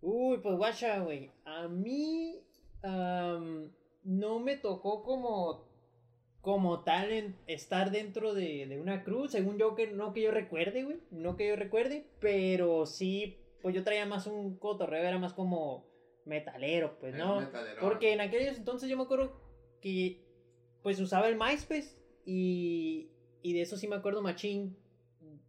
Uy, 0.00 0.38
pues 0.38 0.56
guacha, 0.56 1.00
güey. 1.00 1.30
A 1.44 1.68
mí 1.68 2.40
am, 2.82 3.70
no 4.04 4.38
me 4.38 4.56
tocó 4.56 5.02
como 5.02 5.66
como 6.46 6.84
tal 6.84 7.10
en 7.10 7.34
estar 7.48 7.90
dentro 7.90 8.32
de, 8.32 8.68
de 8.68 8.78
una 8.78 9.02
cruz, 9.02 9.32
según 9.32 9.58
yo 9.58 9.74
que 9.74 9.88
no 9.88 10.12
que 10.12 10.22
yo 10.22 10.30
recuerde, 10.30 10.84
güey, 10.84 10.98
no 11.10 11.36
que 11.36 11.48
yo 11.48 11.56
recuerde, 11.56 12.06
pero 12.20 12.86
sí, 12.86 13.36
pues 13.60 13.74
yo 13.74 13.82
traía 13.82 14.06
más 14.06 14.28
un 14.28 14.56
cotorreo, 14.56 15.02
era 15.02 15.18
más 15.18 15.32
como 15.32 15.88
metalero, 16.24 17.00
pues, 17.00 17.16
¿no? 17.16 17.40
Metalero. 17.40 17.80
Porque 17.80 18.12
en 18.12 18.20
aquellos 18.20 18.56
entonces 18.58 18.88
yo 18.88 18.96
me 18.96 19.02
acuerdo 19.02 19.32
que 19.80 20.24
pues 20.84 21.00
usaba 21.00 21.26
el 21.26 21.34
MySpace 21.34 21.98
y, 22.24 23.08
y 23.42 23.52
de 23.52 23.62
eso 23.62 23.76
sí 23.76 23.88
me 23.88 23.96
acuerdo 23.96 24.22
machín. 24.22 24.76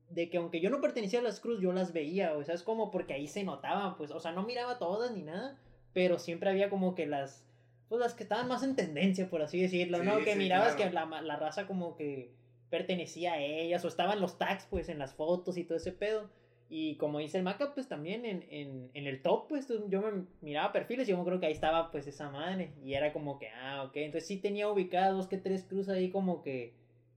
De 0.10 0.32
que 0.32 0.38
aunque 0.38 0.62
yo 0.62 0.72
no 0.72 0.82
pertenecía 0.82 1.20
a 1.20 1.24
las 1.24 1.40
Cruz, 1.40 1.62
yo 1.62 1.74
las 1.74 1.94
veía, 1.94 2.36
o 2.36 2.44
sea, 2.44 2.56
es 2.56 2.64
como 2.64 2.90
porque 2.90 3.14
ahí 3.14 3.28
se 3.28 3.44
notaban, 3.44 3.98
pues, 3.98 4.10
o 4.10 4.20
sea, 4.20 4.32
no 4.32 4.48
miraba 4.48 4.80
todas 4.80 5.12
ni 5.12 5.22
nada, 5.22 5.62
pero 5.94 6.18
siempre 6.18 6.50
había 6.50 6.72
como 6.72 6.96
que 6.96 7.06
las, 7.06 7.46
pues 7.90 8.00
las 8.00 8.14
que 8.14 8.24
estaban 8.24 8.48
más 8.48 8.64
en 8.64 8.76
tendencia, 8.76 9.30
por 9.30 9.42
así 9.42 9.62
decirlo, 9.62 10.04
¿no? 10.04 10.20
Que 10.24 10.34
sí, 10.34 10.40
mirabas 10.40 10.76
claro. 10.76 10.92
que 10.92 10.96
la, 10.96 11.22
la 11.22 11.36
raza 11.38 11.68
como 11.68 11.96
que 11.96 12.32
pertenecía 12.70 13.34
a 13.34 13.40
ellas, 13.42 13.84
o 13.86 13.88
estaban 13.88 14.20
los 14.20 14.38
tags, 14.38 14.68
pues, 14.70 14.90
en 14.90 15.00
las 15.00 15.14
fotos 15.14 15.58
y 15.58 15.64
todo 15.64 15.78
ese 15.78 15.92
pedo. 15.92 16.30
Y 16.70 16.98
como 16.98 17.20
dice 17.20 17.38
el 17.38 17.44
Maca, 17.44 17.74
pues 17.74 17.88
también 17.88 18.26
en, 18.26 18.46
en, 18.50 18.92
en 18.94 19.08
el 19.08 19.22
top, 19.22 19.48
pues 19.48 19.68
yo 19.88 20.02
me 20.02 20.26
miraba 20.42 20.74
perfiles 20.74 21.08
y 21.08 21.12
yo 21.12 21.24
creo 21.24 21.40
que 21.40 21.46
ahí 21.46 21.54
estaba 21.54 21.92
pues 21.92 22.08
esa 22.08 22.30
madre. 22.30 22.74
Y 22.84 22.94
era 22.94 23.14
como 23.14 23.40
que, 23.40 23.48
ah, 23.50 23.84
ok. 23.84 23.96
Entonces 23.96 24.28
sí 24.28 24.38
tenía 24.38 24.68
ubicadas 24.70 25.16
dos 25.16 25.28
que 25.28 25.38
tres 25.38 25.64
cruz 25.64 25.88
ahí 25.88 26.10
como 26.10 26.42
que 26.42 26.74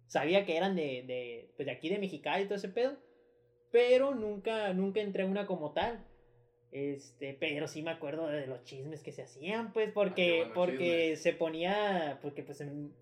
sabía 0.06 0.44
que 0.44 0.56
eran 0.56 0.76
de, 0.76 1.02
de, 1.04 1.50
pues 1.56 1.66
de 1.66 1.72
aquí 1.72 1.88
de 1.88 1.98
Mexicali 1.98 2.44
y 2.44 2.46
todo 2.46 2.59
ese 2.59 2.68
pedo. 2.68 2.96
Pero 3.72 4.14
nunca, 4.14 4.72
nunca 4.72 5.00
entré 5.00 5.24
a 5.24 5.26
una 5.26 5.46
como 5.46 5.72
tal. 5.72 6.04
Este, 6.72 7.35
pero 7.35 7.66
sí 7.66 7.83
me 7.83 7.90
acuerdo 7.90 8.28
de 8.28 8.46
los 8.46 8.62
chismes 8.62 9.02
que 9.02 9.12
se 9.12 9.22
hacían, 9.22 9.72
pues, 9.72 9.90
porque, 9.92 10.44
Ah, 10.46 10.50
porque 10.54 10.76
chismes. 11.09 11.22
se 11.22 11.33
ponía, 11.33 12.18
porque 12.22 12.42
pues 12.44 12.61
en- 12.61 12.94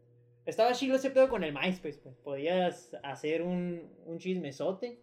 estaba 0.47 0.73
chilo 0.73 0.95
ese 0.95 1.11
pedo 1.11 1.29
con 1.29 1.45
el 1.45 1.53
MySpace, 1.53 1.99
pues, 2.03 2.17
podías 2.23 2.97
hacer 3.03 3.43
un, 3.43 3.95
un 4.07 4.19
chismesote. 4.19 4.99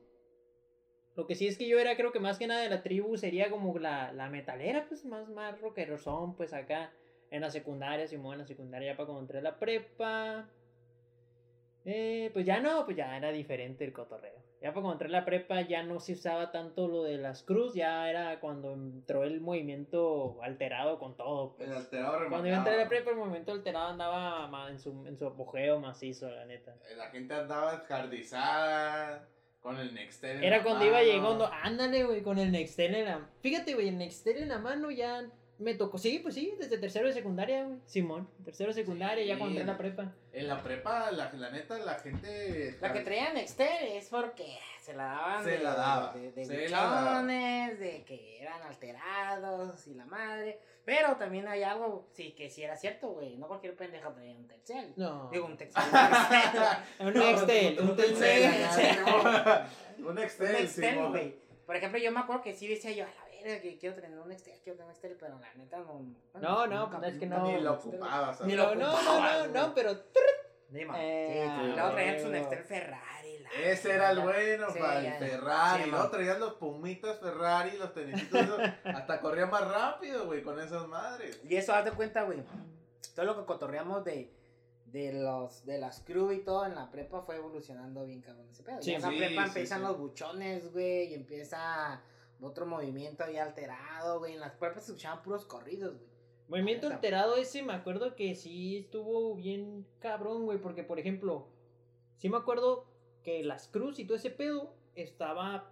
Lo 1.16 1.28
que 1.28 1.36
sí 1.36 1.48
es 1.48 1.58
que 1.58 1.68
yo 1.68 1.80
era, 1.80 1.96
creo 1.96 2.12
que 2.12 2.20
más 2.20 2.38
que 2.38 2.48
nada 2.48 2.62
de 2.62 2.70
la 2.70 2.82
tribu 2.82 3.16
sería 3.18 3.50
como 3.50 3.78
la, 3.78 4.12
la 4.12 4.30
metalera, 4.30 4.86
pues 4.88 5.06
más, 5.06 5.30
más 5.30 5.58
rockeros 5.62 6.02
son, 6.02 6.36
pues 6.36 6.52
acá 6.52 6.92
en 7.30 7.42
la 7.42 7.50
secundaria, 7.52 8.08
Simón, 8.08 8.34
en 8.34 8.40
la 8.40 8.46
secundaria 8.48 8.92
ya 8.92 8.98
para 8.98 9.06
cuando 9.08 9.22
entré 9.22 9.38
a 9.38 9.42
la 9.42 9.58
prepa. 9.58 10.50
Eh, 11.86 12.32
pues 12.34 12.46
ya 12.46 12.60
no, 12.60 12.84
pues 12.84 12.98
ya 12.98 13.16
era 13.16 13.32
diferente 13.32 13.86
el 13.86 13.94
cotorreo. 13.94 14.44
Ya 14.60 14.74
cuando 14.74 14.94
entré 14.94 15.08
a 15.08 15.12
la 15.12 15.26
prepa 15.26 15.62
ya 15.62 15.84
no 15.84 16.00
se 16.00 16.14
usaba 16.14 16.52
tanto 16.52 16.88
lo 16.88 17.04
de 17.04 17.18
las 17.18 17.44
cruz, 17.44 17.76
ya 17.76 18.10
era 18.10 18.40
cuando 18.40 18.74
entró 18.74 19.24
el 19.24 19.40
movimiento 19.40 20.40
alterado 20.42 20.98
con 20.98 21.16
todo. 21.16 21.56
pues. 21.56 21.70
El 21.70 21.76
alterado 21.76 22.28
Cuando 22.30 22.48
yo 22.48 22.56
entré 22.56 22.74
a 22.74 22.78
la 22.78 22.90
prepa 22.90 23.12
el 23.12 23.18
movimiento 23.18 23.52
alterado 23.52 23.90
andaba 23.90 24.68
en 24.72 24.80
su, 24.80 25.06
en 25.06 25.16
su 25.16 25.28
apogeo 25.28 25.80
macizo, 25.80 26.28
la 26.30 26.46
neta. 26.46 26.76
La 26.98 27.10
gente 27.10 27.36
andaba 27.36 27.76
escardizada 27.76 29.28
con 29.60 29.78
el 29.78 29.94
Nextel. 29.94 30.38
en 30.38 30.44
Era 30.44 30.58
la 30.58 30.64
cuando 30.64 30.86
iba 30.86 31.04
llegando, 31.04 31.48
ándale, 31.52 32.04
güey, 32.04 32.24
con 32.24 32.40
el 32.40 32.52
Nextel 32.52 32.96
en 32.96 33.06
la... 33.06 33.30
Fíjate, 33.42 33.76
güey, 33.76 33.90
el 33.90 34.00
Nextel 34.00 34.38
en 34.38 34.50
la 34.50 34.58
mano 34.58 34.90
ya 34.90 35.30
me 35.58 35.74
tocó, 35.76 35.98
sí, 35.98 36.20
pues 36.20 36.36
sí, 36.36 36.54
desde 36.60 36.78
tercero 36.78 37.08
de 37.08 37.14
secundaria, 37.14 37.64
güey, 37.64 37.80
Simón, 37.86 38.28
tercero 38.44 38.74
de 38.74 38.82
secundaria, 38.82 39.24
ya 39.24 39.38
cuando 39.38 39.60
entré 39.60 39.64
a 39.72 39.74
la 39.74 39.78
prepa. 39.78 40.12
En 40.34 40.48
la 40.48 40.62
prepa, 40.62 41.12
la, 41.12 41.32
la 41.32 41.50
neta, 41.50 41.78
la 41.80 41.96
gente. 41.96 42.78
La 42.82 42.92
que 42.92 43.00
traía 43.02 43.32
Nextel 43.34 43.88
es 43.94 44.10
porque 44.10 44.58
se 44.82 44.94
la 44.94 45.06
daban 45.06 45.44
Se 45.44 45.52
de, 45.52 45.60
la 45.60 45.74
daba, 45.76 46.14
de, 46.14 46.32
de 46.32 46.68
buchones, 46.68 47.80
de 47.80 48.04
que 48.04 48.42
eran 48.42 48.62
alterados 48.64 49.88
y 49.88 49.94
la 49.94 50.06
madre. 50.06 50.60
Pero 50.84 51.16
también 51.16 51.48
hay 51.48 51.64
algo, 51.64 52.08
sí, 52.14 52.34
que 52.38 52.50
sí 52.50 52.62
era 52.62 52.78
cierto, 52.78 53.08
güey. 53.08 53.38
No 53.38 53.48
cualquier 53.48 53.76
pendejo 53.76 54.12
traía 54.12 54.36
un 54.36 54.48
Telcel. 54.48 54.94
No, 54.98 55.30
Digo, 55.32 55.46
un 55.46 55.58
Telcel. 55.58 55.84
un 57.00 57.08
un 57.08 57.14
Nextel, 57.14 57.80
un 57.80 57.96
Telcel. 57.96 58.66
Un 60.00 60.16
Nextel, 60.16 61.08
güey. 61.10 61.46
Por 61.66 61.76
ejemplo, 61.76 61.98
yo 62.00 62.12
me 62.12 62.20
acuerdo 62.20 62.44
que 62.44 62.54
sí 62.54 62.68
decía 62.68 62.92
yo, 62.92 63.06
a 63.06 63.08
la 63.08 63.25
verga, 63.46 63.62
que 63.62 63.78
quiero 63.78 63.96
tener 63.96 64.18
un 64.20 64.28
Nextel, 64.28 64.54
quiero 64.64 64.78
tener 64.78 64.86
un 64.86 64.90
Nextel, 64.90 65.18
pero 65.20 65.40
la 65.40 65.54
neta 65.56 65.78
no. 65.80 66.02
No, 66.40 66.68
no, 66.68 66.80
nunca- 66.86 67.00
pues 67.00 67.14
es 67.14 67.20
que 67.20 67.26
no. 67.28 67.44
Ni 67.46 67.62
lo 67.62 67.74
ocupabas. 67.74 68.42
Ni 68.42 68.54
lo 68.56 68.76
No, 68.76 68.92
no, 68.92 69.02
no, 69.04 69.48
no, 69.48 69.68
no, 69.68 69.74
pero... 69.76 69.92
Eh, 70.74 71.50
Sí, 71.58 71.64
y 71.64 71.72
luego 71.74 71.92
traían 71.92 72.20
su. 72.20 72.30
Nextel 72.30 72.64
Ferrari. 72.64 73.40
la 73.40 73.50
Ese 73.52 73.94
era 73.94 74.12
el 74.12 74.20
bueno 74.20 74.70
Sí, 74.72 74.80
para 74.80 75.02
ya. 75.02 75.18
el 75.18 75.30
Ferrari. 75.30 75.84
Sí, 75.84 75.90
luego 75.90 76.04
man. 76.04 76.12
traías 76.12 76.40
los 76.40 76.54
pumitas 76.56 77.20
Ferrari, 77.20 77.78
los 77.78 77.94
tenisitos. 77.94 78.42
esos, 78.42 78.60
hasta 78.84 79.22
corría 79.22 79.46
más 79.46 79.66
rápido, 79.72 80.26
güey, 80.26 80.42
con 80.44 80.60
esas 80.60 80.88
madres. 80.88 81.40
Y 81.48 81.56
eso, 81.56 81.74
haz 81.74 81.86
de 81.86 81.92
cuenta, 81.92 82.24
güey. 82.24 82.44
Todo 83.16 83.26
lo 83.26 83.38
que 83.40 83.46
cotorreamos 83.46 84.04
de, 84.04 84.34
de, 84.88 85.14
los, 85.14 85.66
de 85.66 85.78
las 85.78 86.02
crew 86.02 86.32
y 86.32 86.44
todo 86.44 86.66
en 86.66 86.76
la 86.76 86.90
prepa 86.92 87.22
fue 87.22 87.36
evolucionando 87.38 88.04
bien 88.06 88.22
cabrón 88.22 88.50
ese 88.50 88.64
pedo. 88.64 88.82
Sí, 88.82 88.92
Ya 88.92 88.98
en 88.98 89.02
la 89.04 89.10
sí, 89.10 89.18
prepa 89.18 89.42
sí, 89.44 89.48
empiezan 89.50 89.80
sí. 89.82 89.86
los 89.88 89.98
buchones, 90.00 90.74
güey, 90.74 91.12
y 91.12 91.14
empieza 91.14 92.02
otro 92.42 92.66
movimiento 92.66 93.24
ahí 93.24 93.38
alterado, 93.38 94.20
güey. 94.20 94.34
En 94.34 94.40
las 94.40 94.54
prepas 94.54 94.86
se 94.86 94.92
escuchaban 94.92 95.22
puros 95.24 95.46
corridos, 95.46 95.96
güey. 95.98 96.10
Movimiento 96.48 96.88
alterado 96.88 97.36
ese, 97.38 97.64
me 97.64 97.74
acuerdo 97.74 98.16
que 98.16 98.36
sí 98.36 98.78
estuvo 98.78 99.34
bien 99.36 99.86
cabrón, 100.00 100.46
güey, 100.46 100.60
porque 100.60 100.84
por 100.84 101.00
ejemplo, 101.00 101.48
sí 102.18 102.30
me 102.30 102.38
acuerdo 102.38 102.86
que 103.24 103.44
las 103.44 103.68
cruz 103.68 103.98
y 103.98 104.06
todo 104.06 104.18
ese 104.18 104.30
pedo 104.30 104.72
estaba, 104.94 105.72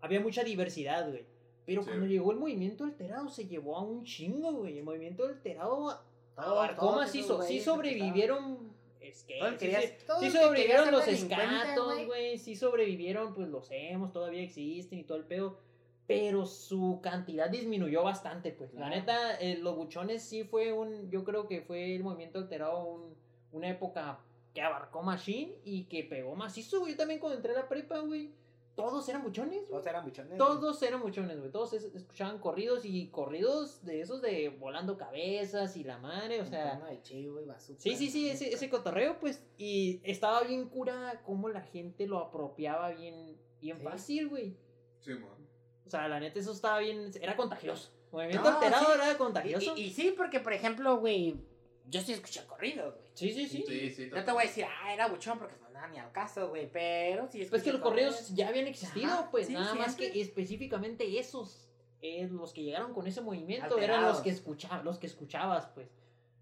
había 0.00 0.20
mucha 0.20 0.42
diversidad, 0.44 1.10
güey. 1.10 1.26
Pero 1.66 1.82
Sí. 1.82 1.88
cuando 1.88 2.06
llegó 2.06 2.32
el 2.32 2.38
movimiento 2.38 2.84
alterado 2.84 3.28
se 3.28 3.46
llevó 3.46 3.76
a 3.76 3.82
un 3.82 4.02
chingo, 4.04 4.50
güey. 4.52 4.78
El 4.78 4.84
movimiento 4.84 5.26
alterado 5.26 6.00
abarcó 6.36 7.02
esos 7.02 7.12
Sí 7.12 7.22
güeyes 7.34 7.64
sobrevivieron. 7.64 8.72
Es 9.00 9.22
que 9.24 9.38
Todo 9.38 9.48
el 9.48 9.58
que 9.58 9.66
sí, 9.74 9.86
sí- 9.88 10.04
sí 10.20 10.32
que 10.32 10.38
sobrevivieron 10.38 10.90
los 10.90 11.06
escatos, 11.06 11.84
güey. 11.94 12.06
güey. 12.06 12.38
Sí 12.38 12.56
sobrevivieron, 12.56 13.34
pues 13.34 13.48
los 13.48 13.68
emos, 13.70 14.12
todavía 14.12 14.42
existen 14.42 14.98
y 14.98 15.04
todo 15.04 15.18
el 15.18 15.24
pedo. 15.24 15.58
Pero 16.08 16.46
su 16.46 16.98
cantidad 17.02 17.48
disminuyó 17.50 18.02
bastante, 18.02 18.50
pues. 18.50 18.72
La 18.74 18.88
neta, 18.90 19.36
eh, 19.36 19.58
los 19.58 19.76
buchones 19.76 20.22
sí 20.22 20.42
fue 20.42 20.72
un. 20.72 21.10
Yo 21.10 21.22
creo 21.22 21.46
que 21.46 21.60
fue 21.60 21.94
el 21.94 22.02
movimiento 22.02 22.38
alterado 22.40 22.82
un- 22.84 23.14
una 23.52 23.68
época 23.68 24.18
que 24.54 24.62
abarcó 24.62 25.02
Machine 25.02 25.54
y 25.64 25.84
que 25.84 26.02
pegó 26.04 26.34
macizo, 26.34 26.80
güey. 26.80 26.92
Yo 26.92 26.96
también 26.98 27.20
cuando 27.20 27.36
entré 27.36 27.52
a 27.52 27.56
la 27.60 27.68
prepa, 27.68 27.98
güey. 28.00 28.32
Todos 28.74 29.06
eran 29.08 29.22
buchones. 29.24 29.68
Todos 29.68 29.86
eran 29.86 30.04
buchones. 30.04 30.38
Todos 30.38 30.82
eran 30.82 31.02
buchones, 31.02 31.38
güey. 31.40 31.50
Todos 31.50 31.72
es- 31.74 31.92
escuchaban 31.94 32.38
corridos 32.38 32.84
y 32.86 33.08
corridos 33.08 33.84
de 33.84 34.00
esos 34.00 34.22
de 34.22 34.48
volando 34.50 34.96
cabezas 34.96 35.76
y 35.76 35.84
la 35.84 35.98
madre, 35.98 36.40
o 36.40 36.46
sea. 36.46 36.76
De 36.88 37.02
chivo 37.02 37.40
y 37.40 37.44
bazooka, 37.44 37.80
Sí, 37.80 37.96
sí, 37.96 38.08
sí, 38.08 38.30
ese, 38.30 38.48
ese 38.54 38.70
cotorreo, 38.70 39.18
pues. 39.18 39.44
Y 39.58 40.00
estaba 40.04 40.42
bien 40.44 40.68
cura 40.70 41.20
cómo 41.26 41.48
la 41.50 41.60
gente 41.60 42.06
lo 42.06 42.18
apropiaba 42.18 42.90
bien, 42.92 43.36
bien 43.60 43.76
Sí. 43.78 43.82
fácil, 43.82 44.28
güey. 44.28 44.56
Simón. 45.00 45.37
O 45.88 45.90
sea, 45.90 46.06
la 46.06 46.20
neta, 46.20 46.38
eso 46.38 46.52
estaba 46.52 46.78
bien. 46.80 47.10
Era 47.20 47.34
contagioso. 47.34 47.90
Movimiento 48.12 48.42
No, 48.50 48.56
alterado 48.58 48.86
sí. 48.86 48.92
era 48.94 49.12
Y, 49.12 49.16
contagioso. 49.16 49.74
y- 49.76 49.80
y 49.84 49.90
sí, 49.90 50.14
porque 50.16 50.40
por 50.40 50.52
ejemplo, 50.52 50.98
güey, 50.98 51.36
yo 51.86 52.00
sí 52.02 52.12
escuché 52.12 52.44
corridos, 52.46 52.94
güey. 52.94 53.06
Sí, 53.14 53.32
sí, 53.32 53.48
sí. 53.48 53.64
Sí, 53.66 53.90
sí. 53.90 54.10
No 54.12 54.22
te 54.22 54.32
voy 54.32 54.44
a 54.44 54.46
decir, 54.46 54.64
ah, 54.68 54.92
era 54.92 55.08
buchón 55.08 55.38
porque 55.38 55.56
no 55.62 55.70
nada 55.70 55.88
ni 55.88 55.98
al 55.98 56.12
caso, 56.12 56.48
güey, 56.50 56.70
pero 56.70 57.26
sí 57.28 57.44
Pues 57.48 57.62
que 57.62 57.72
los 57.72 57.80
correos 57.80 58.34
ya 58.34 58.48
habían 58.48 58.66
existido, 58.66 59.06
Ajá, 59.12 59.30
pues 59.30 59.46
sí, 59.46 59.54
nada 59.54 59.74
más 59.74 59.96
que 59.96 60.20
específicamente 60.20 61.18
esos, 61.18 61.70
eh, 62.02 62.28
los 62.30 62.52
que 62.52 62.62
llegaron 62.64 62.92
con 62.92 63.06
ese 63.06 63.22
movimiento, 63.22 63.78
eran 63.78 63.90
Alterados. 63.90 64.16
los 64.16 64.22
que 64.22 64.30
escuchabas, 64.30 64.84
los 64.84 64.98
que 64.98 65.06
escuchabas, 65.06 65.66
pues. 65.74 65.88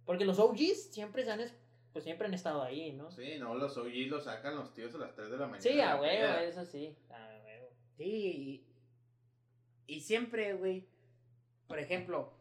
Porque 0.05 0.25
los 0.25 0.39
OGs 0.41 0.91
siempre 0.93 1.25
se 1.25 1.31
han, 1.31 1.41
es- 1.41 1.55
pues 1.93 2.05
siempre 2.05 2.27
han 2.27 2.35
estado 2.35 2.63
ahí, 2.63 2.93
¿no? 2.93 3.11
Sí, 3.13 3.37
no, 3.39 3.55
los 3.55 3.77
OG 3.77 4.09
los 4.09 4.25
sacan 4.25 4.57
los 4.57 4.75
tíos 4.75 4.95
a 4.97 4.99
las 4.99 5.15
3 5.15 5.31
de 5.31 5.37
la 5.39 5.47
mañana. 5.47 5.61
Sí, 5.63 5.81
a 5.81 5.97
huevo, 5.97 6.39
eso 6.41 6.65
sí. 6.67 6.95
A 7.11 7.41
huevo. 7.45 7.69
Sí, 7.97 8.67
y, 9.87 10.01
siempre, 10.01 10.55
güey, 10.55 10.87
por 11.69 11.79
ejemplo, 11.79 12.33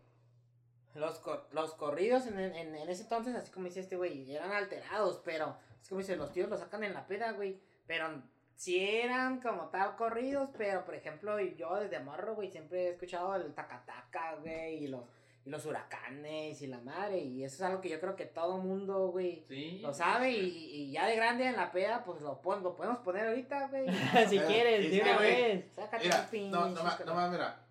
los, 0.94 1.20
cor- 1.20 1.48
los 1.52 1.74
corridos 1.74 2.26
en, 2.28 2.40
en, 2.40 2.56
en 2.76 2.90
ese 2.90 3.04
entonces, 3.04 3.36
así 3.36 3.52
como 3.52 3.66
dice 3.66 3.82
este 3.82 3.98
güey, 3.98 4.32
eran 4.34 4.52
alterados, 4.52 5.22
pero 5.26 5.58
es 5.82 5.90
como 5.90 6.00
dice, 6.00 6.16
los 6.16 6.32
tíos 6.32 6.50
los 6.50 6.60
sacan 6.60 6.84
en 6.84 6.94
la 6.94 7.06
peda, 7.08 7.32
güey, 7.34 7.60
pero 7.86 8.08
sí 8.56 8.80
eran 8.80 9.42
como 9.42 9.70
tal 9.70 9.96
corridos, 9.98 10.50
pero 10.58 10.86
por 10.86 10.96
ejemplo, 10.96 11.40
yo 11.40 11.76
desde 11.76 12.00
morro, 12.00 12.36
güey, 12.36 12.50
siempre 12.50 12.86
he 12.86 12.90
escuchado 12.92 13.36
el 13.36 13.54
tacataca, 13.54 14.36
güey, 14.36 14.86
y 14.86 14.88
los, 14.88 15.04
y 15.46 15.50
los 15.52 15.66
huracanes 15.66 16.60
y 16.62 16.68
la 16.68 16.80
madre, 16.82 17.20
y 17.20 17.44
eso 17.44 17.56
es 17.58 17.62
algo 17.62 17.80
que 17.82 17.90
yo 17.90 18.00
creo 18.00 18.16
que 18.16 18.26
todo 18.26 18.58
mundo, 18.58 19.10
güey, 19.10 19.44
Sí. 19.48 19.80
lo 19.84 19.94
sabe, 19.94 20.32
y, 20.32 20.48
y 20.74 20.92
ya 20.92 21.06
de 21.06 21.16
grande 21.16 21.46
en 21.46 21.56
la 21.56 21.72
peda, 21.72 22.04
pues 22.04 22.20
lo, 22.22 22.42
pon- 22.42 22.64
lo 22.64 22.76
podemos 22.76 22.98
poner 23.00 23.28
ahorita, 23.28 23.68
güey. 23.68 23.86
si 24.30 24.38
Eh, 24.40 24.44
quieres, 24.48 24.86
es 24.86 24.92
de 24.92 25.02
una 25.02 25.16
güey, 25.18 25.32
vez. 25.44 25.66
Sácate 25.76 26.04
Mira, 26.06 26.20
un 26.22 26.28
pinche 26.30 26.50
no, 26.50 26.70
no, 26.70 26.84
más, 26.84 27.06
no 27.06 27.14
más, 27.16 27.32
mira. 27.32 27.62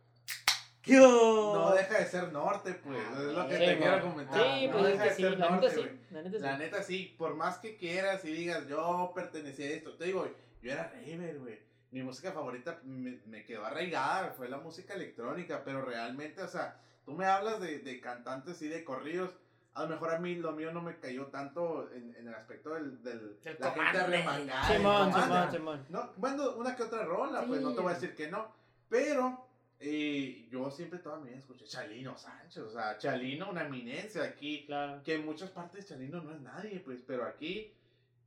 ¿Qué 0.82 0.96
No 0.98 1.72
deja 1.74 1.98
de 1.98 2.06
ser 2.06 2.30
norte, 2.30 2.74
pues. 2.74 2.98
Ah, 3.08 3.12
es 3.18 3.24
lo 3.34 3.48
que 3.48 3.56
sí, 3.58 3.64
te 3.64 3.78
quiero 3.78 4.00
comentar. 4.02 4.34
Sí, 4.58 4.66
no 4.66 4.72
pues 4.72 4.84
es 4.84 4.90
deja 4.92 5.02
que 5.04 5.08
de 5.10 5.14
sí, 5.16 5.22
ser 5.22 5.30
la 5.32 5.36
neta 5.38 5.50
norte, 5.50 5.70
sí. 5.70 5.76
güey. 5.80 5.90
La 6.10 6.22
neta 6.22 6.36
sí. 6.36 6.42
La 6.42 6.58
neta 6.58 6.82
sí, 6.82 7.14
por 7.18 7.34
más 7.34 7.58
que 7.58 7.76
quieras 7.76 8.24
y 8.26 8.32
digas, 8.32 8.68
yo 8.68 9.12
pertenecía 9.14 9.66
a 9.66 9.70
esto, 9.70 9.96
te 9.96 10.04
digo, 10.04 10.28
yo 10.62 10.72
era 10.72 10.92
raver, 10.92 11.38
güey. 11.38 11.58
Mi 11.90 12.02
música 12.02 12.32
favorita 12.32 12.80
me, 12.84 13.18
me 13.26 13.44
quedó 13.44 13.64
arraigada, 13.64 14.30
fue 14.32 14.48
la 14.48 14.58
música 14.58 14.94
electrónica, 14.94 15.62
pero 15.64 15.82
realmente, 15.84 16.42
o 16.42 16.48
sea, 16.48 16.78
tú 17.04 17.12
me 17.12 17.26
hablas 17.26 17.60
de, 17.60 17.78
de 17.78 18.00
cantantes 18.00 18.60
y 18.62 18.68
de 18.68 18.84
corridos, 18.84 19.30
a 19.74 19.82
lo 19.82 19.88
mejor 19.88 20.14
a 20.14 20.18
mí 20.18 20.36
lo 20.36 20.52
mío 20.52 20.72
no 20.72 20.80
me 20.80 20.98
cayó 20.98 21.26
tanto 21.26 21.90
en, 21.92 22.14
en 22.16 22.28
el 22.28 22.34
aspecto 22.34 22.74
del, 22.74 23.02
del 23.02 23.40
Del 23.42 23.56
la 23.58 23.70
gente 23.72 23.98
el 23.98 24.76
Simón. 24.76 25.12
Simón, 25.12 25.52
Simón. 25.52 25.86
No, 25.88 26.10
bueno, 26.16 26.52
una 26.56 26.76
que 26.76 26.84
otra 26.84 27.04
rola, 27.04 27.44
pues 27.46 27.60
no 27.60 27.74
te 27.74 27.80
voy 27.80 27.90
a 27.90 27.94
decir 27.94 28.14
que 28.14 28.30
no. 28.30 28.52
Pero 28.88 29.46
eh, 29.80 30.46
yo 30.50 30.70
siempre 30.70 31.00
toda 31.00 31.18
mi 31.18 31.28
vida 31.28 31.38
escuché 31.38 31.64
Chalino 31.64 32.16
Sánchez, 32.16 32.62
o 32.62 32.70
sea, 32.70 32.96
Chalino, 32.98 33.50
una 33.50 33.64
eminencia 33.66 34.22
aquí. 34.22 34.64
Claro. 34.66 35.02
Que 35.02 35.16
en 35.16 35.26
muchas 35.26 35.50
partes 35.50 35.88
Chalino 35.88 36.22
no 36.22 36.32
es 36.32 36.40
nadie, 36.40 36.80
pues, 36.80 37.02
pero 37.04 37.24
aquí, 37.24 37.72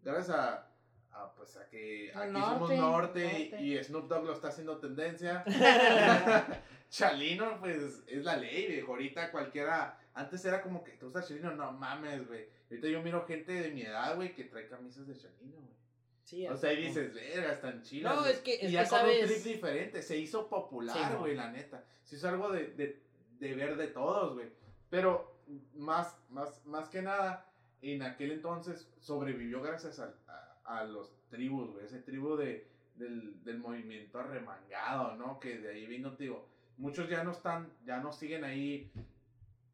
gracias 0.04 0.38
a, 0.38 0.68
a, 1.24 1.34
pues, 1.36 1.58
a 1.58 1.68
que 1.70 2.12
Al 2.14 2.30
aquí 2.36 2.42
somos 2.42 2.60
norte, 2.70 2.78
norte, 2.78 3.24
norte. 3.52 3.62
y 3.64 3.84
Snoop 3.84 4.08
Dogg 4.08 4.26
lo 4.26 4.34
está 4.34 4.48
haciendo 4.50 4.78
tendencia. 4.78 5.44
Chalino, 6.90 7.60
pues, 7.60 8.04
es 8.08 8.24
la 8.24 8.38
ley, 8.38 8.68
viejo. 8.68 8.92
Ahorita 8.94 9.32
cualquiera. 9.32 10.00
Antes 10.14 10.44
era 10.46 10.62
como 10.62 10.84
que 10.84 10.92
te 10.94 11.06
gusta 11.06 11.24
Chalino, 11.24 11.52
no 11.56 11.72
mames, 11.74 12.28
güey. 12.28 12.48
Ahorita 12.70 12.88
yo 12.88 13.02
miro 13.02 13.26
gente 13.26 13.52
de 13.52 13.70
mi 13.72 13.82
edad, 13.84 14.16
güey, 14.16 14.34
que 14.34 14.46
trae 14.46 14.68
camisas 14.68 15.08
de 15.08 15.16
Chalino, 15.18 15.58
güey. 15.58 15.76
Sí, 16.24 16.46
O 16.48 16.58
sea, 16.58 16.72
ahí 16.72 16.78
dices, 16.84 17.14
verga, 17.14 17.54
están 17.54 17.82
chidas. 17.84 18.14
No, 18.16 18.22
güey". 18.22 18.34
es 18.34 18.40
que- 18.40 18.56
es 18.56 18.64
y 18.64 18.72
ya 18.74 18.84
que 18.84 18.90
con 18.90 19.00
sabes- 19.00 19.22
un 19.22 19.28
trip 19.30 19.44
diferente. 19.44 20.02
Se 20.02 20.18
hizo 20.18 20.42
Sí, 20.44 20.48
popular, 20.50 21.12
no. 21.14 21.20
güey, 21.20 21.36
la 21.36 21.52
neta. 21.52 21.84
Se 22.04 22.16
hizo 22.16 22.28
algo 22.28 22.52
de, 22.52 22.68
de, 22.74 23.02
de 23.40 23.56
ver 23.56 23.78
de 23.78 23.88
todos, 23.88 24.34
güey. 24.34 24.48
Pero 24.90 25.38
más, 25.76 26.18
más, 26.30 26.66
más 26.66 26.90
que 26.90 27.02
nada, 27.02 27.46
en 27.82 28.02
aquel 28.02 28.32
entonces 28.32 28.90
sobrevivió 29.00 29.62
gracias 29.62 30.00
a, 30.00 30.14
a, 30.28 30.47
a 30.68 30.84
los 30.84 31.12
tribus, 31.30 31.72
güey. 31.74 31.86
Ese 31.86 32.00
tribu 32.00 32.36
de, 32.36 32.68
del, 32.96 33.44
del 33.44 33.58
movimiento 33.58 34.20
arremangado, 34.20 35.16
¿no? 35.16 35.40
Que 35.40 35.58
de 35.58 35.70
ahí 35.72 35.86
vino, 35.88 36.14
te 36.14 36.24
digo, 36.26 36.46
muchos 36.78 37.10
ya 37.10 37.24
no 37.24 37.32
están, 37.32 37.72
ya 37.86 37.98
no 37.98 38.12
siguen 38.12 38.44
ahí 38.44 38.92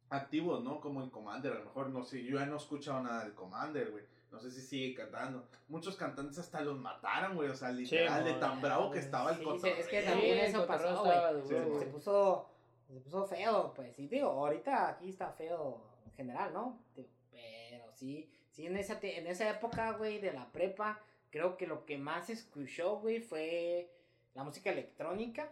activos, 0.10 0.64
¿no? 0.64 0.80
Como 0.80 1.04
el 1.04 1.10
Commander, 1.12 1.54
a 1.54 1.60
lo 1.60 1.66
mejor 1.66 1.90
no 1.90 2.04
sé, 2.04 2.24
yo 2.24 2.38
ya 2.40 2.46
no 2.46 2.54
he 2.54 2.58
escuchado 2.58 3.02
nada 3.02 3.24
del 3.24 3.34
Commander, 3.34 3.92
güey. 3.92 4.04
No 4.32 4.40
sé 4.40 4.50
si 4.50 4.62
sigue 4.62 4.96
cantando. 4.96 5.48
Muchos 5.68 5.96
cantantes 5.96 6.40
hasta 6.40 6.62
los 6.62 6.80
mataron, 6.80 7.36
güey. 7.36 7.50
O 7.50 7.56
sea, 7.56 7.72
literal, 7.72 8.24
de 8.24 8.34
tan 8.34 8.60
bravo 8.62 8.90
que 8.90 8.98
estaba 8.98 9.30
el 9.32 9.38
Sí, 9.38 9.44
cotorreo. 9.44 9.76
es 9.76 9.88
que 9.88 10.02
también 10.02 10.38
eso 10.40 10.66
pasó, 10.66 11.04
güey. 11.04 11.42
Sí, 11.44 11.50
Se, 11.50 11.80
se 11.80 11.86
puso, 11.86 12.50
se 12.88 13.00
puso 13.00 13.28
feo, 13.28 13.74
pues. 13.76 13.96
Sí, 13.96 14.08
digo, 14.08 14.30
ahorita 14.30 14.90
aquí 14.90 15.10
está 15.10 15.32
feo 15.34 15.84
en 16.06 16.12
general, 16.14 16.52
¿no? 16.52 16.80
Digo, 16.96 17.08
pero 17.32 17.92
sí, 17.94 18.28
Sí, 18.54 18.68
en 18.68 18.78
esa, 18.78 19.00
en 19.02 19.26
esa 19.26 19.50
época, 19.50 19.94
güey, 19.94 20.20
de 20.20 20.32
la 20.32 20.46
prepa, 20.52 21.00
creo 21.32 21.58
que 21.58 21.66
lo 21.66 21.86
que 21.86 21.98
más 21.98 22.30
escuchó, 22.30 23.00
güey, 23.00 23.20
fue 23.20 23.92
la 24.36 24.44
música 24.44 24.70
electrónica, 24.70 25.50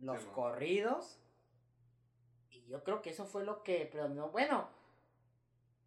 los 0.00 0.20
Sí, 0.20 0.28
corridos. 0.34 1.20
Y 2.50 2.64
yo 2.66 2.82
creo 2.82 3.02
que 3.02 3.10
eso 3.10 3.24
fue 3.24 3.44
lo 3.44 3.62
que 3.62 3.86
predominó. 3.86 4.30
Bueno, 4.30 4.68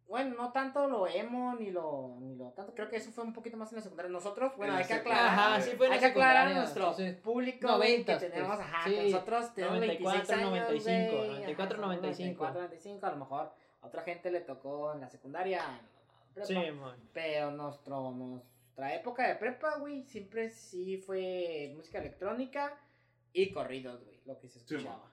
bueno, 0.08 0.34
no 0.36 0.52
tanto 0.52 0.88
lo 0.88 1.06
emo 1.06 1.54
ni 1.54 1.70
lo, 1.70 2.16
ni 2.18 2.34
lo 2.34 2.50
tanto. 2.52 2.74
Creo 2.74 2.88
que 2.88 2.96
eso 2.96 3.10
fue 3.10 3.24
un 3.24 3.34
poquito 3.34 3.58
más 3.58 3.70
en 3.72 3.76
la 3.76 3.82
secundaria. 3.82 4.10
Nosotros, 4.10 4.56
bueno, 4.56 4.74
hay 4.74 4.86
que 4.86 4.94
aclarar. 4.94 5.26
Ajá, 5.26 5.60
sí 5.60 5.76
fue 5.76 5.86
en 5.86 5.92
hay 5.92 6.00
la 6.00 6.06
que 6.06 6.12
aclarar 6.12 6.48
a 6.48 6.54
nuestro 6.54 6.94
público 7.22 7.76
güey, 7.76 8.04
que 8.04 8.12
90s, 8.14 8.20
tenemos, 8.20 8.56
pues, 8.56 8.68
ajá, 8.68 8.84
sí, 8.88 8.94
que 8.94 9.10
nosotros 9.10 9.54
tenemos 9.54 9.76
94, 9.80 10.12
26 10.12 10.38
años, 10.38 10.50
95, 10.50 11.16
güey, 11.16 11.28
94, 11.28 11.76
ajá, 11.76 11.86
95. 11.86 12.44
94, 12.44 12.60
95, 12.62 13.06
a 13.06 13.10
lo 13.10 13.16
mejor 13.16 13.52
a 13.82 13.86
otra 13.86 14.02
gente 14.02 14.30
le 14.30 14.40
tocó 14.40 14.94
en 14.94 15.00
la 15.00 15.10
secundaria, 15.10 15.80
prepa, 16.34 16.46
Sí, 16.46 16.70
mon. 16.72 16.96
pero 17.12 17.50
nuestro, 17.52 18.10
nuestra 18.10 18.94
época 18.94 19.26
de 19.28 19.36
prepa, 19.36 19.76
güey, 19.78 20.02
siempre 20.04 20.50
sí 20.50 20.98
fue 20.98 21.72
música 21.76 21.98
electrónica 21.98 22.78
y 23.32 23.50
corridos, 23.52 24.02
güey, 24.04 24.20
lo 24.26 24.38
que 24.38 24.48
se 24.48 24.58
Sí, 24.60 24.74
escuchaba. 24.76 25.10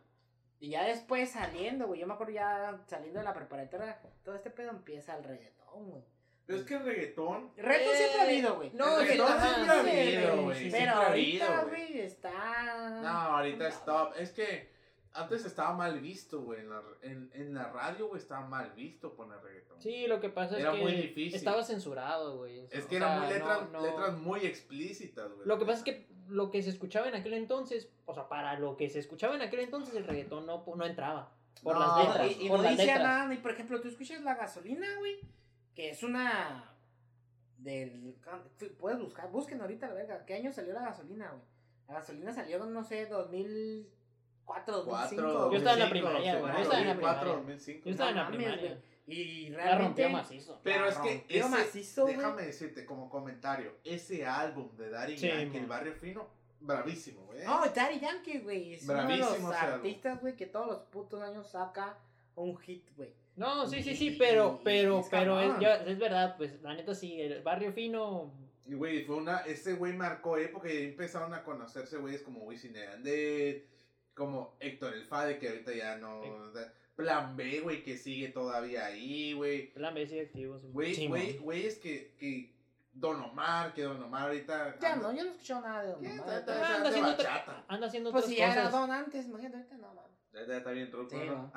y 0.59 0.69
ya 0.71 0.83
después 0.83 1.31
saliendo, 1.31 1.87
güey, 1.87 1.99
yo 2.01 2.07
me 2.07 2.13
acuerdo 2.13 2.33
ya 2.33 2.81
saliendo 2.87 3.19
de 3.19 3.25
la 3.25 3.33
preparatoria, 3.33 3.99
todo 4.23 4.35
este 4.35 4.49
pedo 4.49 4.69
empieza 4.71 5.15
el 5.17 5.23
reggaetón, 5.23 5.89
güey. 5.91 6.03
Pero 6.47 6.59
es 6.59 6.65
que 6.67 6.73
el 6.73 6.83
reggaetón. 6.83 7.51
Reggaetón 7.55 7.93
Eh, 7.93 7.97
siempre 7.97 8.19
ha 8.19 8.23
habido, 8.23 8.55
güey. 8.55 8.71
no, 8.73 8.99
El 8.99 9.07
reggaetón 9.07 9.39
siempre 9.41 9.71
ha 9.71 9.79
habido, 9.79 10.43
güey. 10.43 10.57
Pero 10.57 10.69
siempre 10.71 10.87
ha 10.89 11.07
ahorita, 11.07 11.45
habido, 11.45 11.69
güey. 11.69 11.87
güey, 11.91 11.99
está. 12.01 12.89
No, 13.01 13.07
ahorita 13.09 13.67
es 13.67 13.85
top. 13.85 14.13
Es 14.17 14.31
que 14.31 14.70
antes 15.13 15.45
estaba 15.45 15.73
mal 15.73 15.99
visto, 15.99 16.41
güey. 16.41 16.61
En 16.61 16.69
la, 16.69 16.81
en, 17.01 17.29
en 17.33 17.53
la 17.53 17.69
radio, 17.71 18.07
güey, 18.07 18.21
estaba 18.21 18.45
mal 18.47 18.71
visto 18.73 19.13
poner 19.13 19.39
reggaetón. 19.41 19.81
Sí, 19.81 20.07
lo 20.07 20.19
que 20.19 20.29
pasa 20.29 20.57
Era 20.57 20.71
es 20.71 20.77
que 20.77 20.81
muy 20.83 20.91
difícil. 20.93 21.35
estaba 21.35 21.63
censurado, 21.63 22.37
güey. 22.37 22.67
Es 22.71 22.85
que 22.85 22.97
eran 22.97 23.19
muy 23.21 23.29
letras, 23.33 23.61
no- 23.71 23.79
no- 23.79 23.85
letras 23.85 24.17
muy 24.17 24.45
explícitas, 24.45 25.31
güey. 25.31 25.47
Lo 25.47 25.59
que 25.59 25.65
pasa 25.65 25.77
es 25.79 25.83
que 25.83 26.07
lo 26.29 26.49
que 26.49 26.63
se 26.63 26.69
escuchaba 26.69 27.07
en 27.09 27.15
aquel 27.15 27.33
entonces, 27.33 27.89
o 28.05 28.13
sea, 28.13 28.29
para 28.29 28.57
lo 28.57 28.77
que 28.77 28.89
se 28.89 28.99
escuchaba 28.99 29.35
en 29.35 29.41
aquel 29.41 29.59
entonces, 29.61 29.93
el 29.95 30.05
reggaetón 30.05 30.45
no, 30.45 30.63
no 30.75 30.85
entraba. 30.85 31.33
Por 31.61 31.73
No, 31.75 31.79
las 31.81 31.97
Y- 31.97 32.07
letras. 32.07 32.31
y, 32.41 32.45
y 32.45 32.47
por 32.49 32.57
no 32.59 32.63
las 32.63 32.77
letras. 32.77 32.99
nada, 33.03 33.27
ni 33.27 33.37
por 33.37 33.51
ejemplo, 33.51 33.81
tú 33.81 33.89
escuchas 33.89 34.21
la 34.21 34.35
gasolina, 34.35 34.87
güey, 34.99 35.19
que 35.75 35.89
es 35.89 36.01
una. 36.03 36.73
Del. 37.57 38.15
Puedes 38.79 38.99
buscar, 38.99 39.29
busquen 39.29 39.61
ahorita 39.61 39.87
la 39.87 39.93
verga. 39.93 40.25
¿Qué 40.25 40.33
año 40.35 40.51
salió 40.51 40.73
la 40.73 40.81
gasolina, 40.81 41.29
güey? 41.31 41.43
La 41.87 41.95
gasolina 41.95 42.33
salió, 42.33 42.65
no 42.65 42.83
sé, 42.83 43.05
2004, 44.65 44.73
2005. 44.83 45.51
Yo 45.51 45.57
estaba 45.57 45.73
en 45.73 45.79
la 45.79 45.85
2005, 45.85 45.91
primaria, 45.91 46.39
güey, 46.39 46.53
yo 46.53 46.59
estaba 46.61 46.81
en 46.81 46.87
la 46.87 46.93
2004, 46.93 47.21
primaria. 47.21 47.35
2005. 47.41 47.85
Yo 47.85 47.91
estaba 47.91 48.09
en 48.09 48.15
la 48.15 48.27
primaria. 48.27 48.81
Y 49.07 49.49
La 49.49 49.57
realmente. 49.57 49.83
rompió 50.03 50.09
macizo. 50.09 50.59
Pero 50.63 50.81
La 50.85 50.89
es 50.91 50.97
que 50.99 51.25
ese, 51.27 51.49
macizo, 51.49 52.01
güey. 52.03 52.15
déjame 52.15 52.41
decirte 52.43 52.85
como 52.85 53.09
comentario, 53.09 53.73
ese 53.83 54.25
álbum 54.25 54.69
de 54.77 54.89
Daddy 54.89 55.17
Sí, 55.17 55.27
Yankee, 55.27 55.57
El 55.57 55.61
mon. 55.61 55.69
Barrio 55.69 55.93
Fino, 55.95 56.27
bravísimo, 56.61 57.25
güey. 57.25 57.43
No, 57.43 57.61
Daddy 57.65 57.99
Yankee, 57.99 58.39
güey. 58.39 58.73
Es 58.75 58.83
uno 58.83 58.93
de 58.93 59.03
Bravísimo 59.05 59.47
los 59.49 59.57
artistas, 59.57 60.21
güey, 60.21 60.35
que 60.35 60.45
todos 60.45 60.67
los 60.67 60.77
putos 60.83 61.21
años 61.21 61.49
saca 61.49 61.97
un 62.35 62.57
hit, 62.59 62.87
güey. 62.95 63.09
No, 63.35 63.65
sí, 63.67 63.81
sí, 63.81 63.95
sí, 63.95 64.15
pero, 64.19 64.61
pero, 64.63 64.99
es 64.99 65.07
pero 65.09 65.39
es, 65.41 65.59
ya- 65.59 65.83
es 65.83 65.97
verdad, 65.97 66.35
pues, 66.37 66.61
la 66.61 66.73
neta 66.73 66.93
sí, 66.93 67.19
el 67.19 67.41
barrio 67.41 67.71
fino, 67.73 68.31
Y 68.67 68.75
güey, 68.75 69.03
fue 69.05 69.15
una, 69.15 69.39
ese 69.39 69.73
güey 69.73 69.93
marcó 69.93 70.37
época 70.37 70.71
y 70.71 70.83
empezaron 70.83 71.33
a 71.33 71.43
conocerse 71.43 71.97
güeyes 71.97 72.21
como 72.21 72.41
Wisin 72.41 72.75
y 72.75 72.79
Yandel, 72.79 73.65
como 74.15 74.55
Héctor 74.59 74.93
El 74.93 75.05
Fade, 75.05 75.39
que 75.39 75.49
ahorita 75.49 75.73
ya 75.73 75.97
no, 75.97 76.21
Plan 76.95 77.35
B, 77.35 77.61
güey, 77.61 77.83
que 77.83 77.97
sigue 77.97 78.27
todavía 78.29 78.85
ahí, 78.85 79.33
güey. 79.33 79.73
plan 79.73 79.93
B 79.93 80.05
sigue 80.05 80.21
activo. 80.21 80.59
Güey, 80.71 81.07
güey, 81.07 81.33
mon. 81.35 81.43
güeyes 81.43 81.79
que, 81.79 82.13
que 82.19 82.53
Don 82.93 83.19
Omar, 83.21 83.73
que 83.73 83.83
Don 83.83 84.03
Omar 84.03 84.27
ahorita... 84.27 84.77
Ya 84.79 84.93
anda- 84.93 85.07
no, 85.07 85.17
yo 85.17 85.23
no 85.23 85.29
he 85.29 85.33
escuchado 85.33 85.61
nada 85.61 85.81
de 85.83 85.89
Don. 85.91 85.97
Omar. 85.99 86.11
Está- 86.15 86.39
está- 86.39 86.53
está 86.55 86.75
anda 86.75 86.89
haciendo 86.89 87.09
otra- 87.11 87.23
bachata. 87.29 87.65
Anda 87.67 87.87
haciendo 87.87 88.11
Pues 88.11 88.23
otras 88.25 88.35
si 88.35 88.39
ya 88.39 88.51
era. 88.53 88.69
Don 88.69 88.91
antes, 88.91 89.25
imagínate, 89.25 89.57
ahorita 89.57 89.77
no, 89.77 89.93
man. 89.95 90.05
Ya, 90.33 90.45
ya 90.45 90.57
está 90.57 90.71
bien 90.71 90.91
truco, 90.91 91.09
Sí, 91.09 91.25
¿no? 91.25 91.51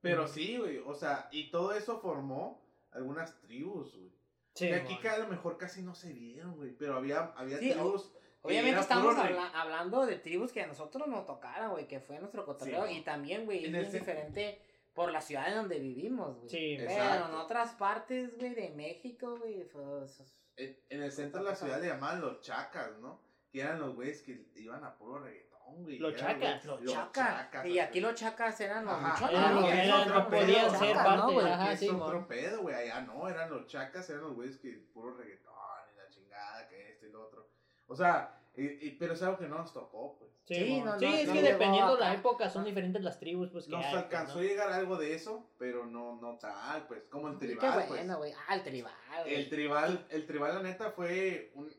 Pero 0.00 0.26
sí, 0.26 0.56
güey, 0.58 0.78
o 0.78 0.94
sea, 0.94 1.28
y 1.30 1.50
todo 1.50 1.72
eso 1.74 2.00
formó 2.00 2.62
algunas 2.92 3.38
tribus, 3.40 3.94
güey. 3.94 4.12
Sí, 4.54 4.68
que 4.68 4.74
aquí 4.74 5.06
a 5.06 5.18
lo 5.18 5.28
mejor 5.28 5.56
casi 5.58 5.82
no 5.82 5.94
se 5.94 6.12
vieron, 6.12 6.56
güey, 6.56 6.70
pero 6.76 6.96
había, 6.96 7.32
había 7.36 7.58
Sí, 7.58 7.70
tribus... 7.72 8.12
Obviamente 8.42 8.80
estamos 8.80 9.16
habla- 9.16 9.50
hablando 9.54 10.04
de 10.04 10.16
tribus 10.16 10.52
que 10.52 10.62
a 10.62 10.66
nosotros 10.66 11.06
nos 11.06 11.24
tocaran, 11.26 11.70
güey, 11.70 11.86
que 11.86 12.00
fue 12.00 12.18
nuestro 12.18 12.44
cotorreo. 12.44 12.86
Sí, 12.86 12.98
y 12.98 13.00
también, 13.02 13.44
güey, 13.44 13.64
es 13.74 13.92
diferente 13.92 14.60
por 14.92 15.10
la 15.12 15.20
ciudad 15.20 15.48
en 15.48 15.54
donde 15.54 15.78
vivimos, 15.78 16.36
güey. 16.38 16.48
Sí, 16.50 16.74
Pero 16.78 16.90
Exacto. 16.90 17.28
en 17.28 17.34
otras 17.36 17.70
partes, 17.74 18.36
güey, 18.36 18.54
de 18.54 18.70
México, 18.70 19.38
güey, 19.38 19.64
pues... 19.68 20.22
En, 20.56 20.76
en 20.90 21.02
el 21.02 21.12
centro 21.12 21.42
de 21.42 21.48
la 21.50 21.54
ciudad 21.56 21.80
le 21.80 21.86
llamaban 21.88 22.20
los 22.20 22.40
chacas, 22.42 22.98
¿no? 22.98 23.20
Que 23.50 23.60
eran 23.60 23.78
los 23.80 23.94
güeyes 23.94 24.22
que 24.22 24.44
iban 24.56 24.84
a 24.84 24.94
puro 24.98 25.20
reggaetón, 25.20 25.84
güey. 25.84 25.98
Los 25.98 26.14
chacas. 26.16 26.64
güeyes- 26.66 26.80
Los 26.82 26.92
chacas. 26.92 27.64
Y 27.66 27.78
aquí 27.78 28.00
los 28.00 28.14
chacas 28.14 28.60
eran 28.60 28.84
los 28.84 28.92
Ajá, 28.94 29.30
eran 29.30 29.54
¿no? 29.54 29.60
los- 29.62 29.70
Que 29.70 29.84
eran- 29.84 30.00
es 30.00 30.06
otro 30.08 30.28
podían 30.28 30.70
ser 30.70 30.88
chacas, 30.88 31.04
parte, 31.06 31.16
¿no, 31.18 31.32
güey? 31.32 31.46
ajá. 31.46 31.72
es 31.72 31.80
sí, 31.80 31.88
otro 31.88 32.18
mon. 32.18 32.26
pedo, 32.28 32.60
güey. 32.62 32.74
Allá 32.74 33.00
no, 33.02 33.28
eran 33.28 33.50
los 33.50 33.66
chacas, 33.66 34.10
eran 34.10 34.22
los 34.22 34.34
güeyes 34.34 34.58
que 34.58 34.72
puro 34.92 35.14
reggaetón 35.14 35.52
y 35.94 35.96
la 35.96 36.08
chingada, 36.10 36.68
que 36.68 36.90
esto 36.90 37.06
y 37.06 37.12
lo 37.12 37.22
otro. 37.22 37.48
O 37.86 37.94
sea, 37.96 38.38
y- 38.56 38.86
y- 38.88 38.96
pero 38.98 39.14
es 39.14 39.22
algo 39.22 39.38
que 39.38 39.48
no 39.48 39.58
nos 39.58 39.72
tocó, 39.72 40.16
pues. 40.18 40.30
Sí, 40.44 40.80
no, 40.82 40.98
Sí, 40.98 41.04
no, 41.06 41.14
es 41.14 41.26
no 41.28 41.32
que 41.34 41.42
dependiendo 41.42 41.94
acá. 41.94 42.04
la 42.08 42.14
época 42.14 42.50
son 42.50 42.64
diferentes 42.64 43.00
las 43.02 43.18
tribus, 43.20 43.48
pues 43.50 43.64
que 43.66 43.70
Nos 43.70 43.84
hay, 43.84 43.92
pues, 43.92 44.02
alcanzó 44.04 44.34
¿no? 44.34 44.40
a 44.40 44.42
llegar 44.44 44.72
algo 44.72 44.96
de 44.96 45.14
eso, 45.14 45.48
pero 45.58 45.86
no, 45.86 46.16
no 46.20 46.36
tal, 46.38 46.86
pues. 46.88 47.02
Como 47.10 47.28
el 47.28 47.38
Qué 47.38 47.46
tribal, 47.46 47.74
pues. 47.74 47.88
bueno, 47.88 48.18
güey. 48.18 48.32
Ah, 48.48 48.54
el 48.56 48.62
tribal. 48.64 48.92
El 49.26 49.48
tribal, 49.48 50.06
el 50.10 50.26
tribal, 50.26 50.54
la 50.56 50.62
neta, 50.62 50.90
fue 50.90 51.52
un. 51.54 51.72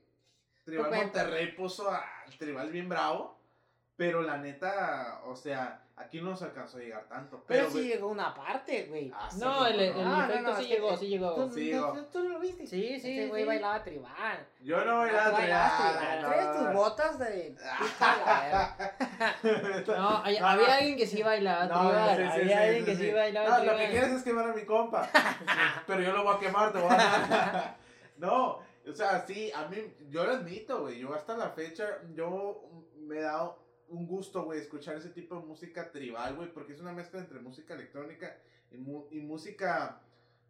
Tribal. 0.63 0.91
Monterrey 0.95 1.51
puso 1.51 1.89
al 1.91 2.37
tribal 2.39 2.71
bien 2.71 2.87
bravo. 2.87 3.37
Pero 3.95 4.23
la 4.23 4.37
neta, 4.37 5.21
o 5.25 5.35
sea, 5.35 5.83
aquí 5.95 6.19
no 6.19 6.31
nos 6.31 6.41
alcanzó 6.41 6.77
a 6.77 6.81
llegar 6.81 7.03
tanto. 7.07 7.43
Pero 7.47 7.67
Pero, 7.67 7.71
sí 7.71 7.87
llegó 7.87 8.07
una 8.07 8.33
parte, 8.33 8.87
güey. 8.87 9.11
ah, 9.15 9.29
sí, 9.31 9.39
No, 9.39 9.67
el, 9.67 9.79
el 9.79 9.93
no. 9.93 10.15
Ah, 10.15 10.17
no, 10.17 10.23
efecto 10.33 10.49
no, 10.49 10.55
sí 10.57 10.61
es 10.63 10.67
que- 10.67 10.73
llegó, 10.73 10.97
sí 10.97 11.07
llegó. 11.09 11.35
¿Tú, 11.35 11.47
Sí, 11.49 11.53
tú- 11.53 11.59
llegó. 11.59 11.93
tú- 11.93 12.05
tú 12.11 12.23
no 12.23 12.29
lo 12.29 12.39
viste? 12.39 12.65
Sí, 12.65 12.99
sí, 12.99 13.19
Ese 13.19 13.27
güey 13.27 13.43
sí. 13.43 13.47
bailaba 13.47 13.83
tribal. 13.83 14.47
Yo 14.61 14.83
no 14.83 14.97
bailaba 14.97 15.37
tribal. 15.37 16.19
Traes 16.25 16.57
tus 16.57 16.73
botas 16.73 17.19
de... 17.19 17.55
No, 19.87 20.21
hay- 20.23 20.39
No, 20.39 20.47
había 20.47 20.67
no. 20.67 20.73
alguien 20.73 20.97
que 20.97 21.07
sí 21.07 21.21
bailaba 21.23 21.65
No, 21.67 21.79
tribal, 21.89 22.09
había 22.09 22.31
sí, 22.33 22.53
alguien 22.53 22.79
sí, 22.79 22.85
que 22.91 22.95
sí. 22.95 23.03
sí 23.03 23.11
bailaba 23.11 23.49
No, 23.49 23.55
tribal. 23.57 23.75
lo 23.77 23.83
que 23.83 23.89
quieres 23.91 24.11
es 24.11 24.23
quemar 24.23 24.49
a 24.49 24.53
mi 24.53 24.65
compa. 24.65 25.09
Pero 25.87 26.01
yo 26.01 26.11
lo 26.13 26.23
voy 26.23 26.35
a 26.35 26.39
quemar, 26.39 26.71
te 26.71 26.79
voy 26.79 26.93
a 26.93 26.97
dar. 26.97 27.75
No, 28.17 28.59
o 28.87 28.93
sea, 28.93 29.25
sí, 29.27 29.51
a 29.53 29.65
mí, 29.67 29.77
yo 30.09 30.23
lo 30.23 30.33
admito, 30.33 30.81
güey. 30.81 30.99
Yo 30.99 31.13
hasta 31.13 31.35
la 31.37 31.49
fecha, 31.49 31.85
yo 32.15 32.63
me 32.97 33.17
he 33.17 33.21
dado 33.21 33.62
un 33.93 34.07
gusto, 34.07 34.43
güey, 34.43 34.59
escuchar 34.59 34.97
ese 34.97 35.09
tipo 35.09 35.35
de 35.39 35.45
música 35.45 35.91
tribal, 35.91 36.35
güey, 36.35 36.51
porque 36.51 36.73
es 36.73 36.79
una 36.81 36.91
mezcla 36.93 37.19
entre 37.19 37.39
música 37.39 37.73
electrónica 37.75 38.37
y, 38.71 38.77
mu- 38.77 39.05
y 39.11 39.19
música, 39.19 40.01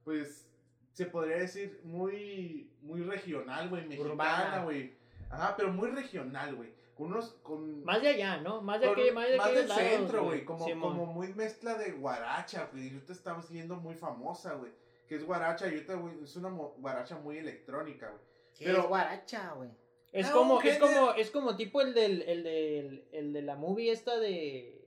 pues, 0.03 0.47
se 0.93 1.05
podría 1.05 1.37
decir 1.37 1.81
muy, 1.83 2.71
muy 2.81 3.01
regional, 3.01 3.69
güey, 3.69 3.85
mexicana, 3.87 4.63
güey. 4.63 4.95
Ajá, 5.29 5.55
pero 5.57 5.71
muy 5.73 5.89
regional, 5.89 6.55
güey. 6.55 6.71
Con 6.95 7.07
unos, 7.07 7.31
con... 7.41 7.83
Más 7.83 8.01
de 8.03 8.09
allá, 8.09 8.37
¿no? 8.37 8.61
Más 8.61 8.79
de 8.79 8.87
aquel, 8.89 9.13
más 9.15 9.27
de 9.27 9.37
más 9.37 9.53
del 9.53 9.67
lados, 9.67 9.83
centro, 9.83 10.23
güey. 10.25 10.45
Como, 10.45 10.63
como 10.79 11.05
muy 11.07 11.33
mezcla 11.33 11.73
de 11.75 11.91
guaracha, 11.93 12.69
güey. 12.71 12.85
Y 12.85 12.93
ahorita 12.93 13.13
estamos 13.13 13.49
viendo 13.49 13.75
muy 13.77 13.95
famosa, 13.95 14.53
güey. 14.53 14.71
Que 15.07 15.15
es 15.15 15.25
guaracha. 15.25 15.65
Y 15.67 15.71
ahorita, 15.71 15.95
güey, 15.95 16.23
es 16.23 16.35
una 16.35 16.49
guaracha 16.49 17.17
muy 17.17 17.39
electrónica, 17.39 18.09
güey. 18.09 18.21
¿Qué 18.55 18.65
Pero- 18.65 18.81
es 18.83 18.87
guaracha, 18.87 19.53
güey? 19.53 19.69
Es 20.13 20.27
Ah, 20.27 20.31
como, 20.31 20.61
es 20.61 20.77
como, 20.77 21.11
es 21.13 21.31
como 21.31 21.55
tipo 21.57 21.81
el 21.81 21.93
del, 21.93 22.21
el 22.21 22.43
del, 22.43 23.05
el 23.11 23.33
de 23.33 23.41
la 23.41 23.55
movie 23.55 23.91
esta 23.91 24.17
de... 24.19 24.79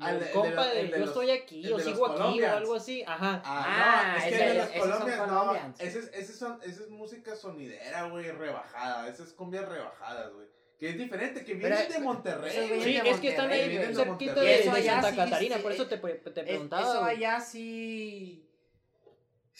Ah, 0.00 0.12
el 0.12 0.20
del 0.20 0.20
de- 0.20 0.26
el 0.26 0.32
de 0.32 0.32
compa 0.32 0.66
de, 0.68 0.88
yo 0.88 1.04
estoy 1.04 1.30
aquí, 1.30 1.60
el 1.66 1.74
o 1.74 1.76
de 1.76 1.84
los 1.84 1.92
sigo 1.92 2.06
aquí, 2.06 2.42
o 2.42 2.50
algo 2.50 2.74
así, 2.74 3.04
ajá. 3.06 3.42
Ah, 3.44 4.14
no, 4.16 4.24
es 4.24 4.24
que 4.24 4.42
el 4.42 4.48
de 4.48 4.86
los 4.88 5.00
no. 5.18 5.26
Colombians. 5.26 5.80
Ese 5.80 5.98
es, 5.98 6.10
ese 6.14 6.32
son, 6.32 6.58
esa 6.62 6.82
es 6.84 6.88
música 6.88 7.36
sonidera, 7.36 8.08
güey, 8.08 8.30
rebajada. 8.30 9.06
Esa 9.06 9.22
es 9.24 9.32
cumbias 9.34 9.68
rebajadas, 9.68 10.32
güey. 10.32 10.46
Que 10.78 10.88
es 10.88 10.96
diferente, 10.98 11.44
que 11.44 11.52
vienen 11.54 11.88
de 11.92 11.98
Monterrey, 12.00 12.68
güey. 12.68 12.80
Sí, 12.80 12.88
viene 12.88 13.02
de 13.02 13.10
es 13.10 13.20
que 13.20 13.28
están 13.28 13.48
Monterrey, 13.50 13.76
ahí 13.76 13.94
cerquita 13.94 14.04
Monterrey. 14.06 14.56
de, 14.56 14.82
Santa 14.82 15.10
sí, 15.10 15.16
Catarina, 15.16 15.56
sí, 15.56 15.62
por 15.62 15.72
eso 15.72 15.82
eh, 15.82 15.86
te, 15.86 15.98
pre- 15.98 16.14
te 16.14 16.42
preguntaba. 16.42 16.82
Eso 16.94 17.04
allá 17.04 17.40
sí. 17.40 18.48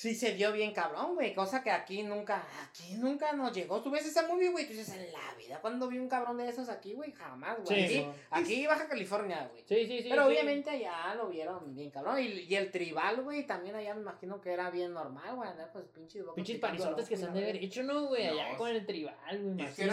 Sí 0.03 0.17
se 0.17 0.33
dio 0.33 0.51
bien 0.51 0.73
cabrón, 0.73 1.15
güey. 1.15 1.33
Cosa 1.33 1.62
que 1.62 1.71
aquí 1.71 2.03
nunca. 2.03 2.45
Aquí 2.65 2.95
nunca 2.95 3.35
nos 3.35 3.53
llegó. 3.53 3.81
Tú 3.83 3.91
ves 3.93 4.05
esa 4.05 4.27
movie, 4.27 4.51
güey. 4.51 4.67
Tú 4.67 4.73
dices, 4.73 4.88
en 4.97 5.12
la 5.12 5.33
vida, 5.38 5.61
cuando 5.61 5.87
vi 5.87 6.01
un 6.01 6.09
cabrón 6.09 6.38
de 6.38 6.49
esos 6.49 6.69
aquí, 6.69 6.95
güey? 6.95 7.12
Jamás, 7.12 7.59
güey. 7.65 7.87
Sí, 7.87 7.99
aquí, 7.99 8.05
no. 8.05 8.15
aquí 8.31 8.67
Baja 8.67 8.88
California, 8.88 9.49
güey. 9.49 9.62
Sí, 9.65 9.87
sí, 9.87 10.03
sí. 10.03 10.09
Pero 10.11 10.23
sí. 10.23 10.29
obviamente 10.33 10.71
allá 10.71 11.15
lo 11.15 11.29
vieron 11.29 11.73
bien 11.73 11.93
cabrón. 11.93 12.19
Y, 12.19 12.25
y 12.25 12.57
el 12.57 12.73
tribal, 12.73 13.23
güey, 13.23 13.47
también 13.47 13.77
allá 13.77 13.95
me 13.95 14.01
imagino 14.01 14.41
que 14.41 14.51
era 14.51 14.71
bien 14.71 14.93
normal, 14.93 15.37
güey. 15.37 15.49
Andar 15.49 15.71
pues 15.71 15.85
pinches 15.95 16.23
bocas 16.23 16.35
Pinches 16.35 16.85
loco 16.85 17.07
que 17.07 17.17
se 17.17 17.25
han 17.25 17.35
de 17.35 17.43
haber 17.45 17.57
hecho, 17.59 17.85
¿no, 17.85 18.09
güey? 18.09 18.27
No, 18.27 18.33
Allá 18.33 18.57
con 18.57 18.71
el 18.71 18.85
tribal, 18.85 19.41
güey, 19.41 19.69
es 19.69 19.77
que 19.77 19.88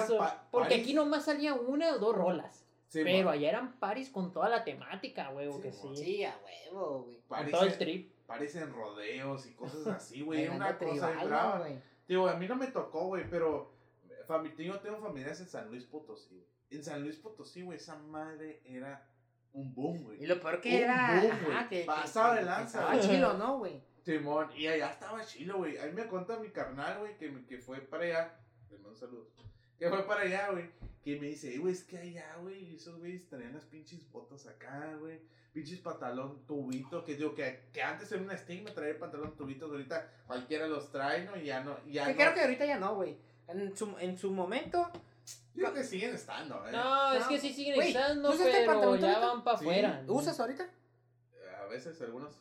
Porque 0.50 0.74
aquí 0.74 0.95
nomás 0.95 1.26
salía 1.26 1.54
una 1.54 1.93
o 1.93 2.00
dos 2.00 2.15
rolas. 2.15 2.65
Sí, 2.88 3.02
pero 3.04 3.30
allá 3.30 3.50
eran 3.50 3.74
paris 3.74 4.10
con 4.10 4.34
toda 4.34 4.50
la 4.50 4.63
temática, 4.63 5.30
güey, 5.30 5.45
o 5.45 5.58
Sí, 5.58 5.62
que 5.62 5.72
sí. 5.72 5.88
Sí, 5.95 6.24
a 6.24 6.36
huevo, 6.43 7.04
güey. 7.04 7.22
Con 7.28 7.52
todo 7.52 7.62
el 7.62 7.69
es- 7.69 7.78
trip. 7.78 8.18
Parecen 8.30 8.72
rodeos 8.72 9.46
y 9.48 9.54
cosas 9.56 9.86
así, 9.98 10.22
güey. 10.22 10.44
Era 10.44 10.54
una 10.56 10.78
cosa 10.78 10.92
tribal, 11.12 11.28
brava. 11.28 11.68
Digo, 12.08 12.28
a 12.30 12.36
mí 12.36 12.48
no 12.48 12.56
me 12.56 12.68
tocó, 12.68 13.08
güey, 13.08 13.30
pero 13.30 13.74
yo 14.58 14.80
tengo 14.80 14.98
familiares 15.00 15.39
en 15.42 15.48
San 15.50 15.68
Luis 15.70 15.84
Potosí, 15.86 16.36
güey. 16.36 16.48
En 16.70 16.84
San 16.84 17.02
Luis 17.02 17.15
Potosí, 17.18 17.63
güey, 17.63 17.78
esa 17.78 17.96
madre 17.98 18.62
era 18.63 19.04
un 19.54 19.74
boom, 19.74 20.04
güey. 20.04 20.24
Y 20.24 20.28
lo 20.28 20.39
peor 20.39 20.62
que 20.62 20.70
Un 20.70 20.84
era. 20.84 21.20
boom, 21.22 21.32
ajá, 21.32 21.46
güey. 21.46 21.70
que, 21.70 21.76
que- 21.86 22.36
de 22.36 22.44
lanza, 22.46 22.80
estaba 22.80 23.00
chilo, 23.00 23.34
¿no, 23.34 23.58
güey? 23.58 23.82
Simón, 24.06 24.50
y 24.56 24.68
allá 24.68 24.92
estaba 24.92 25.24
chilo, 25.26 25.58
güey. 25.58 25.78
A 25.80 25.86
mí 25.88 25.94
me 25.94 26.06
cuenta 26.08 26.38
mi 26.39 26.50
carnal, 26.50 27.00
güey, 27.00 27.18
que, 27.18 27.46
que 27.48 27.58
fue 27.58 27.80
para 27.82 28.04
allá. 28.06 28.39
Le 28.70 28.78
mando 28.78 28.96
saludos. 28.96 29.28
Que 29.80 29.89
fue 29.89 30.06
para 30.06 30.22
allá, 30.22 30.50
güey. 30.52 30.70
Que 31.04 31.18
me 31.20 31.28
dice, 31.28 31.56
"Eh, 31.56 31.58
güey, 31.58 31.74
es 31.74 31.84
que 31.84 31.98
allá, 31.98 32.36
güey, 32.42 32.76
esos 32.76 33.00
güeyes 33.00 33.28
traían 33.30 33.54
las 33.54 33.63
pinches 33.65 34.08
botas 34.12 34.46
acá, 34.48 34.96
güey. 35.00 35.20
Pinches 35.54 35.80
pantalón 35.80 36.46
tubito. 36.46 37.04
Que 37.04 37.15
digo, 37.15 37.34
que, 37.34 37.70
que 37.74 37.82
antes 37.82 38.12
era 38.12 38.22
un 38.22 38.30
estigma 38.32 38.72
traer 38.74 39.00
pantalón 39.00 39.36
tubitos. 39.36 39.72
Ahorita 39.72 40.08
cualquiera 40.28 40.68
los 40.68 40.92
trae, 40.92 41.24
¿no? 41.26 41.36
Y 41.38 41.46
ya 41.46 41.63
no. 41.63 41.78
Ya 41.88 42.06
Que 42.06 42.12
no. 42.12 42.18
creo 42.18 42.34
que 42.36 42.42
ahorita 42.42 42.65
ya 42.65 42.78
no, 42.78 42.96
güey. 42.96 43.18
En 43.48 43.76
su, 43.76 43.96
en 44.00 44.18
su 44.18 44.32
momento. 44.32 44.92
Creo 45.56 45.74
que 45.74 45.84
siguen 45.84 46.13
estando, 46.13 46.56
¿eh? 46.68 46.72
No, 46.72 47.13
es 47.13 47.22
No. 47.24 47.30
que 47.30 47.39
sí 47.39 47.52
siguen 47.54 47.76
Güey, 47.76 47.88
estando, 47.89 48.30
¿tú 48.30 48.36
usaste 48.36 48.52
pero 48.60 48.65
pantalón 48.74 49.00
ya 49.02 49.20
van 49.20 49.44
para 49.44 49.58
Sí. 49.58 49.63
afuera. 49.65 50.04
¿Lo 50.06 50.13
usas 50.13 50.39
ahorita? 50.39 50.70
A 51.62 51.65
veces 51.65 52.00
algunos. 52.02 52.36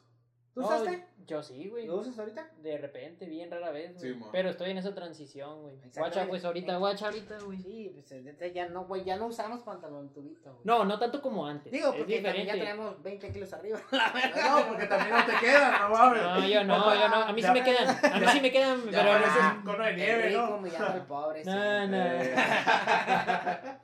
¿Tú 0.54 0.60
No, 0.62 0.66
usaste? 0.66 1.04
Yo 1.26 1.42
sí, 1.42 1.68
güey. 1.68 1.86
¿Lo 1.86 1.96
usas 1.96 2.18
ahorita? 2.18 2.50
De 2.62 2.78
repente, 2.78 3.26
bien 3.26 3.50
rara 3.50 3.70
vez, 3.70 3.94
güey. 3.98 4.14
Sí, 4.14 4.20
pero 4.32 4.48
estoy 4.48 4.70
en 4.70 4.78
esa 4.78 4.94
transición, 4.94 5.60
güey. 5.60 5.76
Guacha, 5.94 6.26
pues 6.26 6.42
ahorita, 6.44 6.78
guacha 6.78 7.06
ahorita, 7.06 7.38
güey. 7.44 7.58
Sí, 7.58 7.90
pues 7.92 8.10
ahorita 8.10 8.46
ya 8.46 8.66
no, 8.70 8.86
güey, 8.86 9.04
ya 9.04 9.16
no 9.16 9.26
usamos 9.26 9.60
pantalón 9.62 10.10
tubito, 10.14 10.50
güey. 10.50 10.62
No, 10.64 10.86
no 10.86 10.98
tanto 10.98 11.20
como 11.20 11.46
antes. 11.46 11.70
Digo, 11.70 11.90
es 11.92 11.96
porque 11.98 12.22
ya 12.22 12.52
tenemos 12.54 13.02
20 13.02 13.30
kilos 13.30 13.52
arriba, 13.52 13.78
la 13.90 14.10
verdad. 14.10 14.58
No, 14.58 14.68
porque 14.68 14.86
también 14.86 15.16
no 15.16 15.26
te 15.26 15.32
quedan, 15.38 15.80
no 15.82 15.88
mames. 15.90 16.22
No, 16.22 16.48
yo 16.48 16.64
no, 16.64 16.94
yo 16.94 17.08
no. 17.08 17.16
A 17.16 17.32
mí 17.32 17.42
sí 17.42 17.50
me 17.52 17.62
quedan. 17.62 17.88
A 18.12 18.18
mí 18.18 18.26
sí 18.32 18.40
me 18.40 18.50
quedan, 18.50 18.90
Ya 18.90 18.98
pero 19.02 19.12
a 19.12 19.18
veces. 19.18 19.42
un 19.58 19.62
cono 19.64 19.84
de 19.84 19.94
nieve, 19.96 20.28
rico 20.28 20.40
¿no? 20.40 20.56
humillando 20.56 20.86
al 20.92 21.06
pobre. 21.06 21.44
No, 21.44 21.52
siempre. 21.52 21.88
no. 21.88 22.04
Eh. 22.22 22.34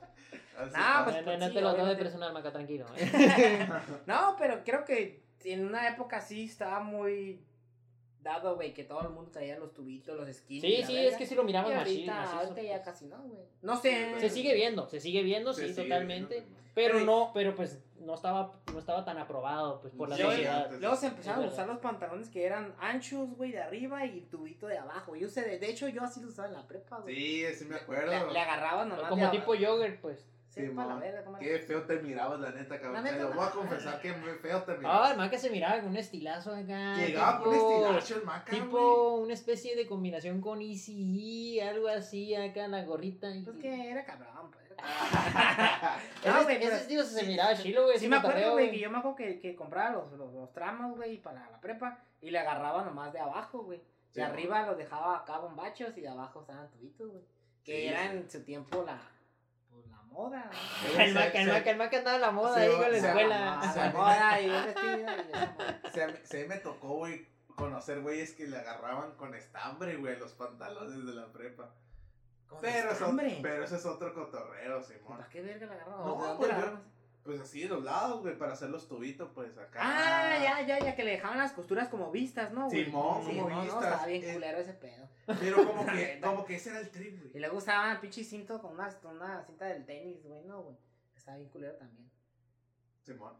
Así 0.57 0.71
No, 0.73 1.03
pues, 1.03 1.25
No, 1.25 1.31
no, 1.33 1.37
no 1.37 1.47
sí, 1.47 1.53
te 1.53 1.61
lo 1.61 1.67
tomes 1.69 1.73
obviamente. 1.83 2.03
personal, 2.03 2.33
Maca, 2.33 2.51
tranquilo. 2.51 2.85
¿eh? 2.97 3.67
No, 4.07 4.35
pero 4.39 4.63
creo 4.63 4.83
que 4.85 5.24
en 5.53 5.65
una 5.65 5.87
época 5.89 6.21
sí 6.21 6.45
estaba 6.45 6.79
muy 6.81 7.41
dado, 8.21 8.55
güey, 8.55 8.73
que 8.73 8.83
todo 8.83 9.01
el 9.01 9.09
mundo 9.09 9.29
traía 9.31 9.57
los 9.59 9.73
tubitos, 9.73 10.17
los 10.17 10.27
skins. 10.35 10.61
Sí, 10.63 10.83
sí, 10.83 10.97
es 10.97 11.15
que 11.15 11.25
sí 11.27 11.35
lo 11.35 11.43
Y 11.43 11.45
miramos 11.45 11.71
ahorita, 11.71 12.13
machín. 12.15 12.37
ahorita 12.39 12.61
ya 12.63 12.81
casi 12.81 13.05
no, 13.05 13.17
güey. 13.21 13.45
No 13.61 13.77
sé. 13.79 14.19
Se 14.19 14.29
sigue 14.29 14.53
viendo, 14.55 14.87
se 14.87 14.99
sigue 14.99 15.21
viendo, 15.21 15.53
Se 15.53 15.67
sí, 15.67 15.73
sigue 15.73 15.83
totalmente. 15.83 16.35
viendo, 16.41 16.55
Pero 16.73 16.99
no, 17.01 17.31
pero 17.33 17.55
pues 17.55 17.79
no 17.99 18.15
estaba, 18.15 18.51
no 18.73 18.79
estaba 18.79 19.05
tan 19.05 19.17
aprobado 19.19 19.79
pues 19.81 19.93
por 19.93 20.09
la 20.09 20.15
Sí, 20.17 20.23
sociedad. 20.23 20.63
antes. 20.65 20.79
Luego 20.79 20.95
se 20.95 21.07
empezaron 21.07 21.45
a 21.45 21.47
usar 21.47 21.67
los 21.67 21.77
pantalones 21.79 22.29
que 22.29 22.45
eran 22.45 22.73
anchos, 22.79 23.29
güey, 23.35 23.51
de 23.51 23.61
arriba 23.61 24.05
y 24.05 24.21
tubito 24.21 24.65
de 24.67 24.77
abajo. 24.79 25.15
Yo 25.15 25.27
sé, 25.29 25.41
de, 25.43 25.59
de 25.59 25.69
hecho, 25.69 25.87
yo 25.87 26.01
así 26.03 26.19
lo 26.19 26.27
usaba 26.29 26.47
en 26.47 26.55
la 26.55 26.67
prepa, 26.67 26.97
güey. 27.01 27.15
Sí, 27.15 27.45
sí 27.55 27.65
me 27.65 27.75
acuerdo. 27.75 28.11
Le, 28.11 28.33
le 28.33 28.39
agarraba 28.39 28.85
nomás. 28.85 29.07
Como 29.09 29.23
de 29.23 29.37
tipo 29.37 29.53
yogurt, 29.53 29.99
pues. 30.01 30.27
Sí, 30.55 30.61
Sí, 30.61 30.69
pa' 30.69 30.85
la 30.85 30.93
mo. 30.95 30.99
verga, 31.01 31.23
¿cómo 31.25 31.37
Qué 31.37 31.59
feo 31.59 31.83
te 31.83 31.99
mirabas, 31.99 32.39
la 32.39 32.51
neta, 32.51 32.79
cabrón. 32.79 32.93
La 32.93 33.03
Te 33.03 33.11
neta, 33.11 33.23
lo 33.25 33.29
no. 33.31 33.35
voy 33.35 33.45
a 33.45 33.51
confesar 33.51 33.99
que 34.01 34.13
muy 34.13 34.29
feo 34.41 34.63
te 34.63 34.71
Ah, 34.71 34.75
mirabas. 34.77 35.11
el 35.11 35.17
Maca 35.17 35.37
se 35.37 35.49
miraba 35.49 35.81
con 35.81 35.89
un 35.89 35.97
estilazo 35.97 36.51
acá. 36.55 36.95
Llegaba 36.95 37.39
con 37.39 37.49
un 37.49 37.53
tipo- 37.55 37.81
estilacho 37.83 38.15
el 38.15 38.23
maca, 38.25 38.51
Tipo 38.51 39.13
una 39.15 39.33
especie 39.33 39.75
de 39.75 39.85
combinación 39.85 40.39
con 40.39 40.61
Easy 40.61 41.59
algo 41.59 41.89
así 41.89 42.33
acá 42.35 42.63
en 42.65 42.71
la 42.71 42.83
gorrita. 42.85 43.29
y- 43.35 43.43
Pues 43.43 43.57
que 43.57 43.91
era 43.91 44.05
cabrón, 44.05 44.49
pues. 44.51 44.63
Ese, 44.71 44.77
No, 46.29 46.43
güey, 46.43 46.55
ese 46.57 46.65
pero- 46.65 46.75
estilo 46.77 47.03
se 47.03 47.23
miraba 47.25 47.55
chilo, 47.55 47.83
güey. 47.83 47.97
Sí 47.99 48.05
ese 48.05 48.09
me 48.09 48.15
acuerdo, 48.17 48.51
güey, 48.53 48.71
que 48.71 48.79
yo 48.79 48.89
me 48.89 48.97
acuerdo 48.99 49.15
que, 49.17 49.39
que 49.39 49.55
compraba 49.57 49.89
los, 49.91 50.11
los, 50.13 50.33
los 50.33 50.53
tramos, 50.53 50.95
güey, 50.95 51.17
para 51.21 51.49
la 51.49 51.59
prepa 51.59 51.99
y 52.21 52.31
le 52.31 52.39
agarraba 52.39 52.83
nomás 52.85 53.11
de 53.11 53.19
abajo, 53.19 53.63
güey. 53.63 53.81
De 54.13 54.23
arriba 54.23 54.65
los 54.65 54.77
dejaba 54.77 55.17
acá 55.17 55.39
bombachos 55.39 55.97
y 55.97 56.01
de 56.01 56.07
abajo 56.07 56.39
estaban 56.41 56.69
tubitos, 56.71 57.09
güey. 57.11 57.23
Que 57.65 57.81
Sí, 57.81 57.87
era 57.87 58.03
sí. 58.11 58.17
en 58.17 58.29
su 58.29 58.43
tiempo 58.43 58.83
la 58.87 58.97
moda, 60.15 60.49
El 60.97 61.13
Maca, 61.13 61.39
el 61.41 61.47
Maca, 61.51 61.69
el 61.71 61.77
Maca 61.77 61.97
andaba 61.97 62.15
a 62.17 62.19
la 62.19 62.31
moda 62.31 62.57
ahí 62.57 62.69
va- 62.69 62.77
con 62.81 62.91
la 62.91 62.97
escuela. 62.97 63.59
La, 63.61 63.73
se 63.73 63.89
moda 63.91 64.41
y 64.41 64.49
vestido. 64.49 66.15
Se, 66.23 66.47
me 66.47 66.57
tocó, 66.57 66.87
güey, 66.97 67.27
conocer 67.55 68.01
güeyes 68.01 68.33
que 68.33 68.47
le 68.47 68.57
agarraban 68.57 69.11
con 69.15 69.33
estambre, 69.35 69.95
güey, 69.97 70.17
los 70.17 70.31
pantalones 70.33 71.05
de 71.05 71.13
la 71.13 71.31
prepa. 71.31 71.69
Con 72.47 72.61
Pero 72.61 72.91
eso, 72.91 73.05
estambre. 73.05 73.39
pero 73.41 73.63
ese 73.65 73.75
es 73.75 73.85
otro 73.85 74.13
cotorreo, 74.13 74.81
Simón. 74.83 75.17
¿Para 75.17 75.29
qué 75.29 75.41
verga 75.41 75.65
la 75.67 75.73
agarraron? 75.73 76.05
No, 76.05 76.15
¿De 76.21 76.27
dónde 76.27 76.37
pues 76.37 76.49
la 76.49 76.59
yo-? 76.59 76.79
Pues 77.25 77.41
así 77.41 77.61
de 77.63 77.69
los 77.69 77.83
lados, 77.83 78.21
güey, 78.21 78.37
para 78.37 78.53
hacer 78.53 78.69
los 78.69 78.87
tubitos, 78.87 79.31
pues 79.33 79.57
acá. 79.57 79.79
Ah, 79.81 80.37
ya, 80.41 80.61
ya, 80.67 80.79
ya, 80.79 80.95
que 80.95 81.03
le 81.03 81.11
dejaban 81.11 81.39
las 81.39 81.53
costuras 81.53 81.89
como 81.89 82.11
vistas, 82.11 82.53
¿no? 82.53 82.69
güey? 82.69 82.85
Simón, 82.85 83.15
como 83.23 83.29
Simón, 83.31 83.49
no, 83.51 83.61
vistas. 83.63 83.83
estaba 83.83 84.05
bien 84.05 84.23
Eh, 84.23 84.33
culero 84.33 84.57
ese 84.59 84.73
pedo. 84.73 85.09
Pero 85.39 85.65
como 85.65 85.85
que, 85.87 86.19
como 86.23 86.45
que 86.45 86.55
ese 86.55 86.69
era 86.69 86.79
el 86.81 86.89
trip, 86.91 87.15
Y 87.25 87.29
güey. 87.29 87.39
luego 87.41 87.57
usaban 87.57 87.99
pinche 87.99 88.23
cinto 88.23 88.61
con 88.61 88.73
una, 88.73 88.89
con 88.99 89.15
una 89.17 89.43
cinta 89.43 89.65
del 89.65 89.85
tenis, 89.85 90.23
güey, 90.23 90.43
no, 90.43 90.61
güey. 90.61 90.77
Estaba 91.15 91.37
bien 91.37 91.49
culero 91.49 91.73
también. 91.77 92.09
Simón. 93.03 93.33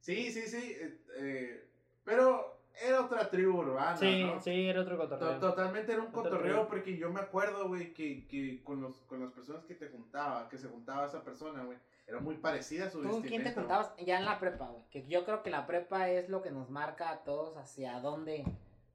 Sí, 0.00 0.30
sí, 0.32 0.42
sí. 0.42 0.76
eh, 0.80 1.00
eh, 1.16 1.68
pero 2.04 2.60
era 2.80 3.00
otra 3.04 3.28
tribu 3.30 3.58
urbana, 3.58 3.96
Sí, 3.96 4.24
¿no? 4.24 4.40
sí, 4.40 4.68
era 4.68 4.82
otro 4.82 4.96
To- 4.96 5.08
cotorreo. 5.08 5.38
Totalmente 5.40 5.92
era 5.92 6.02
un 6.02 6.08
Otro 6.08 6.22
cotorreo 6.22 6.68
porque 6.68 6.96
yo 6.96 7.10
me 7.10 7.20
acuerdo, 7.20 7.66
güey, 7.68 7.92
que, 7.94 8.26
que 8.28 8.62
con, 8.62 8.80
los, 8.80 8.98
con 9.06 9.20
las 9.20 9.32
personas 9.32 9.64
que 9.64 9.74
te 9.74 9.88
juntaba, 9.88 10.48
que 10.48 10.58
se 10.58 10.68
juntaba 10.68 11.06
esa 11.06 11.24
persona, 11.24 11.64
güey, 11.64 11.78
era 12.06 12.20
muy 12.20 12.36
parecida 12.36 12.86
a 12.86 12.90
su 12.90 13.02
¿Tú 13.02 13.22
quién 13.22 13.42
te 13.42 13.52
juntabas? 13.52 13.92
Ya 14.04 14.18
en 14.18 14.24
la 14.24 14.38
prepa, 14.38 14.68
güey. 14.68 14.82
Que 14.90 15.06
yo 15.06 15.24
creo 15.24 15.42
que 15.42 15.50
la 15.50 15.66
prepa 15.66 16.08
es 16.10 16.28
lo 16.28 16.42
que 16.42 16.50
nos 16.50 16.70
marca 16.70 17.10
a 17.10 17.24
todos 17.24 17.56
hacia 17.56 17.98
dónde 18.00 18.44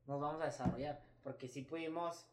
nos 0.05 0.21
vamos 0.21 0.41
a 0.41 0.45
desarrollar. 0.45 1.01
Porque 1.23 1.47
si 1.47 1.63
pudimos, 1.63 2.25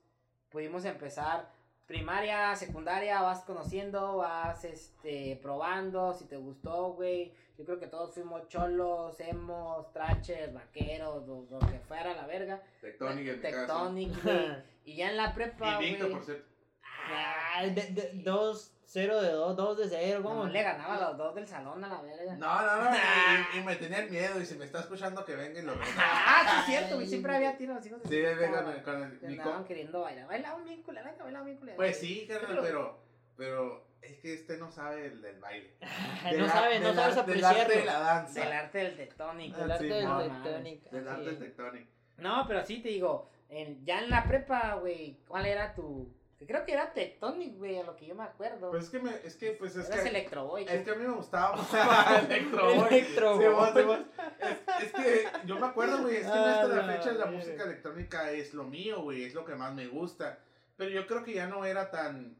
pudimos 0.51 0.85
empezar 0.85 1.51
primaria, 1.87 2.55
secundaria, 2.57 3.23
vas 3.23 3.45
conociendo, 3.45 4.17
vas 4.17 4.65
este, 4.65 5.39
probando, 5.41 6.13
si 6.13 6.27
te 6.27 6.37
gustó, 6.37 6.93
güey. 6.93 7.33
Yo 7.57 7.65
creo 7.65 7.79
que 7.79 7.87
todos 7.87 8.13
fuimos 8.13 8.47
cholos, 8.49 9.19
emos, 9.19 9.91
traches, 9.93 10.53
vaqueros, 10.53 11.27
lo, 11.27 11.47
lo 11.51 11.59
que 11.59 11.79
fuera 11.81 12.15
la 12.15 12.27
verga. 12.27 12.63
Tectonic 12.83 13.29
en. 13.29 13.41
Tectonic, 13.41 14.23
güey. 14.23 14.63
Y 14.85 14.97
ya 14.97 15.11
en 15.11 15.17
la 15.17 15.35
prepa, 15.35 15.77
güey. 15.79 15.99
por 15.99 16.23
cierto. 16.23 16.45
Ah, 16.83 17.65
de, 17.65 17.83
de, 17.93 18.11
dos, 18.23 18.76
cero 18.87 19.21
de 19.21 19.31
dos, 19.33 19.57
dos 19.57 19.77
de 19.77 19.89
cero, 19.89 20.21
¿cómo? 20.23 20.45
No, 20.47 20.51
le 20.51 20.63
ganaba 20.63 20.95
a 20.97 21.01
los 21.09 21.19
dos 21.19 21.35
del 21.35 21.47
salón 21.47 21.85
a 21.85 21.89
la 21.89 22.01
verga. 22.03 22.35
No, 22.37 22.63
no, 22.63 22.91
no. 22.91 22.97
y, 22.97 23.59
y 23.59 23.63
me 23.63 23.77
tenían 23.77 24.11
miedo. 24.11 24.41
Y 24.41 24.47
si 24.47 24.55
me 24.57 24.65
está 24.65 24.81
escuchando, 24.81 25.25
que 25.25 25.35
venga 25.37 25.59
y 25.61 25.63
lo 25.63 25.73
venga. 25.73 25.87
Ah, 25.99 26.45
sí 26.49 26.57
es 26.61 26.79
cierto, 26.79 26.95
güey. 26.97 27.07
Siempre 27.07 27.35
había 27.37 27.57
tiros 27.57 27.83
de 27.83 27.91
Sí, 27.91 28.21
venga 28.21 28.63
con 28.65 28.73
el, 28.73 28.83
con 28.83 29.03
el 29.03 29.19
Que 29.19 29.43
comp- 29.43 29.67
queriendo 29.67 30.01
bailar. 30.03 30.27
Bailaban 30.29 30.65
bien 30.65 30.83
culera, 30.83 31.15
bailaban 31.19 31.47
bien 31.47 31.59
culera. 31.59 31.77
Pues 31.77 31.99
sí, 31.99 32.27
carnal, 32.29 32.49
Pero- 32.49 32.63
pero, 32.63 32.99
pero 33.37 33.87
es 34.03 34.19
que 34.19 34.35
este 34.35 34.57
no 34.57 34.71
sabe 34.71 35.07
el 35.07 35.21
del 35.21 35.41
baile. 35.41 35.75
no 36.25 36.31
Del 36.31 36.49
sabe, 36.49 36.79
no 36.81 36.87
del 36.89 36.97
sabes 36.97 37.17
ar- 37.19 37.27
Del 37.27 37.45
arte 37.45 37.57
de 37.59 37.63
apreciarlo. 37.65 37.93
la 37.93 37.99
danza. 38.01 38.41
Del 38.41 38.53
arte 38.53 38.79
del 38.79 38.97
tectónico. 38.97 39.61
El 39.65 39.71
arte 39.73 39.85
del 39.85 40.05
no, 40.05 40.19
tectonic. 40.23 40.91
Del 40.91 41.09
así 41.09 41.13
arte 41.17 41.25
del 41.25 41.35
es. 41.35 41.41
tectonic. 41.41 41.87
No, 42.19 42.45
pero 42.49 42.65
sí 42.65 42.81
te 42.81 42.89
digo, 42.89 43.29
en, 43.51 43.85
ya 43.85 43.99
en 43.99 44.09
la 44.11 44.25
prepa, 44.25 44.75
güey, 44.77 45.19
¿cuál 45.29 45.45
era 45.47 45.75
tu...? 45.75 46.16
Creo 46.45 46.67
que 46.67 46.73
era 46.73 46.93
Tectonic, 46.93 47.57
güey, 47.57 47.79
a 47.79 47.83
lo 47.85 47.97
que 47.97 48.07
yo 48.07 48.15
me 48.15 48.25
acuerdo. 48.25 48.71
Pues 48.71 48.85
es 48.85 48.91
que, 48.91 48.99
me, 48.99 49.11
es 49.25 49.37
que, 49.37 49.53
pues 49.53 49.75
es 49.75 49.89
Eras 49.89 50.03
que... 50.03 50.09
Electroboy. 50.11 50.67
Es 50.69 50.85
que 50.85 50.91
a 50.91 50.95
mí 50.95 51.07
me 51.07 51.15
gustaba 51.15 51.57
mucho 51.57 52.87
Electro 52.89 53.39
Sí, 53.39 53.47
vos, 53.47 53.71
sí, 53.75 53.83
vos. 53.83 53.99
Es, 54.39 54.83
es 54.85 54.93
que 54.93 55.27
yo 55.47 55.59
me 55.59 55.67
acuerdo, 55.67 56.03
güey, 56.03 56.17
es 56.17 56.27
que 56.27 56.29
Ah, 56.29 56.61
hasta 56.61 56.69
la 56.69 56.87
la 56.87 56.93
fecha 56.93 57.13
la 57.13 57.27
música 57.27 57.65
electrónica 57.65 58.33
es 58.33 58.53
lo 58.53 58.65
mío, 58.65 59.01
güey, 59.01 59.25
es 59.25 59.35
lo 59.35 59.47
que 59.47 59.55
más 59.55 59.73
me 59.75 59.87
gusta. 59.87 60.39
Pero 60.77 60.91
yo 60.91 61.07
creo 61.07 61.25
que 61.25 61.33
ya 61.33 61.47
no 61.47 61.65
era 61.65 61.91
tan, 61.91 62.37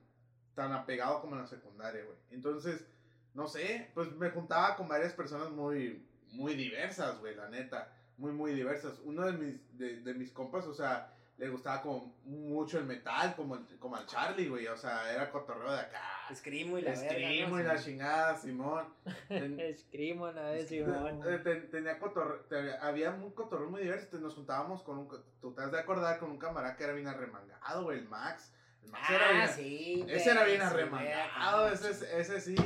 tan 0.55 0.73
apegado 0.73 1.23
como 1.23 1.35
en 1.37 1.43
la 1.43 1.47
secundaria, 1.47 2.05
güey. 2.05 2.19
Entonces, 2.31 2.87
no 3.33 3.49
sé, 3.49 3.91
pues 3.95 4.13
me 4.13 4.29
juntaba 4.29 4.77
con 4.77 4.89
varias 4.89 5.15
personas 5.15 5.51
muy, 5.51 6.07
muy 6.33 6.55
diversas, 6.55 7.19
güey, 7.19 7.35
la 7.35 7.49
neta. 7.49 7.93
Muy, 8.19 8.33
muy 8.33 8.53
diversas. 8.53 8.99
Uno 9.05 9.25
de 9.25 9.33
mis, 9.33 9.79
de, 9.79 10.01
de 10.01 10.15
mis 10.15 10.33
compas, 10.33 10.67
o 10.67 10.75
sea, 10.75 11.16
le 11.39 11.49
gustaba 11.51 11.83
como 11.83 12.15
mucho 12.25 12.79
el 12.79 12.85
metal, 12.87 13.35
como, 13.37 13.57
el- 13.57 13.79
como 13.79 13.97
al 13.97 14.07
Charlie, 14.07 14.49
güey. 14.49 14.67
O 14.69 14.77
sea, 14.77 15.13
era 15.13 15.31
cotorreo 15.31 15.71
de 15.73 15.81
acá. 15.81 16.01
Escrimo 16.31 16.79
y 16.79 16.83
la. 16.83 16.93
Escrimo 16.93 17.61
y 17.61 17.63
la 17.63 17.79
chingada, 17.79 18.37
Simón. 18.37 18.87
Ten- 19.29 19.61
Escrimo 19.61 20.31
la 20.33 20.51
vez, 20.51 20.69
Simón. 20.69 21.21
ten- 21.45 21.71
tenía 21.71 21.99
cotorre- 21.99 22.47
te- 22.49 22.77
había 22.79 23.11
un 23.11 23.31
cotorreo 23.33 23.69
muy 23.69 23.83
diverso. 23.83 24.17
Nos 24.19 24.35
juntábamos 24.35 24.83
con 24.83 24.99
un. 24.99 25.09
Tú 25.41 25.53
te 25.53 25.63
has 25.63 25.71
de 25.73 25.79
acordar 25.79 26.19
con 26.19 26.31
un 26.31 26.39
camarada 26.39 26.75
que 26.77 26.85
era 26.85 26.93
bien 26.95 27.07
arremangado, 27.09 27.85
güey, 27.85 27.99
el 27.99 28.09
Max. 28.09 28.53
El 28.83 28.91
Max 28.93 29.11
era 29.11 29.29
Ah, 29.29 29.33
bien. 29.33 29.49
sí. 29.51 30.07
ese 30.09 30.31
era 30.31 30.45
bien 30.45 30.63
arremangado. 30.63 31.69
Ese, 31.69 31.93
sí. 31.95 32.05
ese 32.15 32.41
sí. 32.41 32.57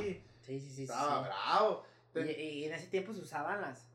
Sí, 0.43 0.61
sí, 0.61 0.71
sí. 0.71 0.83
Estaba 0.85 1.23
sí. 1.25 1.29
bravo. 1.29 1.85
Y, 2.15 2.21
y 2.31 2.65
en 2.67 2.75
ese 2.75 2.87
tiempo 2.89 3.13
se 3.15 3.21
usaban 3.21 3.61
las, 3.61 3.87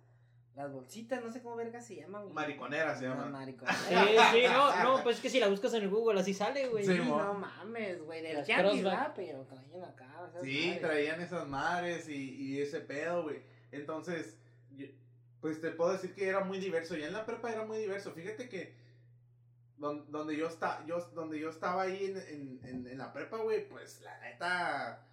las 0.56 0.72
bolsitas, 0.72 1.22
no 1.24 1.32
sé 1.32 1.41
cómo 1.41 1.56
verga 1.58 1.82
se 1.82 1.97
llaman. 1.97 2.24
güey. 2.24 2.34
Mariconera 2.34 2.95
se 2.95 3.08
Las 3.08 3.18
llama. 3.18 3.30
mariconeras. 3.30 3.78
Sí, 3.88 3.95
sí, 4.32 4.43
no, 4.47 4.84
no, 4.84 5.03
pues 5.03 5.18
es 5.18 5.22
que 5.22 5.30
si 5.30 5.39
la 5.39 5.47
buscas 5.49 5.74
en 5.74 5.84
el 5.84 5.89
Google 5.89 6.20
así 6.20 6.34
sale, 6.34 6.68
güey. 6.70 6.86
Sí, 6.86 6.97
no 6.97 7.34
mames, 7.34 8.01
güey, 8.03 8.22
del 8.22 8.43
Yankee. 8.45 8.82
¿verdad? 8.82 9.12
Pero 9.16 9.43
traían 9.43 9.84
acá. 9.84 10.28
esas 10.30 10.43
Sí, 10.43 10.64
madres. 10.68 10.82
traían 10.82 11.22
esas 11.22 11.47
madres 11.47 12.08
y, 12.10 12.36
y 12.53 12.62
ese 12.62 12.80
pedo, 12.80 13.24
güey. 13.24 13.41
Entonces, 13.72 14.38
yo- 14.78 14.88
pues 15.41 15.60
te 15.60 15.72
puedo 15.72 15.91
decir 15.91 16.14
que 16.16 16.28
era 16.28 16.39
muy 16.45 16.60
diverso. 16.60 16.95
Ya 16.95 17.08
en 17.08 17.14
la 17.14 17.26
prepa 17.26 17.51
era 17.51 17.66
muy 17.66 17.78
diverso. 17.80 18.12
Fíjate 18.14 18.47
que 18.47 18.74
don- 19.78 20.10
donde 20.10 20.38
yo, 20.38 20.47
está, 20.47 20.86
yo, 20.88 20.99
donde 21.14 21.38
yo 21.38 21.49
estaba 21.49 21.82
ahí 21.84 22.06
en, 22.06 22.18
en, 22.18 22.60
en, 22.64 22.88
en 22.88 22.97
la 22.97 23.12
prepa, 23.12 23.38
güey, 23.38 23.68
pues 23.68 23.99
la 24.01 24.18
neta, 24.22 25.06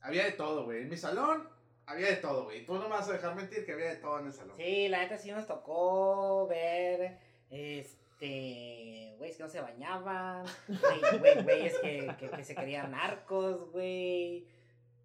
había 0.00 0.24
de 0.24 0.32
todo, 0.32 0.64
güey. 0.64 0.82
En 0.82 0.88
mi 0.88 0.96
salón 0.96 1.48
había 1.88 2.08
de 2.08 2.16
todo, 2.16 2.44
güey. 2.44 2.64
Tú 2.64 2.74
no 2.74 2.82
me 2.82 2.90
vas 2.90 3.08
a 3.08 3.14
dejar 3.14 3.34
mentir 3.34 3.64
que 3.64 3.72
había 3.72 3.86
de 3.86 3.96
todo 3.96 4.20
en 4.20 4.26
el 4.26 4.32
salón. 4.32 4.56
Sí, 4.56 4.88
la 4.88 4.98
neta 5.00 5.16
sí 5.16 5.30
nos 5.30 5.46
tocó 5.46 6.46
ver, 6.46 7.18
este, 7.50 9.14
güeyes 9.18 9.36
que 9.36 9.42
no 9.42 9.48
se 9.48 9.60
bañaban, 9.60 10.44
güey, 10.68 11.18
güey, 11.18 11.42
güeyes 11.42 11.78
que, 11.78 12.14
que, 12.18 12.30
que 12.30 12.44
se 12.44 12.54
querían 12.54 12.90
narcos, 12.90 13.72
güey. 13.72 14.46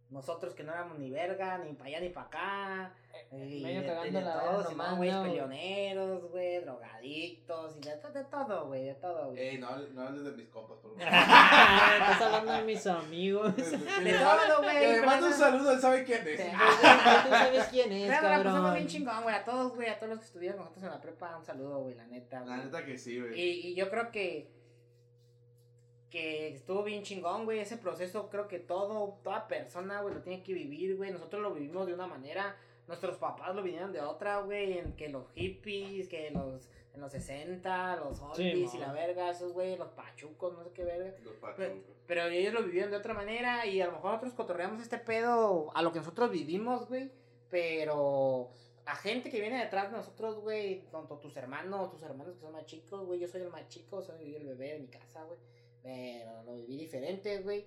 Nosotros 0.10 0.54
que 0.54 0.64
no 0.64 0.74
éramos 0.74 1.00
ni 1.00 1.10
verga, 1.10 1.58
ni 1.58 1.74
para 1.74 1.88
allá 1.88 2.00
ni 2.02 2.10
para 2.10 2.28
acá. 2.28 2.94
Y 3.36 3.64
medio 3.64 3.82
de- 3.82 3.88
cagando 3.88 4.20
de 4.20 4.26
la 4.26 4.34
todo, 4.40 4.44
verga 4.52 4.64
Simón, 4.70 4.78
nomás, 4.78 4.98
güeyes 4.98 5.16
¿no, 5.16 5.20
güey? 5.22 5.32
peleoneros, 5.32 6.32
güey, 6.32 6.60
drogadictos, 6.62 7.76
y 7.78 7.80
de, 7.82 7.96
to- 7.98 8.12
de 8.12 8.24
todo, 8.26 8.68
güey, 8.68 8.84
de 8.86 8.94
todo, 8.96 9.26
güey. 9.32 9.40
Ey, 9.40 9.58
no, 9.58 9.78
no 9.78 10.02
hables 10.02 10.24
de 10.24 10.32
mis 10.32 10.48
compas, 10.50 10.78
por 10.78 10.92
favor. 10.98 11.00
Estás 11.08 12.22
hablando 12.22 12.52
de 12.54 12.62
mis 12.64 12.88
amigos. 12.88 13.56
De 13.56 14.14
todo, 14.14 14.62
güey. 14.62 14.80
Que 14.80 14.92
le 14.94 15.02
mando 15.02 15.28
un 15.28 15.34
saludo, 15.34 15.72
él 15.72 15.80
sabe 15.80 16.04
quién 16.04 16.28
es. 16.28 16.40
Sí. 16.42 16.48
Tú 17.24 17.30
sabes 17.30 17.64
quién 17.72 17.92
es, 17.92 18.10
Pero 18.10 18.22
la 18.22 18.38
pasamos 18.38 18.54
cabrón. 18.56 18.74
bien 18.76 18.88
chingón, 18.88 19.24
güey, 19.24 19.36
a 19.36 19.44
todos, 19.46 19.76
güey, 19.76 19.90
a 19.90 19.98
todos 20.00 20.10
los 20.12 20.20
que 20.20 20.26
estuvieron 20.26 20.58
con 20.58 20.66
nosotros 20.66 20.86
en 20.86 20.92
la 20.92 21.02
prepa, 21.02 21.38
un 21.38 21.44
saludo, 21.46 21.80
güey, 21.80 21.96
la 21.96 22.06
neta, 22.08 22.40
La 22.42 22.56
güey. 22.56 22.66
neta 22.66 22.86
que 22.86 22.98
sí, 22.98 23.20
güey. 23.20 23.40
Y, 23.40 23.68
y 23.70 23.76
yo 23.76 23.90
creo 23.90 24.12
que 24.12 24.52
que 26.10 26.50
estuvo 26.50 26.84
bien 26.84 27.02
chingón, 27.02 27.46
güey, 27.46 27.58
ese 27.60 27.76
proceso 27.78 28.30
creo 28.30 28.48
que 28.48 28.60
todo, 28.60 29.18
toda 29.24 29.48
persona, 29.48 30.02
güey, 30.02 30.14
lo 30.14 30.22
tiene 30.22 30.44
que 30.44 30.54
vivir, 30.54 30.96
güey, 30.96 31.10
nosotros 31.12 31.42
lo 31.42 31.54
vivimos 31.56 31.88
de 31.88 31.96
una 31.96 32.06
manera, 32.06 32.56
nuestros 32.88 33.18
papás 33.18 33.56
lo 33.56 33.64
vivieron 33.64 33.92
de 33.94 34.02
otra, 34.02 34.40
güey, 34.42 34.78
en 34.78 34.94
que 34.94 35.10
los 35.10 35.30
hippies, 35.34 36.08
que 36.10 36.32
los, 36.32 36.70
en 36.94 37.02
los 37.02 37.12
60, 37.12 37.96
los 37.98 38.22
oldies 38.22 38.74
y 38.74 38.78
la 38.78 38.92
verga, 38.92 39.30
esos, 39.32 39.54
güey, 39.54 39.78
los 39.78 39.90
pachucos, 39.90 40.54
no 40.54 40.64
sé 40.64 40.72
qué 40.74 40.84
verga, 40.84 41.12
Los 41.24 41.34
pero, 41.36 41.40
pachucos. 41.40 41.96
pero 42.06 42.26
ellos 42.26 42.54
lo 42.54 42.64
vivieron 42.64 42.92
de 42.92 42.98
otra 42.98 43.14
manera 43.14 43.66
y 43.66 43.82
a 43.82 43.86
lo 43.86 43.94
mejor 43.94 44.12
nosotros 44.12 44.34
cotorreamos 44.34 44.82
este 44.82 44.98
pedo 44.98 45.72
a 45.76 45.82
lo 45.82 45.92
que 45.92 46.00
nosotros 46.00 46.30
vivimos, 46.30 46.88
güey, 46.88 47.10
pero 47.50 48.50
a 48.86 48.96
gente 48.96 49.30
que 49.30 49.40
viene 49.40 49.60
detrás 49.64 49.90
de 49.92 49.98
nosotros, 49.98 50.40
güey, 50.42 50.82
tanto 50.92 51.18
tus 51.20 51.38
hermanos, 51.38 51.90
tus 51.92 52.02
hermanos 52.04 52.34
que 52.36 52.42
son 52.42 52.52
más 52.52 52.66
chicos, 52.66 53.06
güey, 53.06 53.20
yo 53.20 53.28
soy 53.28 53.42
el 53.42 53.50
más 53.50 53.68
chico, 53.70 54.02
soy 54.02 54.36
el 54.36 54.46
bebé 54.46 54.74
de 54.74 54.80
mi 54.80 54.88
casa, 54.88 55.24
güey, 55.24 55.40
pero 55.82 56.44
lo 56.44 56.56
viví 56.56 56.78
diferente, 56.78 57.40
güey. 57.42 57.66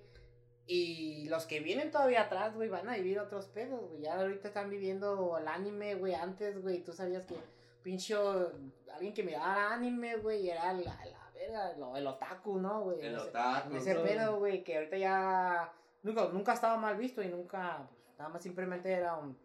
Y 0.69 1.29
los 1.29 1.45
que 1.45 1.61
vienen 1.61 1.91
todavía 1.91 2.23
atrás, 2.23 2.53
güey, 2.53 2.67
van 2.67 2.89
a 2.89 2.95
vivir 2.95 3.19
otros 3.19 3.45
pedos, 3.47 3.89
güey. 3.89 4.01
Ya 4.01 4.19
ahorita 4.19 4.49
están 4.49 4.69
viviendo 4.69 5.37
el 5.37 5.47
anime, 5.47 5.95
güey. 5.95 6.13
Antes, 6.13 6.61
güey, 6.61 6.83
tú 6.83 6.91
sabías 6.91 7.25
que 7.25 7.35
pincho, 7.83 8.51
alguien 8.93 9.13
que 9.13 9.23
miraba 9.23 9.73
anime, 9.73 10.17
güey, 10.17 10.49
era 10.49 10.73
la, 10.73 10.81
la 11.05 11.31
verga, 11.33 11.73
lo- 11.77 11.95
el 11.95 12.05
otaku, 12.05 12.59
¿no, 12.59 12.81
güey? 12.81 12.99
El 12.99 13.15
ese- 13.15 13.29
otaku. 13.29 13.75
ese 13.77 13.93
¿no? 13.93 14.03
pedo, 14.03 14.39
güey, 14.39 14.61
que 14.63 14.75
ahorita 14.75 14.97
ya 14.97 15.71
nunca, 16.03 16.25
nunca 16.33 16.51
estaba 16.53 16.75
mal 16.75 16.97
visto 16.97 17.21
y 17.23 17.29
nunca, 17.29 17.87
pues, 18.05 18.17
nada 18.17 18.29
más 18.29 18.41
simplemente 18.43 18.91
era 18.91 19.15
un, 19.15 19.37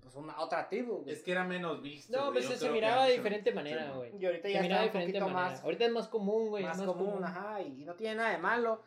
pues 0.00 0.14
una 0.14 0.38
otra 0.40 0.68
tribu, 0.68 0.98
güey. 1.02 1.12
Es 1.12 1.22
que 1.24 1.32
era 1.32 1.42
menos 1.42 1.82
visto. 1.82 2.16
No, 2.16 2.30
güey, 2.30 2.44
pues 2.46 2.60
se, 2.60 2.70
miraba 2.70 3.06
de 3.06 3.14
diferente 3.14 3.52
manera, 3.52 3.90
güey. 3.90 4.16
Y 4.16 4.24
ahorita 4.24 4.46
Se 4.46 4.54
ya 4.54 4.62
miraba 4.62 4.84
está 4.84 4.98
de 4.98 5.04
un 5.04 5.06
diferente 5.06 5.18
poquito 5.20 5.34
manera. 5.34 5.50
más, 5.56 5.64
Ahorita 5.64 5.84
es 5.84 5.90
más 5.92 6.06
común, 6.08 6.48
güey. 6.50 6.62
más, 6.64 6.78
es 6.78 6.86
común, 6.86 7.24
ajá, 7.24 7.60
y 7.60 7.84
no 7.84 7.94
tiene 7.96 8.14
nada 8.14 8.30
de 8.30 8.38
malo. 8.38 8.82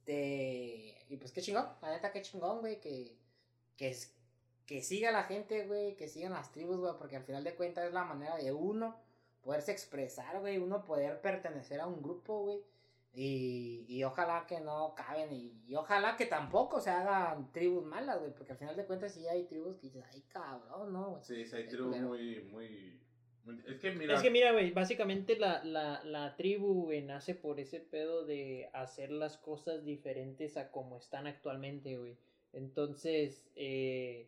Este, 0.00 0.96
y 1.08 1.16
pues 1.16 1.32
qué 1.32 1.40
chingón, 1.42 1.66
la 1.82 1.90
neta 1.90 2.12
qué 2.12 2.22
chingón, 2.22 2.60
güey, 2.60 2.80
que, 2.80 3.16
que, 3.76 3.90
es- 3.90 4.14
que 4.66 4.82
siga 4.82 5.10
la 5.10 5.24
gente, 5.24 5.66
güey, 5.66 5.96
que 5.96 6.08
sigan 6.08 6.32
las 6.32 6.52
tribus, 6.52 6.78
güey, 6.78 6.94
porque 6.98 7.16
al 7.16 7.24
final 7.24 7.44
de 7.44 7.54
cuentas 7.54 7.86
es 7.86 7.92
la 7.92 8.04
manera 8.04 8.36
de 8.36 8.52
uno 8.52 8.96
poderse 9.42 9.72
expresar, 9.72 10.40
güey, 10.40 10.58
uno 10.58 10.84
poder 10.84 11.20
pertenecer 11.20 11.80
a 11.80 11.86
un 11.86 12.02
grupo, 12.02 12.42
güey. 12.42 12.62
Y, 13.12 13.84
y 13.88 14.04
ojalá 14.04 14.46
que 14.46 14.60
no 14.60 14.94
caben 14.94 15.32
y, 15.32 15.64
y 15.66 15.74
ojalá 15.74 16.16
que 16.16 16.26
tampoco 16.26 16.80
se 16.80 16.90
hagan 16.90 17.50
tribus 17.50 17.84
malas, 17.84 18.20
güey, 18.20 18.32
porque 18.32 18.52
al 18.52 18.58
final 18.58 18.76
de 18.76 18.86
cuentas 18.86 19.12
sí 19.12 19.26
hay 19.26 19.44
tribus 19.46 19.76
que 19.78 19.88
dices, 19.88 20.04
ay 20.12 20.22
cabrón, 20.28 20.92
¿no? 20.92 21.10
güey?". 21.10 21.24
Sí, 21.24 21.44
sí, 21.44 21.56
hay 21.56 21.66
tribus 21.66 21.96
muy, 21.98 22.42
muy- 22.52 23.00
Es 23.66 23.78
que 23.80 23.90
mira. 23.92 24.14
Es 24.14 24.22
que 24.22 24.30
mira, 24.30 24.52
güey, 24.52 24.70
básicamente 24.70 25.36
la, 25.36 25.62
la, 25.64 26.02
la 26.04 26.36
tribu, 26.36 26.90
nace 27.02 27.34
por 27.34 27.58
ese 27.60 27.80
pedo 27.80 28.24
de 28.24 28.68
hacer 28.72 29.10
las 29.10 29.36
cosas 29.38 29.84
diferentes 29.84 30.56
a 30.56 30.70
como 30.70 30.98
están 30.98 31.26
actualmente, 31.26 31.96
güey. 31.96 32.16
Entonces, 32.52 33.46
eh, 33.56 34.26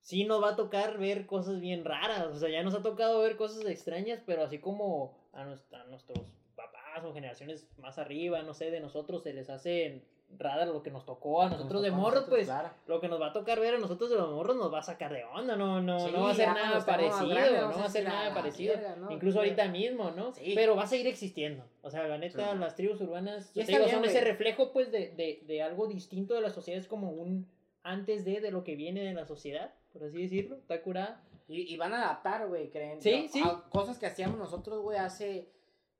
sí 0.00 0.24
nos 0.24 0.42
va 0.42 0.50
a 0.50 0.56
tocar 0.56 0.98
ver 0.98 1.26
cosas 1.26 1.60
bien 1.60 1.84
raras. 1.84 2.26
O 2.28 2.38
sea, 2.38 2.48
ya 2.48 2.62
nos 2.62 2.74
ha 2.74 2.82
tocado 2.82 3.20
ver 3.20 3.36
cosas 3.36 3.64
extrañas, 3.66 4.22
pero 4.26 4.42
así 4.42 4.58
como 4.58 5.16
a, 5.32 5.44
nues- 5.46 5.72
a 5.72 5.84
nuestros 5.84 6.18
papás 6.54 7.04
o 7.04 7.12
generaciones 7.14 7.66
más 7.78 7.98
arriba, 7.98 8.42
no 8.42 8.54
sé, 8.54 8.70
de 8.70 8.80
nosotros 8.80 9.22
se 9.22 9.32
les 9.32 9.48
hace 9.50 10.02
rara 10.36 10.66
lo 10.66 10.82
que 10.82 10.90
nos 10.90 11.04
tocó 11.06 11.42
a 11.42 11.48
nosotros 11.48 11.82
de 11.82 11.90
morros, 11.90 12.24
pues 12.28 12.46
claro. 12.46 12.70
lo 12.86 13.00
que 13.00 13.08
nos 13.08 13.20
va 13.20 13.28
a 13.28 13.32
tocar 13.32 13.58
ver 13.58 13.74
a 13.74 13.78
nosotros 13.78 14.10
de 14.10 14.16
los 14.16 14.30
morros 14.30 14.56
nos 14.56 14.72
va 14.72 14.80
a 14.80 14.82
sacar 14.82 15.12
de 15.12 15.24
onda, 15.24 15.56
no, 15.56 15.80
no, 15.80 15.98
Sí, 16.00 16.12
no 16.12 16.24
va 16.24 16.30
a 16.30 16.34
ser 16.34 16.48
nada 16.48 16.84
parecido, 16.84 17.28
grandes, 17.28 17.62
no 17.62 17.78
va 17.78 17.84
a 17.84 17.88
ser 17.88 18.04
nada 18.04 18.34
parecido. 18.34 18.74
Incluso 19.10 19.38
ahorita 19.38 19.68
mismo, 19.68 20.10
¿no? 20.10 20.32
Sí. 20.32 20.52
Pero 20.54 20.76
va 20.76 20.84
a 20.84 20.86
seguir 20.86 21.06
existiendo. 21.06 21.64
O 21.82 21.90
sea, 21.90 22.06
la 22.06 22.18
neta, 22.18 22.54
las 22.54 22.74
tribus 22.74 23.00
urbanas 23.00 23.50
Y 23.54 23.64
te 23.64 23.72
digo, 23.72 23.84
bien, 23.84 23.96
son 23.96 24.04
ese 24.04 24.20
reflejo, 24.20 24.72
pues, 24.72 24.92
de, 24.92 25.10
de, 25.10 25.42
de 25.46 25.62
algo 25.62 25.86
distinto 25.86 26.34
de 26.34 26.40
la 26.40 26.50
sociedad. 26.50 26.80
Es 26.80 26.88
como 26.88 27.10
un 27.10 27.48
antes 27.82 28.24
de, 28.24 28.40
de 28.40 28.50
lo 28.50 28.64
que 28.64 28.76
viene 28.76 29.02
de 29.02 29.14
la 29.14 29.24
sociedad, 29.24 29.72
por 29.92 30.04
así 30.04 30.22
decirlo. 30.22 30.56
Está 30.56 30.82
curada. 30.82 31.22
Y, 31.48 31.72
y 31.72 31.76
van 31.78 31.94
a 31.94 32.02
adaptar, 32.02 32.46
güey, 32.46 32.70
creen. 32.70 33.00
Sí, 33.00 33.22
no, 33.22 33.28
sí. 33.32 33.42
a 33.42 33.62
cosas 33.70 33.98
que 33.98 34.06
hacíamos 34.06 34.38
nosotros, 34.38 34.82
güey, 34.82 34.98
hace, 34.98 35.48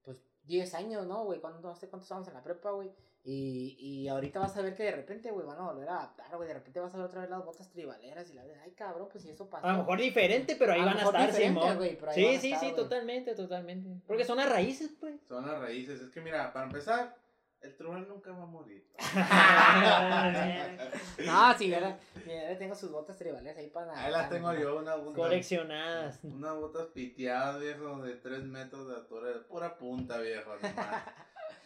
pues, 0.05 0.23
10 0.45 0.75
años, 0.75 1.07
¿no, 1.07 1.25
güey? 1.25 1.41
Cuando, 1.41 1.61
no 1.61 1.75
sé 1.75 1.89
cuántos 1.89 2.05
estábamos 2.05 2.29
en 2.29 2.35
la 2.35 2.43
prepa, 2.43 2.71
güey. 2.73 2.91
Y, 3.25 3.77
y 3.79 4.09
ahorita 4.09 4.41
vas 4.41 4.57
a 4.57 4.63
ver 4.63 4.75
que 4.75 4.85
de 4.85 4.93
repente, 4.93 5.31
güey, 5.31 5.47
van 5.47 5.59
a 5.59 5.71
volver 5.71 5.87
a 5.89 5.97
adaptar, 5.99 6.35
güey. 6.37 6.49
De 6.49 6.55
repente 6.55 6.81
vas 6.81 6.95
a 6.95 6.97
ver 6.97 7.07
otra 7.07 7.21
vez 7.21 7.29
las 7.29 7.45
botas 7.45 7.69
tribaleras 7.71 8.31
y 8.31 8.35
la 8.35 8.43
verdad, 8.45 8.63
ay, 8.65 8.73
cabrón, 8.73 9.09
pues 9.13 9.25
si 9.25 9.31
eso 9.31 9.51
pasó. 9.51 9.67
A 9.67 9.73
lo 9.73 9.79
mejor 9.81 9.99
diferente, 10.01 10.57
pero 10.59 10.73
ahí 10.73 10.81
A 10.81 10.85
van 10.87 10.97
a 10.99 11.03
estar, 11.03 11.33
Simón. 11.33 11.77
pero 11.79 12.11
ahí 12.11 12.15
Sí, 12.15 12.25
van 12.25 12.37
a 12.37 12.41
sí, 12.41 12.53
estar, 12.53 12.69
sí, 12.71 12.75
totalmente, 12.75 13.35
totalmente. 13.35 14.01
Porque 14.07 14.25
son 14.25 14.39
las 14.39 14.49
raíces, 14.49 14.93
pues. 14.99 15.21
Son 15.29 15.47
las 15.47 15.59
raíces. 15.61 16.01
Es 16.01 16.11
que 16.11 16.23
mira, 16.23 16.51
para 16.55 16.65
empezar, 16.67 17.15
el 17.61 17.77
tribal 17.77 18.09
nunca 18.09 18.31
va 18.33 18.45
a 18.45 18.47
morir. 18.47 18.87
no, 21.27 21.59
sí, 21.59 21.73
le 22.27 22.57
tengo 22.57 22.75
sus 22.75 22.91
botas 22.91 23.17
tribaleras 23.17 23.59
ahí 23.59 23.69
para. 23.69 23.99
Ahí 24.01 24.13
las 24.13 24.31
tengo 24.31 24.53
yo, 24.55 24.79
una, 24.79 24.97
una, 24.97 25.17
Coleccionadas. 25.17 26.21
unas 26.23 26.55
botas 26.57 26.87
piteadas, 26.95 27.61
viejo, 27.61 28.01
de 28.03 28.15
3 28.15 28.45
metros 28.45 28.89
de 28.89 28.95
altura, 28.95 29.28
de 29.39 29.45
pura 29.45 29.77
punta, 29.77 30.19
viejo. 30.19 30.53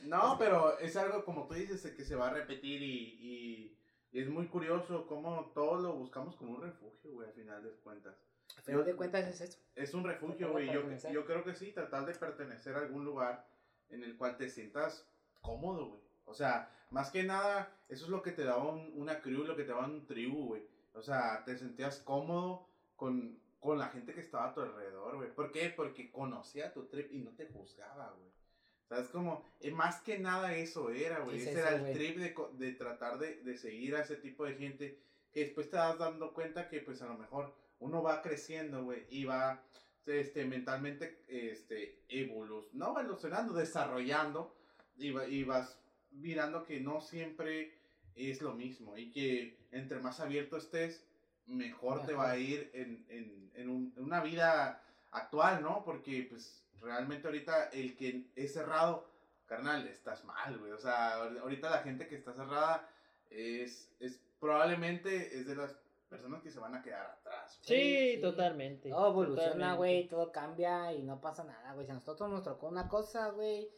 No, 0.03 0.37
pero 0.39 0.79
es 0.79 0.97
algo 0.97 1.25
como 1.25 1.47
tú 1.47 1.55
dices, 1.55 1.83
que 1.95 2.05
se 2.05 2.15
va 2.15 2.29
a 2.29 2.35
repetir 2.35 2.83
y, 2.83 3.77
y, 4.13 4.19
es 4.19 4.29
muy 4.29 4.47
curioso 4.47 5.07
cómo 5.07 5.51
todos 5.55 5.83
lo 5.83 5.95
buscamos 5.95 6.37
como 6.37 6.53
un 6.53 6.63
refugio, 6.63 7.13
güey, 7.13 7.29
al 7.29 7.35
final 7.35 7.63
de 7.63 7.71
cuentas. 7.83 8.15
Al 8.57 8.63
final 8.63 8.85
de 8.85 8.95
cuentas 8.95 9.27
es 9.27 9.41
eso. 9.41 9.59
Es 9.75 9.95
un 9.95 10.05
refugio, 10.05 10.53
güey. 10.53 10.67
Yo, 10.71 10.83
yo 11.11 11.25
creo 11.25 11.43
que 11.43 11.55
sí, 11.55 11.73
tratar 11.73 12.05
de 12.05 12.15
pertenecer 12.15 12.77
a 12.77 12.81
algún 12.81 13.05
lugar 13.05 13.47
en 13.89 14.03
el 14.05 14.17
cual 14.17 14.37
te 14.37 14.49
sientas 14.49 15.09
cómodo, 15.41 15.87
güey. 15.89 16.03
O 16.27 16.35
sea, 16.35 16.71
más 16.91 17.11
que 17.11 17.23
nada, 17.23 17.75
eso 17.89 18.05
es 18.05 18.11
lo 18.11 18.23
que 18.23 18.33
te 18.33 18.45
daba 18.45 18.65
un- 18.71 18.93
una 18.95 19.21
crew, 19.21 19.45
lo 19.45 19.57
que 19.57 19.65
te 19.65 19.71
daba 19.71 19.87
un 19.87 20.07
tribu, 20.07 20.47
güey. 20.49 20.67
O 20.95 21.03
sea, 21.03 21.43
te 21.45 21.57
sentías 21.57 22.01
cómodo 22.01 22.69
con, 22.97 23.42
con 23.63 23.79
la 23.79 23.89
gente 23.89 24.13
que 24.13 24.21
estaba 24.21 24.49
a 24.51 24.55
tu 24.55 24.61
alrededor, 24.61 25.17
güey. 25.17 25.33
¿Por 25.35 25.51
qué? 25.53 25.71
Porque 25.71 26.11
conocía 26.11 26.73
tu 26.73 26.87
trip 26.89 27.11
y 27.13 27.19
no 27.21 27.31
te 27.31 27.47
juzgaba, 27.47 28.11
güey. 28.19 28.29
O 28.29 28.89
sea, 28.89 28.99
es 28.99 29.09
como, 29.09 29.47
eh, 29.61 29.71
más 29.71 30.03
que 30.03 30.19
nada 30.19 30.55
eso 30.57 30.91
era, 30.91 31.21
güey. 31.21 31.37
Es 31.39 31.47
Ese 31.47 31.61
era 31.61 31.77
el 31.77 31.93
trip 31.95 32.17
de, 32.19 32.35
de 32.67 32.73
tratar 32.73 33.19
de, 33.19 33.37
de 33.43 33.57
seguir 33.57 33.95
a 33.97 34.03
ese 34.03 34.17
tipo 34.17 34.45
de 34.45 34.55
gente 34.57 34.99
que 35.33 35.45
después 35.45 35.71
te 35.71 35.77
das 35.77 35.97
dando 35.97 36.35
cuenta 36.35 36.69
que, 36.69 36.81
pues, 36.81 37.01
a 37.03 37.07
lo 37.07 37.17
mejor 37.17 37.55
uno 37.79 38.03
va 38.03 38.21
creciendo, 38.21 38.83
güey, 38.85 39.07
y 39.09 39.25
va 39.25 39.63
este, 40.07 40.45
mentalmente 40.45 41.23
este, 41.29 42.03
evolu 42.09 42.69
no 42.73 42.99
evolucionando, 42.99 43.55
desarrollando, 43.55 44.55
y, 44.97 45.13
va- 45.13 45.27
y 45.29 45.45
vas 45.45 45.79
mirando 46.11 46.65
que 46.65 46.81
no 46.81 47.01
siempre 47.01 47.79
es 48.17 48.43
lo 48.43 48.53
mismo, 48.55 48.99
y 48.99 49.11
que 49.13 49.57
entre 49.71 50.01
más 50.01 50.19
abierto 50.21 50.57
estés, 50.59 51.07
mejor, 51.47 52.05
te 52.07 52.15
va 52.15 52.31
a 52.31 52.39
ir 52.39 52.71
en, 52.75 53.05
en, 53.09 53.51
en 53.55 53.69
un- 53.71 53.93
en 53.97 54.05
una 54.05 54.23
vida 54.23 54.83
actual, 55.11 55.63
¿no? 55.63 55.85
Porque, 55.85 56.27
pues, 56.31 56.65
realmente 56.81 57.27
ahorita 57.29 57.69
el 57.71 57.97
que 57.97 58.31
es 58.35 58.53
cerrado, 58.55 59.07
carnal, 59.47 59.87
estás 59.87 60.25
mal, 60.25 60.59
güey. 60.59 60.73
O 60.73 60.79
sea, 60.79 61.17
ahor- 61.19 61.39
ahorita 61.41 61.69
la 61.71 61.79
gente 61.83 62.07
que 62.09 62.15
está 62.17 62.33
cerrada 62.33 62.89
es, 63.31 63.95
es 64.01 64.21
probablemente 64.41 65.39
es 65.39 65.47
de 65.47 65.57
las 65.57 65.77
personas 66.09 66.43
que 66.43 66.51
se 66.51 66.59
van 66.61 66.75
a 66.75 66.83
quedar 66.83 67.07
atrás. 67.11 67.59
Sí, 67.63 68.15
sí. 68.17 68.21
totalmente. 68.21 68.91
Todo 68.91 69.09
evoluciona, 69.11 69.75
güey, 69.77 70.09
todo 70.09 70.31
cambia 70.33 70.93
y 70.93 71.03
no 71.03 71.21
pasa 71.21 71.45
nada, 71.45 71.73
güey. 71.75 71.87
Si 71.87 71.93
a 71.93 71.95
nosotros 71.95 72.29
nos 72.31 72.43
tocó 72.43 72.69
una 72.69 72.89
cosa, 72.89 73.31
güey, 73.31 73.71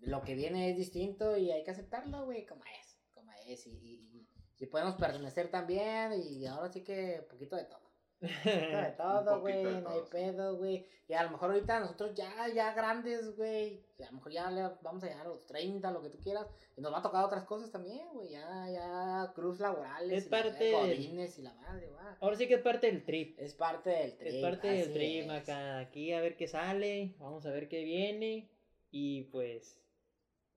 lo 0.00 0.22
que 0.22 0.34
viene 0.34 0.70
es 0.70 0.76
distinto 0.76 1.36
y 1.36 1.50
hay 1.50 1.62
que 1.64 1.70
aceptarlo, 1.72 2.24
güey, 2.24 2.46
como 2.46 2.64
es, 2.64 2.98
como 3.14 3.32
es. 3.46 3.66
Y, 3.66 3.70
y- 3.70 4.18
y 4.18 4.28
si 4.58 4.66
podemos 4.66 4.96
pertenecer 4.96 5.50
también 5.50 6.12
y 6.14 6.46
ahora 6.46 6.68
sí 6.70 6.82
que 6.82 7.26
poquito 7.30 7.56
de 7.56 7.64
todo. 7.64 7.88
de 8.20 8.28
Un 8.90 8.96
todo, 8.96 9.24
poquito 9.24 9.40
güey, 9.40 9.64
de 9.64 9.80
no 9.80 9.90
hay 9.90 10.00
pedo, 10.10 10.56
güey. 10.56 10.86
Y 11.06 11.14
a 11.14 11.22
lo 11.22 11.30
mejor 11.30 11.52
ahorita 11.52 11.80
nosotros 11.80 12.14
ya, 12.14 12.48
ya 12.52 12.74
grandes, 12.74 13.34
güey, 13.36 13.82
a 14.00 14.06
lo 14.06 14.12
mejor 14.16 14.32
ya 14.32 14.50
le 14.50 14.62
vamos 14.82 15.02
a 15.02 15.06
llegar 15.06 15.24
a 15.24 15.28
los 15.30 15.46
30, 15.46 15.90
lo 15.92 16.02
que 16.02 16.10
tú 16.10 16.18
quieras, 16.18 16.46
y 16.76 16.80
nos 16.82 16.92
va 16.92 16.98
a 16.98 17.02
tocar 17.02 17.24
otras 17.24 17.44
cosas 17.44 17.70
también, 17.70 18.06
güey, 18.12 18.30
ya, 18.30 18.68
ya, 18.68 19.32
cruz 19.34 19.58
laborales, 19.60 20.12
Es 20.18 20.26
y 20.26 20.30
la 20.30 20.42
parte 20.42 20.64
verga, 20.72 20.86
del- 20.86 21.00
y 21.00 21.42
la 21.42 21.54
madre, 21.54 21.90
va. 21.92 22.16
Ahora 22.20 22.36
sí 22.36 22.46
que 22.48 22.54
es 22.54 22.60
parte 22.60 22.88
del 22.88 23.04
trip. 23.04 23.38
Es 23.38 23.54
parte 23.54 23.88
del 23.90 24.16
trip. 24.18 24.28
Es 24.34 24.42
parte 24.42 24.68
del 24.68 24.92
trip 24.92 25.24
es. 25.24 25.30
acá. 25.30 25.78
Aquí 25.78 26.12
a 26.12 26.20
ver 26.20 26.36
qué 26.36 26.48
sale. 26.48 27.14
Vamos 27.20 27.46
a 27.46 27.50
ver 27.50 27.68
qué 27.68 27.84
viene. 27.84 28.50
Y 28.90 29.22
pues. 29.24 29.80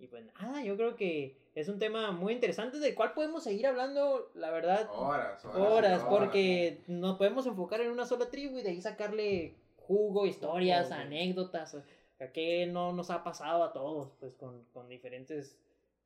Y 0.01 0.07
pues 0.07 0.25
nada, 0.25 0.63
yo 0.63 0.75
creo 0.75 0.95
que 0.95 1.37
es 1.53 1.69
un 1.69 1.77
tema 1.77 2.11
muy 2.11 2.33
interesante 2.33 2.79
del 2.79 2.95
cual 2.95 3.13
podemos 3.13 3.43
seguir 3.43 3.67
hablando, 3.67 4.31
la 4.33 4.49
verdad, 4.49 4.89
Horas, 4.91 5.45
horas. 5.45 5.57
horas, 5.57 6.01
horas. 6.01 6.03
porque 6.09 6.81
nos 6.87 7.17
podemos 7.17 7.45
enfocar 7.45 7.81
en 7.81 7.91
una 7.91 8.05
sola 8.05 8.29
tribu 8.31 8.57
y 8.57 8.63
de 8.63 8.69
ahí 8.71 8.81
sacarle 8.81 9.53
jugo, 9.77 10.25
historias, 10.25 10.87
Jugo, 10.87 10.99
anécdotas, 10.99 11.75
a 12.19 12.27
qué 12.31 12.65
no 12.65 12.93
nos 12.93 13.11
ha 13.11 13.23
pasado 13.23 13.63
a 13.63 13.73
todos, 13.73 14.11
pues 14.19 14.33
con, 14.35 14.63
con 14.73 14.89
diferentes 14.89 15.55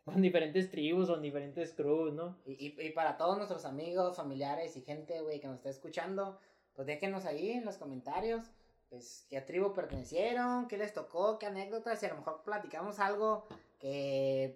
con 0.04 0.22
diferentes 0.22 0.70
tribus, 0.70 1.08
con 1.10 1.22
diferentes 1.22 1.74
crews, 1.74 2.14
¿no? 2.14 2.38
Y, 2.46 2.52
y, 2.68 2.76
y 2.80 2.91
para 2.91 3.18
todos 3.18 3.38
nuestros 3.38 3.66
amigos, 3.66 4.18
familiares 4.18 4.76
y 4.78 4.82
gente, 4.82 5.22
güey, 5.22 5.39
que 5.39 5.48
nos 5.48 5.56
está 5.56 5.70
escuchando, 5.70 6.38
pues 6.76 6.86
déjenos 6.86 7.26
ahí 7.26 7.52
en 7.52 7.66
los 7.66 7.78
comentarios, 7.78 8.46
pues, 8.89 9.26
qué 9.30 9.41
tribu 9.41 9.74
pertenecieron, 9.74 10.68
qué 10.68 10.78
les 10.78 10.93
tocó, 10.93 11.38
qué 11.38 11.48
anécdotas, 11.48 12.02
y 12.02 12.06
a 12.06 12.10
lo 12.10 12.18
mejor 12.18 12.43
platicamos 12.43 13.00
algo 13.00 13.46
que 13.80 14.55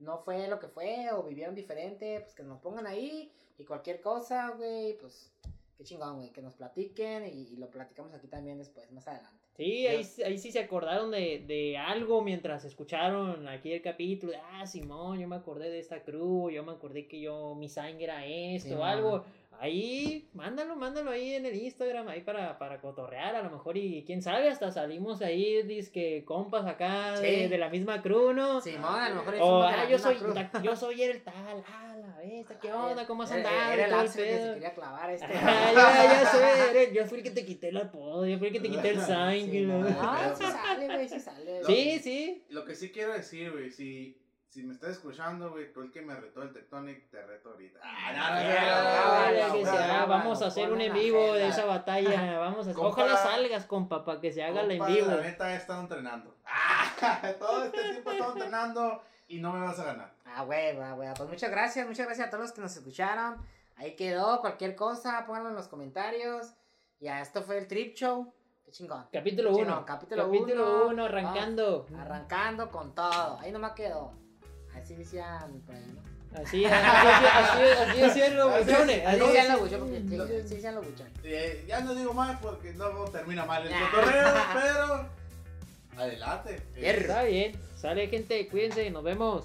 no 0.00 0.18
fue 0.18 0.48
lo 0.48 0.58
que 0.58 0.68
fue, 0.68 1.10
o 1.12 1.22
vivieron 1.22 1.54
diferente, 1.54 2.20
pues 2.20 2.34
que 2.34 2.42
nos 2.42 2.60
pongan 2.60 2.86
ahí, 2.86 3.30
y 3.58 3.64
cualquier 3.64 4.00
cosa, 4.00 4.50
güey, 4.56 4.96
pues, 4.98 5.32
qué 5.76 5.84
chingón, 5.84 6.16
güey, 6.16 6.30
que 6.30 6.42
nos 6.42 6.54
platiquen, 6.54 7.26
y, 7.26 7.48
y 7.52 7.56
lo 7.56 7.70
platicamos 7.70 8.12
aquí 8.14 8.28
también 8.28 8.58
después, 8.58 8.90
más 8.92 9.08
adelante. 9.08 9.36
Sí, 9.56 9.86
ahí, 9.86 10.06
ahí 10.26 10.36
sí 10.36 10.52
se 10.52 10.58
acordaron 10.58 11.10
de, 11.10 11.42
de 11.46 11.78
algo 11.78 12.20
mientras 12.20 12.66
escucharon 12.66 13.48
aquí 13.48 13.72
el 13.72 13.80
capítulo. 13.80 14.34
Ah, 14.52 14.66
Simón, 14.66 15.18
yo 15.18 15.26
me 15.26 15.36
acordé 15.36 15.70
de 15.70 15.78
esta 15.78 16.02
crew, 16.02 16.50
yo 16.50 16.62
me 16.62 16.72
acordé 16.72 17.08
que 17.08 17.20
yo, 17.20 17.54
mi 17.54 17.70
sangre 17.70 18.04
era 18.04 18.26
esto 18.26 18.84
algo. 18.84 19.24
Ahí, 19.60 20.28
mándalo, 20.34 20.76
mándalo 20.76 21.10
ahí 21.10 21.34
en 21.34 21.46
el 21.46 21.54
Instagram, 21.54 22.08
ahí 22.08 22.20
para, 22.20 22.58
para 22.58 22.80
cotorrear 22.80 23.34
a 23.36 23.42
lo 23.42 23.50
mejor 23.50 23.76
y 23.76 24.04
quién 24.04 24.22
sabe, 24.22 24.48
hasta 24.48 24.70
salimos 24.70 25.22
ahí, 25.22 25.66
que 25.92 26.24
compas 26.24 26.66
acá 26.66 27.18
de, 27.20 27.42
Sí. 27.44 27.48
de 27.48 27.58
la 27.58 27.68
misma 27.68 28.02
crew, 28.02 28.32
¿no? 28.32 28.60
Simón, 28.60 29.00
a 29.00 29.08
lo 29.10 29.16
mejor 29.16 29.34
O, 29.34 29.38
somos 29.38 29.70
de 29.70 29.76
la 29.76 29.82
ah, 29.82 29.88
yo 29.88 29.98
soy, 29.98 30.16
yo 30.62 30.76
soy 30.76 31.02
el 31.02 31.22
tal, 31.22 31.64
ah, 31.68 31.96
la 31.98 32.16
bestia, 32.18 32.58
¿qué 32.60 32.72
onda? 32.72 33.06
¿Cómo 33.06 33.22
has 33.22 33.32
andado? 33.32 33.72
Era 33.72 33.86
el 33.86 34.02
que 34.02 34.08
se 34.08 34.24
quería 34.54 34.74
clavar 34.74 35.10
este. 35.10 35.26
Ah, 35.26 35.72
ya, 35.74 36.22
ya 36.22 36.26
sé, 36.72 36.94
yo 36.94 37.06
fui 37.06 37.18
el 37.18 37.24
que 37.24 37.30
te 37.30 37.44
quité 37.46 37.68
el 37.68 37.76
apodo, 37.78 38.26
yo 38.26 38.38
fui 38.38 38.48
el 38.48 38.52
que 38.52 38.60
te 38.60 38.70
quité 38.70 38.90
el 38.90 39.00
sangre. 39.00 39.36
Sí, 39.56 39.62
¿no? 39.62 39.78
no, 39.80 39.96
Ah, 40.00 40.34
sí 40.36 40.44
sale, 40.44 40.86
güey, 40.86 41.08
sí 41.08 41.20
sale. 41.20 41.64
Sí, 41.64 41.98
sí. 42.00 42.44
Lo 42.50 42.64
que 42.64 42.74
sí 42.74 42.90
quiero 42.90 43.12
decir, 43.12 43.52
güey, 43.52 43.70
si, 43.70 44.16
si 44.56 44.62
me 44.62 44.72
estás 44.72 44.90
escuchando, 44.92 45.50
güey, 45.50 45.72
tú 45.72 45.82
el 45.82 45.90
que 45.92 46.00
me 46.00 46.14
retó 46.14 46.42
el 46.42 46.52
Tectonic, 46.52 47.10
te 47.10 47.22
reto 47.24 47.50
ahorita. 47.50 47.78
Ah, 47.82 49.28
Ah, 49.90 50.06
vamos 50.08 50.40
a 50.42 50.46
hacer 50.46 50.72
un 50.72 50.80
en 50.80 50.92
vivo 50.92 51.34
de 51.34 51.48
esa 51.48 51.64
batalla. 51.64 52.38
Vamos 52.38 52.66
a 52.68 52.72
Compa- 52.72 52.86
Ojalá 52.88 53.16
salgas, 53.16 53.66
compa, 53.66 54.04
para 54.04 54.20
que 54.20 54.32
se 54.32 54.42
haga 54.42 54.62
la 54.62 54.74
en 54.74 54.86
vivo. 54.86 55.06
La 55.10 55.20
neta 55.22 55.52
he 55.52 55.56
estado 55.56 55.80
entrenando. 55.80 56.34
Ah, 56.46 57.20
todo 57.38 57.64
este 57.64 57.82
tiempo 57.82 58.10
he 58.10 58.14
estado 58.14 58.32
entrenando 58.32 59.02
y 59.28 59.40
no 59.40 59.52
me 59.52 59.60
vas 59.66 59.78
a 59.78 59.84
ganar. 59.84 60.12
Ah, 60.24 60.42
güey, 60.44 60.74
güey, 60.74 60.92
güey. 60.92 61.08
Pues 61.16 61.28
muchas 61.28 61.50
gracias, 61.50 61.86
muchas 61.86 62.06
gracias 62.06 62.28
a 62.28 62.30
todos 62.30 62.44
los 62.44 62.52
que 62.52 62.60
nos 62.60 62.74
escucharon. 62.76 63.36
Ahí 63.76 63.94
quedó, 63.94 64.40
cualquier 64.40 64.74
cosa, 64.74 65.24
pónganlo 65.26 65.50
en 65.50 65.54
los 65.56 65.68
comentarios. 65.68 66.54
Ya, 67.00 67.20
esto 67.20 67.42
fue 67.42 67.58
el 67.58 67.66
Trip 67.68 67.94
Show. 67.94 68.32
Qué 68.64 68.70
chingón. 68.72 69.06
Capítulo 69.12 69.54
Sí, 69.54 69.60
1. 69.60 69.70
no, 69.74 69.84
capítulo 69.86 70.24
Capítulo 70.24 70.76
uno. 70.86 70.86
1, 70.88 71.04
arrancando. 71.04 71.86
Arrancando 71.98 72.70
con 72.70 72.94
todo. 72.94 73.38
Ahí 73.40 73.52
nomás 73.52 73.72
quedó. 73.72 74.12
Así 74.76 74.94
decían 74.94 75.60
por 75.66 75.74
ahí, 75.74 75.84
¿no? 75.94 76.16
Así, 76.40 76.64
así, 76.66 76.74
así, 77.26 77.90
así 77.90 78.00
decían 78.00 78.36
los 78.36 78.52
Así- 78.52 78.64
buchones. 78.64 79.06
Así 79.06 79.18
decían 79.20 79.48
los 79.52 79.60
buchones, 79.60 80.10
los 80.12 80.28
ya 81.66 81.80
no 81.80 81.94
digo 81.94 82.12
más 82.12 82.38
porque 82.40 82.72
luego 82.74 83.04
termina 83.06 83.44
mal 83.46 83.66
el 83.66 83.72
cotorreo, 83.72 84.34
pero 84.54 85.08
adelante. 85.96 86.62
Está 86.76 87.22
bien. 87.22 87.58
Sale, 87.76 88.08
gente. 88.08 88.48
Cuídense. 88.48 88.90
Nos 88.90 89.02
vemos. 89.02 89.44